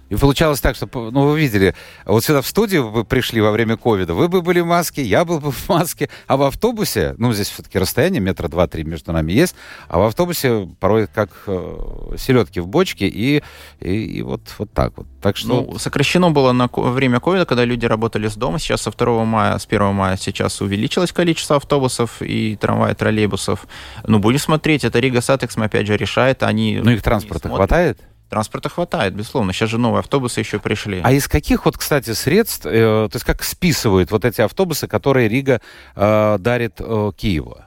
И 0.09 0.17
получалось 0.17 0.61
так, 0.61 0.75
что, 0.75 0.89
ну, 0.93 1.29
вы 1.29 1.39
видели, 1.39 1.75
вот 2.07 2.25
сюда 2.25 2.41
в 2.41 2.47
студию 2.47 2.89
вы 2.89 3.05
пришли 3.05 3.41
во 3.41 3.51
время 3.51 3.77
ковида, 3.77 4.15
вы 4.15 4.29
бы 4.29 4.41
были 4.41 4.61
в 4.61 4.67
маске, 4.67 5.03
я 5.03 5.25
был 5.25 5.39
бы 5.39 5.53
в 5.53 5.69
маске, 5.69 6.09
а 6.27 6.37
в 6.37 6.43
автобусе, 6.43 7.15
ну, 7.19 7.33
здесь 7.33 7.51
все-таки 7.51 7.79
расстояние 7.79 8.21
метра 8.21 8.49
два-три 8.49 8.85
между 8.85 9.13
нами 9.13 9.33
есть, 9.33 9.55
а 9.89 9.99
в 9.99 10.03
автобусе 10.03 10.69
порой 10.81 11.07
как 11.07 11.31
э, 11.47 12.15
селедки 12.17 12.61
в 12.61 12.69
бочке, 12.69 13.07
и, 13.07 13.43
и, 13.81 14.05
и 14.05 14.23
вот, 14.23 14.41
вот 14.59 14.73
так 14.73 14.93
вот. 14.97 15.07
Так 15.21 15.37
что... 15.37 15.49
Ну, 15.49 15.79
сокращено 15.79 16.31
было 16.31 16.53
на 16.53 16.69
время 16.73 17.21
ковида, 17.21 17.45
когда 17.45 17.65
люди 17.65 17.85
работали 17.85 18.29
с 18.29 18.35
дома, 18.35 18.59
сейчас 18.59 18.83
со 18.83 18.91
2 18.91 19.25
мая, 19.25 19.59
с 19.59 19.67
1 19.67 19.95
мая 19.95 20.17
сейчас 20.17 20.61
увеличилось 20.61 21.13
количество 21.13 21.57
автобусов 21.57 22.23
и 22.23 22.57
трамваев, 22.57 22.97
троллейбусов. 22.97 23.67
Ну, 24.07 24.19
будем 24.19 24.39
смотреть, 24.39 24.85
это 24.85 24.99
Рига 25.01 25.21
Сатекс, 25.21 25.57
опять 25.59 25.87
же, 25.87 25.97
решает, 25.97 26.43
они... 26.43 26.81
Ну, 26.83 26.93
их 26.93 27.03
транспорта 27.03 27.49
хватает? 27.49 28.01
Транспорта 28.29 28.69
хватает, 28.69 29.15
безусловно. 29.15 29.53
Сейчас 29.53 29.71
же 29.71 29.79
новые 29.79 30.01
автобусы 30.01 30.41
еще 30.41 30.59
пришли. 30.59 31.01
А 31.03 31.13
из 31.13 31.29
каких 31.29 31.65
вот, 31.65 31.77
кстати, 31.77 32.13
средств, 32.13 32.67
э, 32.67 33.09
то 33.11 33.15
есть 33.15 33.25
как 33.25 33.43
списывают 33.43 34.11
вот 34.11 34.25
эти 34.25 34.41
автобусы, 34.41 34.87
которые 34.87 35.29
Рига 35.29 35.61
э, 35.97 36.37
дарит 36.39 36.75
э, 36.79 37.13
Киеву? 37.17 37.59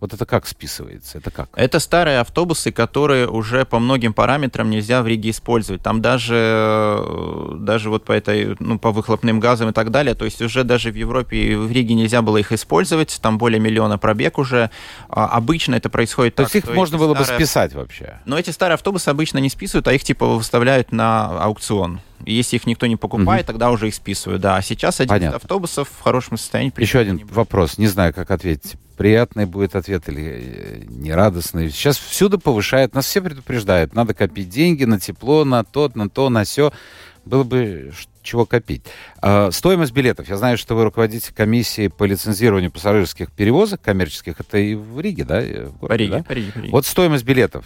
Вот 0.00 0.14
это 0.14 0.24
как 0.24 0.46
списывается? 0.46 1.18
Это 1.18 1.30
как? 1.30 1.50
Это 1.54 1.78
старые 1.78 2.20
автобусы, 2.20 2.72
которые 2.72 3.28
уже 3.28 3.66
по 3.66 3.78
многим 3.78 4.14
параметрам 4.14 4.68
нельзя 4.68 5.02
в 5.02 5.06
Риге 5.06 5.28
использовать. 5.28 5.82
Там 5.82 6.00
даже, 6.00 6.34
э, 6.36 7.54
даже 7.58 7.90
вот 7.90 8.06
по 8.06 8.12
этой, 8.12 8.56
ну, 8.60 8.78
по 8.78 8.92
выхлопным 8.92 9.40
газам 9.40 9.68
и 9.68 9.72
так 9.72 9.90
далее. 9.90 10.14
То 10.14 10.24
есть 10.24 10.40
уже 10.40 10.64
даже 10.64 10.90
в 10.90 10.94
Европе 10.94 11.36
и 11.36 11.54
в 11.54 11.70
Риге 11.70 11.94
нельзя 11.94 12.22
было 12.22 12.38
их 12.38 12.50
использовать. 12.50 13.18
Там 13.20 13.36
более 13.36 13.60
миллиона 13.60 13.98
пробег 13.98 14.38
уже. 14.38 14.70
А 15.10 15.26
обычно 15.26 15.74
это 15.74 15.90
происходит 15.90 16.34
то 16.34 16.44
так. 16.44 16.52
То 16.52 16.56
есть 16.56 16.68
их 16.68 16.74
можно 16.74 16.96
было 16.96 17.12
старые... 17.12 17.38
бы 17.38 17.44
списать 17.44 17.74
вообще? 17.74 18.20
Но 18.24 18.38
эти 18.38 18.48
старые 18.50 18.76
автобусы 18.76 19.10
обычно 19.10 19.36
не 19.36 19.50
списывают, 19.50 19.86
а 19.86 19.92
их 19.92 20.02
типа 20.02 20.26
выставляют 20.26 20.92
на 20.92 21.42
аукцион. 21.42 22.00
Если 22.26 22.56
их 22.56 22.66
никто 22.66 22.86
не 22.86 22.96
покупает, 22.96 23.44
угу. 23.44 23.52
тогда 23.52 23.70
уже 23.70 23.88
их 23.88 23.94
списывают. 23.94 24.42
Да, 24.42 24.56
а 24.56 24.62
сейчас 24.62 25.00
один 25.00 25.08
Понятно. 25.08 25.36
автобусов 25.36 25.88
в 25.88 26.02
хорошем 26.02 26.36
состоянии. 26.36 26.72
Еще 26.76 26.98
один 26.98 27.16
не 27.16 27.24
вопрос, 27.24 27.78
не 27.78 27.86
знаю, 27.86 28.12
как 28.14 28.30
ответить. 28.30 28.76
Приятный 28.96 29.46
будет 29.46 29.76
ответ 29.76 30.08
или 30.08 30.22
э, 30.22 30.82
нерадостный. 30.86 31.70
Сейчас 31.70 31.96
всюду 31.96 32.38
повышает, 32.38 32.94
нас 32.94 33.06
все 33.06 33.22
предупреждают. 33.22 33.94
Надо 33.94 34.12
копить 34.12 34.50
деньги 34.50 34.84
на 34.84 35.00
тепло, 35.00 35.44
на 35.44 35.64
то, 35.64 35.90
на 35.94 36.10
то, 36.10 36.28
на 36.28 36.44
все. 36.44 36.72
Было 37.24 37.44
бы 37.44 37.92
чего 38.22 38.44
копить. 38.46 38.82
А, 39.22 39.50
стоимость 39.50 39.92
билетов. 39.92 40.28
Я 40.28 40.36
знаю, 40.36 40.58
что 40.58 40.74
вы 40.74 40.84
руководите 40.84 41.32
комиссией 41.32 41.88
по 41.88 42.04
лицензированию 42.04 42.70
пассажирских 42.70 43.32
перевозок 43.32 43.80
коммерческих. 43.80 44.38
Это 44.38 44.58
и 44.58 44.74
в 44.74 45.00
Риге, 45.00 45.24
да? 45.24 45.40
В 45.40 45.78
городе, 45.78 45.88
по 45.88 45.92
Риге, 45.94 46.16
да? 46.16 46.22
По 46.22 46.32
Риге, 46.32 46.52
по 46.52 46.58
Риге. 46.58 46.70
Вот 46.70 46.86
стоимость 46.86 47.24
билетов. 47.24 47.64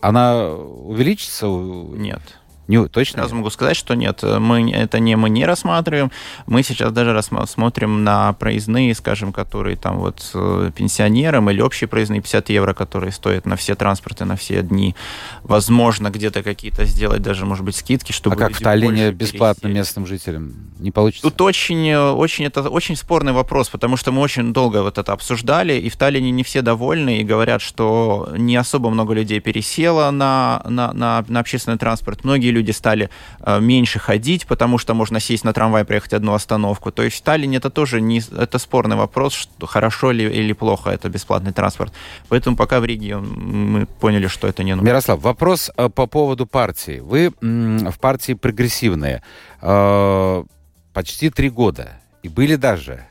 Она 0.00 0.50
увеличится? 0.50 1.46
Нет. 1.46 2.20
Не, 2.66 2.86
точно? 2.88 3.20
Сразу 3.20 3.36
могу 3.36 3.50
сказать, 3.50 3.76
что 3.76 3.94
нет, 3.94 4.22
мы, 4.22 4.70
это 4.70 4.98
не 4.98 5.16
мы 5.16 5.28
не 5.28 5.44
рассматриваем. 5.44 6.10
Мы 6.46 6.62
сейчас 6.62 6.92
даже 6.92 7.12
рассмотрим 7.12 8.04
на 8.04 8.32
проездные, 8.34 8.94
скажем, 8.94 9.32
которые 9.32 9.76
там 9.76 9.98
вот 9.98 10.30
э, 10.34 10.70
пенсионерам 10.74 11.50
или 11.50 11.60
общие 11.60 11.88
проездные 11.88 12.22
50 12.22 12.48
евро, 12.50 12.72
которые 12.72 13.12
стоят 13.12 13.44
на 13.44 13.56
все 13.56 13.74
транспорты, 13.74 14.24
на 14.24 14.36
все 14.36 14.62
дни. 14.62 14.94
Возможно, 15.42 16.10
где-то 16.10 16.42
какие-то 16.42 16.84
сделать 16.84 17.22
даже, 17.22 17.44
может 17.44 17.64
быть, 17.64 17.76
скидки, 17.76 18.12
чтобы... 18.12 18.36
А 18.36 18.38
как 18.38 18.54
в 18.54 18.60
Таллине 18.60 19.12
бесплатно 19.12 19.62
пересели. 19.62 19.78
местным 19.78 20.06
жителям? 20.06 20.54
Не 20.78 20.90
получится? 20.90 21.28
Тут 21.28 21.40
очень, 21.42 21.94
очень, 21.94 22.46
это 22.46 22.68
очень 22.68 22.96
спорный 22.96 23.32
вопрос, 23.32 23.68
потому 23.68 23.96
что 23.96 24.10
мы 24.12 24.22
очень 24.22 24.52
долго 24.52 24.82
вот 24.82 24.98
это 24.98 25.12
обсуждали, 25.12 25.74
и 25.74 25.88
в 25.90 25.96
Таллине 25.96 26.30
не 26.30 26.42
все 26.42 26.62
довольны 26.62 27.18
и 27.18 27.24
говорят, 27.24 27.60
что 27.60 28.30
не 28.36 28.56
особо 28.56 28.90
много 28.90 29.12
людей 29.12 29.40
пересело 29.40 30.10
на, 30.10 30.62
на, 30.66 30.92
на, 30.92 31.24
на 31.28 31.40
общественный 31.40 31.78
транспорт. 31.78 32.24
Многие 32.24 32.53
люди 32.54 32.72
стали 32.72 33.10
э, 33.40 33.60
меньше 33.60 33.98
ходить, 33.98 34.46
потому 34.46 34.78
что 34.78 34.94
можно 34.94 35.20
сесть 35.20 35.44
на 35.44 35.52
трамвай, 35.52 35.84
проехать 35.84 36.14
одну 36.14 36.32
остановку. 36.32 36.90
То 36.90 37.02
есть 37.02 37.16
в 37.16 37.22
Таллине 37.22 37.58
это 37.58 37.70
тоже 37.70 38.00
не, 38.00 38.20
это 38.38 38.58
спорный 38.58 38.96
вопрос, 38.96 39.34
что 39.34 39.66
хорошо 39.66 40.12
ли 40.12 40.24
или 40.24 40.52
плохо 40.52 40.90
это 40.90 41.08
бесплатный 41.08 41.52
транспорт. 41.52 41.92
Поэтому 42.28 42.56
пока 42.56 42.80
в 42.80 42.84
Риге 42.84 43.16
мы 43.16 43.86
поняли, 43.86 44.28
что 44.28 44.48
это 44.48 44.64
не 44.64 44.74
нужно. 44.74 44.86
Мирослав, 44.86 45.20
вопрос 45.20 45.70
э, 45.76 45.88
по 45.88 46.06
поводу 46.06 46.46
партии. 46.46 47.00
Вы 47.00 47.32
в 47.40 47.98
партии 47.98 48.34
прогрессивные 48.34 49.22
э, 49.60 50.44
почти 50.92 51.30
три 51.30 51.50
года 51.50 52.00
и 52.22 52.28
были 52.28 52.56
даже 52.56 53.04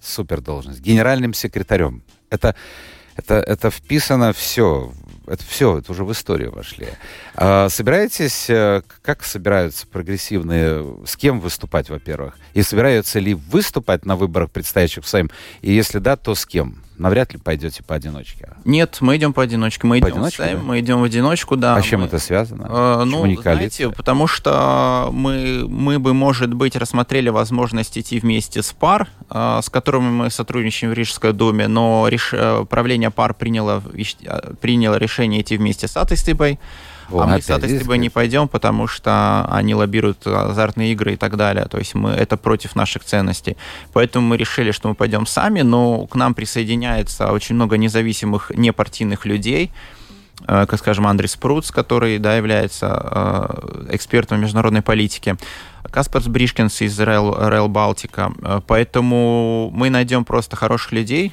супер 0.00 0.40
должность 0.40 0.80
генеральным 0.80 1.34
секретарем. 1.34 2.02
Это 2.30 2.54
это, 3.18 3.34
это 3.34 3.70
вписано 3.70 4.32
все 4.32 4.92
это 5.28 5.44
все, 5.44 5.78
это 5.78 5.92
уже 5.92 6.04
в 6.04 6.12
историю 6.12 6.52
вошли. 6.52 6.88
А 7.34 7.68
собираетесь, 7.68 8.48
э, 8.48 8.82
как 9.02 9.24
собираются 9.24 9.86
прогрессивные, 9.86 10.96
с 11.06 11.16
кем 11.16 11.40
выступать, 11.40 11.90
во-первых? 11.90 12.36
И 12.54 12.62
собираются 12.62 13.18
ли 13.18 13.34
выступать 13.34 14.04
на 14.04 14.16
выборах, 14.16 14.50
предстоящих 14.50 15.04
в 15.04 15.08
Сейм? 15.08 15.30
И 15.62 15.72
если 15.72 15.98
да, 15.98 16.16
то 16.16 16.34
с 16.34 16.46
кем? 16.46 16.82
Навряд 16.98 17.32
ли 17.32 17.38
пойдете 17.38 17.82
поодиночке. 17.82 18.50
Нет, 18.64 18.98
мы 19.00 19.16
идем 19.16 19.32
поодиночке. 19.32 19.86
Мы 19.86 19.98
идем 19.98 20.22
в 20.22 20.30
Сейм, 20.30 20.58
да? 20.58 20.64
мы 20.64 20.80
идем 20.80 21.00
в 21.00 21.04
одиночку, 21.04 21.56
да. 21.56 21.76
А 21.76 21.82
с 21.82 21.84
чем 21.84 22.00
мы... 22.00 22.06
это 22.06 22.18
связано? 22.18 22.66
Э, 22.68 23.04
ну, 23.04 23.24
не 23.26 23.36
знаете, 23.36 23.90
потому 23.90 24.26
что 24.26 25.08
мы, 25.12 25.66
мы 25.68 25.98
бы, 25.98 26.14
может 26.14 26.52
быть, 26.54 26.76
рассмотрели 26.76 27.28
возможность 27.28 27.96
идти 27.96 28.18
вместе 28.18 28.62
с 28.62 28.72
пар, 28.72 29.08
э, 29.30 29.60
с 29.62 29.70
которыми 29.70 30.10
мы 30.10 30.30
сотрудничаем 30.30 30.92
в 30.92 30.96
Рижской 30.96 31.32
думе, 31.32 31.68
но 31.68 32.06
реш... 32.08 32.30
Э, 32.32 32.64
правление 32.68 33.10
пар 33.10 33.34
приняло, 33.34 33.82
э, 33.94 34.54
приняло 34.60 34.96
решение 34.96 35.42
идти 35.42 35.56
вместе 35.56 35.88
с 35.88 35.96
Атыстыбой. 35.96 36.58
Вон, 37.08 37.22
а 37.22 37.26
мы, 37.34 37.42
соответственно, 37.42 37.94
не 37.94 38.10
пойдем, 38.10 38.48
потому 38.48 38.86
что 38.86 39.46
они 39.50 39.74
лоббируют 39.74 40.26
азартные 40.26 40.92
игры 40.92 41.14
и 41.14 41.16
так 41.16 41.36
далее. 41.36 41.64
То 41.64 41.78
есть 41.78 41.94
мы 41.94 42.10
это 42.10 42.36
против 42.36 42.76
наших 42.76 43.04
ценностей. 43.04 43.56
Поэтому 43.92 44.26
мы 44.26 44.36
решили, 44.36 44.72
что 44.72 44.88
мы 44.88 44.94
пойдем 44.94 45.26
сами, 45.26 45.62
но 45.62 46.06
к 46.06 46.14
нам 46.14 46.34
присоединяется 46.34 47.32
очень 47.32 47.54
много 47.54 47.78
независимых, 47.78 48.50
непартийных 48.54 49.24
людей, 49.24 49.72
э, 50.46 50.66
как, 50.66 50.78
скажем, 50.78 51.06
Андрей 51.06 51.28
Спруц, 51.28 51.70
который 51.70 52.18
да, 52.18 52.36
является 52.36 52.86
э, 53.10 53.94
экспертом 53.94 54.40
международной 54.40 54.82
политики, 54.82 55.36
Каспарс 55.90 56.26
Бришкинс 56.26 56.82
из 56.82 57.00
Rail 57.00 57.68
Балтика. 57.68 58.32
Э, 58.42 58.60
поэтому 58.66 59.70
мы 59.72 59.88
найдем 59.88 60.26
просто 60.26 60.56
хороших 60.56 60.92
людей, 60.92 61.32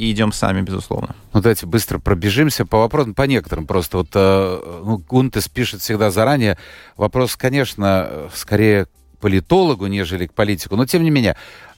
и 0.00 0.12
идем 0.12 0.32
сами, 0.32 0.62
безусловно. 0.62 1.14
Ну, 1.34 1.42
давайте 1.42 1.66
быстро 1.66 1.98
пробежимся 1.98 2.64
по 2.64 2.78
вопросам, 2.78 3.12
по 3.12 3.24
некоторым 3.24 3.66
просто. 3.66 3.98
Вот 3.98 4.08
э, 4.14 4.80
ну, 4.82 4.96
Гунтес 4.96 5.50
пишет 5.50 5.82
всегда 5.82 6.10
заранее. 6.10 6.56
Вопрос, 6.96 7.36
конечно, 7.36 8.30
скорее 8.34 8.86
к 8.86 8.88
политологу, 9.20 9.88
нежели 9.88 10.26
к 10.26 10.32
политику, 10.32 10.76
но 10.76 10.86
тем 10.86 11.04
не 11.04 11.10
менее. 11.10 11.36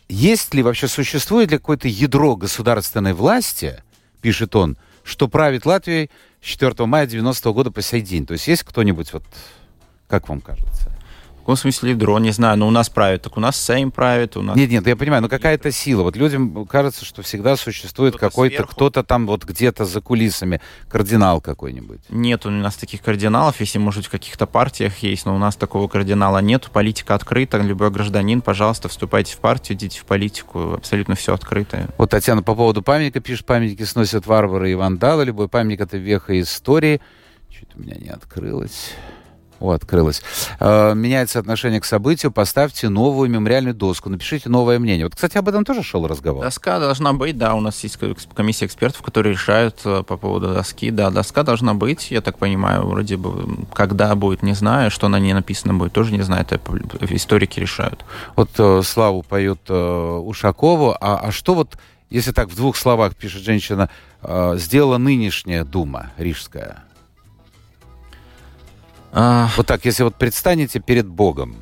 Есть 0.09 0.55
ли 0.55 0.63
вообще, 0.63 0.87
существует 0.87 1.51
ли 1.51 1.59
какое-то 1.59 1.89
ядро 1.89 2.37
государственной 2.37 3.13
власти, 3.13 3.83
пишет 4.21 4.55
он, 4.55 4.77
что 5.03 5.27
правит 5.27 5.67
Латвией 5.67 6.09
4 6.43 6.87
мая 6.87 7.09
90 7.09 7.49
-го 7.49 7.53
года 7.53 7.71
по 7.73 7.83
сей 7.83 8.03
день? 8.03 8.25
То 8.25 8.35
есть 8.35 8.47
есть 8.47 8.63
кто-нибудь, 8.63 9.13
вот, 9.13 9.25
как 10.07 10.29
вам 10.29 10.41
кажется? 10.41 10.92
В 11.43 11.45
каком 11.45 11.57
смысле 11.57 11.97
дрон, 11.97 12.23
не 12.23 12.31
знаю, 12.31 12.57
но 12.57 12.69
у 12.69 12.71
нас 12.71 12.89
правит, 12.89 13.23
так 13.23 13.37
у 13.37 13.41
нас 13.41 13.57
Сейм 13.57 13.91
правит, 13.91 14.37
у 14.37 14.43
нас... 14.43 14.57
Нет, 14.57 14.71
нет, 14.71 14.87
я 14.87 14.95
понимаю, 14.95 15.23
но 15.23 15.29
какая-то 15.29 15.73
сила. 15.73 16.05
Вот 16.05 16.15
людям 16.15 16.65
кажется, 16.67 17.05
что 17.05 17.23
всегда 17.23 17.57
существует 17.57 18.15
кто 18.15 18.29
какой-то, 18.29 18.63
кто-то 18.63 19.03
там 19.03 19.27
вот 19.27 19.45
где-то 19.45 19.85
за 19.85 20.01
кулисами, 20.01 20.61
кардинал 20.89 21.41
какой-нибудь. 21.41 21.99
Нет 22.11 22.47
у 22.47 22.51
нас 22.51 22.77
таких 22.77 23.03
кардиналов, 23.03 23.59
если, 23.59 23.79
может, 23.79 24.07
в 24.07 24.11
каких-то 24.11 24.47
партиях 24.47 24.99
есть, 24.99 25.27
но 25.27 25.35
у 25.35 25.39
нас 25.39 25.57
такого 25.57 25.89
кардинала 25.89 26.39
нет. 26.39 26.71
Политика 26.73 27.17
открыта, 27.17 27.59
любой 27.59 27.91
гражданин, 27.91 28.41
пожалуйста, 28.41 28.89
вступайте 28.89 29.35
в 29.35 29.39
партию, 29.39 29.77
идите 29.77 29.99
в 29.99 30.05
политику, 30.05 30.75
абсолютно 30.75 31.17
все 31.17 31.35
открыто. 31.35 31.89
Вот 31.99 32.11
Татьяна 32.11 32.45
по 32.45 32.55
поводу 32.55 32.83
памятника 32.83 33.19
пишет, 33.19 33.47
памятники 33.47 33.83
сносят 33.83 34.29
варвары 34.29 34.71
и 34.71 34.75
вандалы, 34.77 35.25
любой 35.25 35.49
памятник— 35.49 35.81
это 35.81 35.97
веха 35.97 36.41
истории. 36.41 37.01
Чуть 37.51 37.75
у 37.75 37.81
меня 37.81 37.97
не 37.97 38.11
открылось. 38.11 38.93
О, 39.63 39.71
открылось. 39.71 40.23
Э, 40.59 40.93
меняется 40.95 41.39
отношение 41.39 41.81
к 41.81 41.85
событию, 41.85 42.33
поставьте 42.33 42.89
новую 42.89 43.31
мемориальную 43.31 43.75
доску, 43.75 44.11
напишите 44.11 44.49
новое 44.49 44.81
мнение. 44.81 45.07
Вот, 45.07 45.15
кстати, 45.15 45.39
об 45.39 45.49
этом 45.49 45.65
тоже 45.65 45.85
шел 45.85 46.05
разговор. 46.09 46.43
Доска 46.43 46.81
должна 46.81 47.13
быть, 47.13 47.39
да, 47.39 47.55
у 47.55 47.61
нас 47.61 47.81
есть 47.85 47.97
комиссия 48.35 48.67
экспертов, 48.67 49.03
которые 49.03 49.35
решают 49.35 49.81
э, 49.85 50.03
по 50.03 50.17
поводу 50.17 50.53
доски. 50.53 50.91
Да, 50.91 51.11
доска 51.11 51.45
должна 51.45 51.75
быть, 51.75 52.11
я 52.11 52.21
так 52.21 52.39
понимаю, 52.39 52.89
вроде 52.89 53.17
бы, 53.17 53.67
когда 53.73 54.13
будет, 54.17 54.43
не 54.43 54.55
знаю, 54.55 54.91
что 54.91 55.07
на 55.09 55.21
ней 55.21 55.33
написано 55.33 55.75
будет, 55.75 55.93
тоже 55.93 56.13
не 56.13 56.23
знаю, 56.23 56.43
это 56.43 56.61
историки 57.15 57.61
решают. 57.61 58.05
Вот 58.35 58.51
э, 58.59 58.83
Славу 58.83 59.23
поет 59.23 59.61
э, 59.69 60.19
Ушакову, 60.25 60.97
а, 61.01 61.21
а 61.23 61.31
что 61.31 61.55
вот, 61.55 61.79
если 62.11 62.33
так 62.33 62.49
в 62.49 62.57
двух 62.57 62.77
словах 62.77 63.15
пишет 63.15 63.43
женщина, 63.43 63.89
э, 64.23 64.57
сделала 64.59 64.99
нынешняя 64.99 65.65
Дума 65.65 66.11
Рижская? 66.19 66.83
А... 69.13 69.51
Вот 69.57 69.67
так, 69.67 69.85
если 69.85 70.03
вот 70.03 70.17
предстанете 70.17 70.81
перед 70.81 71.07
Богом, 71.07 71.57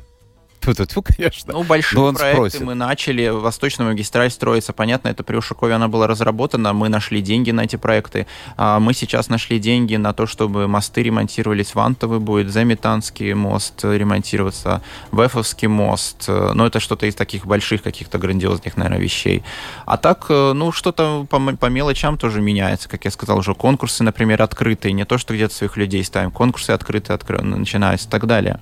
Тьфу-тьфу, 0.61 1.01
конечно. 1.01 1.53
Ну, 1.53 1.63
большие 1.63 1.99
Но 1.99 2.13
проекты 2.13 2.49
спросит. 2.49 2.61
мы 2.61 2.75
начали. 2.75 3.27
Восточная 3.29 3.87
магистраль 3.87 4.29
строится. 4.29 4.73
Понятно, 4.73 5.09
это 5.09 5.23
при 5.23 5.35
Ушакове 5.35 5.73
она 5.73 5.87
была 5.87 6.05
разработана. 6.05 6.71
Мы 6.73 6.87
нашли 6.87 7.21
деньги 7.21 7.49
на 7.49 7.61
эти 7.61 7.77
проекты. 7.77 8.27
А 8.57 8.79
мы 8.79 8.93
сейчас 8.93 9.29
нашли 9.29 9.57
деньги 9.59 9.95
на 9.95 10.13
то, 10.13 10.27
чтобы 10.27 10.67
мосты 10.67 11.01
ремонтировались. 11.01 11.73
Вантовый 11.73 12.19
будет, 12.19 12.51
Заметанский 12.51 13.33
мост 13.33 13.83
ремонтироваться, 13.83 14.83
Вефовский 15.11 15.67
мост. 15.67 16.27
Но 16.27 16.67
это 16.67 16.79
что-то 16.79 17.07
из 17.07 17.15
таких 17.15 17.47
больших 17.47 17.81
каких-то 17.81 18.19
грандиозных, 18.19 18.77
наверное, 18.77 18.99
вещей. 18.99 19.43
А 19.85 19.97
так, 19.97 20.27
э, 20.29 20.53
ну, 20.53 20.71
что-то 20.71 21.25
по, 21.27 21.39
по 21.39 21.65
мелочам 21.65 22.17
тоже 22.19 22.39
меняется. 22.39 22.87
Как 22.87 23.05
я 23.05 23.11
сказал 23.11 23.39
уже, 23.39 23.55
конкурсы, 23.55 24.03
например, 24.03 24.43
открытые. 24.43 24.93
Не 24.93 25.05
то, 25.05 25.17
что 25.17 25.33
где-то 25.33 25.55
своих 25.55 25.75
людей 25.75 26.03
ставим. 26.03 26.29
Конкурсы 26.29 26.69
открытые, 26.69 27.15
откры... 27.15 27.41
начинаются 27.41 28.07
и 28.07 28.11
так 28.11 28.27
далее. 28.27 28.59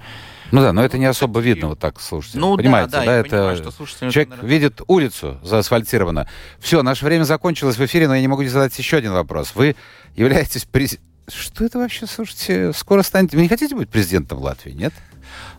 Ну 0.52 0.62
да, 0.62 0.74
но 0.74 0.84
это 0.84 0.98
не 0.98 1.06
особо 1.06 1.40
видно 1.40 1.68
вот 1.68 1.80
так 1.80 2.00
слушайте. 2.00 2.40
Ну, 2.40 2.58
Понимаете, 2.58 2.92
да, 2.92 3.00
да, 3.00 3.06
да 3.06 3.18
это 3.18 3.30
понимаю, 3.30 3.58
что 3.58 4.12
человек 4.12 4.30
наверное... 4.30 4.50
видит 4.50 4.82
улицу 4.88 5.40
заасфальтировано. 5.44 6.28
Все, 6.60 6.82
наше 6.84 7.06
время 7.06 7.24
закончилось 7.24 7.78
в 7.78 7.86
эфире, 7.86 8.08
но 8.08 8.16
я 8.16 8.22
не 8.22 8.28
могу 8.28 8.42
не 8.42 8.50
задать 8.50 8.78
еще 8.78 8.98
один 8.98 9.14
вопрос. 9.14 9.54
Вы 9.56 9.76
являетесь 10.16 10.66
президентом... 10.66 11.08
Что 11.28 11.64
это 11.64 11.78
вообще, 11.78 12.08
слушайте, 12.08 12.74
скоро 12.74 13.04
станете... 13.04 13.38
Вы 13.38 13.44
не 13.44 13.50
хотите 13.50 13.76
быть 13.76 13.90
президентом 13.90 14.40
Латвии, 14.40 14.72
нет? 14.72 14.94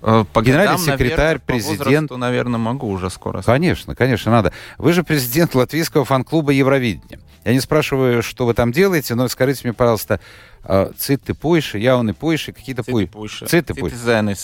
Э, 0.02 0.24
по 0.32 0.42
Генеральный 0.42 0.76
годам, 0.78 0.98
секретарь, 0.98 1.18
наверное, 1.18 1.40
президент. 1.46 1.78
По 1.78 1.84
возрасту, 1.84 2.16
наверное, 2.16 2.58
могу 2.58 2.88
уже 2.88 3.10
скоро. 3.10 3.42
Конечно, 3.42 3.94
конечно, 3.94 4.30
надо. 4.30 4.52
Вы 4.78 4.92
же 4.92 5.04
президент 5.04 5.54
латвийского 5.54 6.04
фан-клуба 6.04 6.52
Евровидения. 6.52 7.20
Я 7.44 7.54
не 7.54 7.60
спрашиваю, 7.60 8.22
что 8.22 8.44
вы 8.44 8.54
там 8.54 8.70
делаете, 8.70 9.14
но 9.14 9.26
скажите 9.28 9.62
мне, 9.64 9.72
пожалуйста, 9.72 10.20
а, 10.62 10.92
цитты 10.96 11.32
пойши, 11.32 11.78
явны 11.78 12.12
пойши, 12.12 12.52
какие-то 12.52 12.82
пойши. 12.82 13.46
Цитты 13.46 13.74
пойши. 13.74 13.96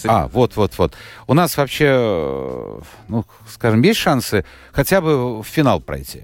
А, 0.07 0.29
вот, 0.29 0.57
вот, 0.57 0.79
вот. 0.79 0.95
У 1.27 1.35
нас 1.35 1.57
вообще, 1.59 1.87
э, 1.89 2.81
ну, 3.09 3.27
скажем, 3.49 3.83
есть 3.83 4.01
шансы 4.01 4.45
хотя 4.73 5.03
бы 5.03 5.43
в 5.43 5.45
финал 5.45 5.81
пройти? 5.81 6.23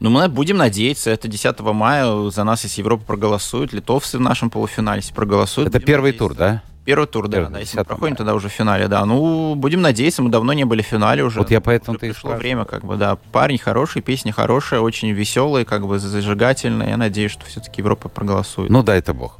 Ну, 0.00 0.10
мы 0.10 0.28
будем 0.28 0.56
надеяться. 0.56 1.10
Это 1.10 1.28
10 1.28 1.60
мая 1.60 2.30
за 2.30 2.42
нас, 2.42 2.64
если 2.64 2.80
Европа 2.80 3.04
проголосует, 3.04 3.72
литовцы 3.72 4.18
в 4.18 4.20
нашем 4.20 4.50
полуфинале, 4.50 5.00
проголосуют. 5.14 5.68
Это 5.68 5.78
первый 5.78 6.12
надеяться. 6.12 6.18
тур, 6.18 6.34
да? 6.34 6.62
Первый 6.84 7.06
тур, 7.06 7.28
да, 7.28 7.46
да. 7.46 7.60
Если 7.60 7.78
мы 7.78 7.84
проходим, 7.84 8.16
тогда 8.16 8.34
уже 8.34 8.48
в 8.48 8.52
финале, 8.52 8.88
да. 8.88 9.04
Ну, 9.04 9.54
будем 9.54 9.82
надеяться, 9.82 10.20
мы 10.22 10.30
давно 10.30 10.52
не 10.52 10.64
были 10.64 10.82
в 10.82 10.86
финале 10.86 11.22
уже. 11.22 11.38
Вот 11.38 11.50
я 11.50 11.60
поэтому 11.60 11.96
ты 11.96 12.08
пришло 12.08 12.32
время, 12.32 12.64
как 12.64 12.84
бы, 12.84 12.96
да. 12.96 13.16
Парень 13.30 13.58
хороший, 13.58 14.02
песня 14.02 14.32
хорошая, 14.32 14.80
очень 14.80 15.10
веселая, 15.12 15.64
как 15.64 15.86
бы 15.86 15.98
зажигательная. 15.98 16.90
Я 16.90 16.96
надеюсь, 16.96 17.30
что 17.30 17.46
все-таки 17.46 17.80
Европа 17.80 18.08
проголосует. 18.08 18.70
Ну, 18.70 18.82
да, 18.82 18.96
это 18.96 19.14
бог. 19.14 19.38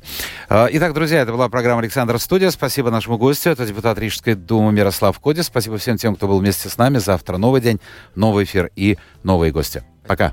А, 0.48 0.68
итак, 0.70 0.94
друзья, 0.94 1.20
это 1.20 1.32
была 1.32 1.48
программа 1.48 1.80
«Александр 1.80 2.18
Студия». 2.20 2.50
Спасибо 2.50 2.90
нашему 2.90 3.18
гостю. 3.18 3.50
Это 3.50 3.66
депутат 3.66 3.98
Рижской 3.98 4.34
думы 4.34 4.72
Мирослав 4.72 5.18
Кодис. 5.18 5.46
Спасибо 5.46 5.78
всем 5.78 5.96
тем, 5.96 6.14
кто 6.14 6.28
был 6.28 6.38
вместе 6.38 6.68
с 6.68 6.78
нами. 6.78 6.98
Завтра 6.98 7.38
новый 7.38 7.60
день, 7.60 7.80
новый 8.14 8.44
эфир 8.44 8.70
и 8.76 8.98
новые 9.24 9.50
гости. 9.50 9.82
Пока. 10.06 10.32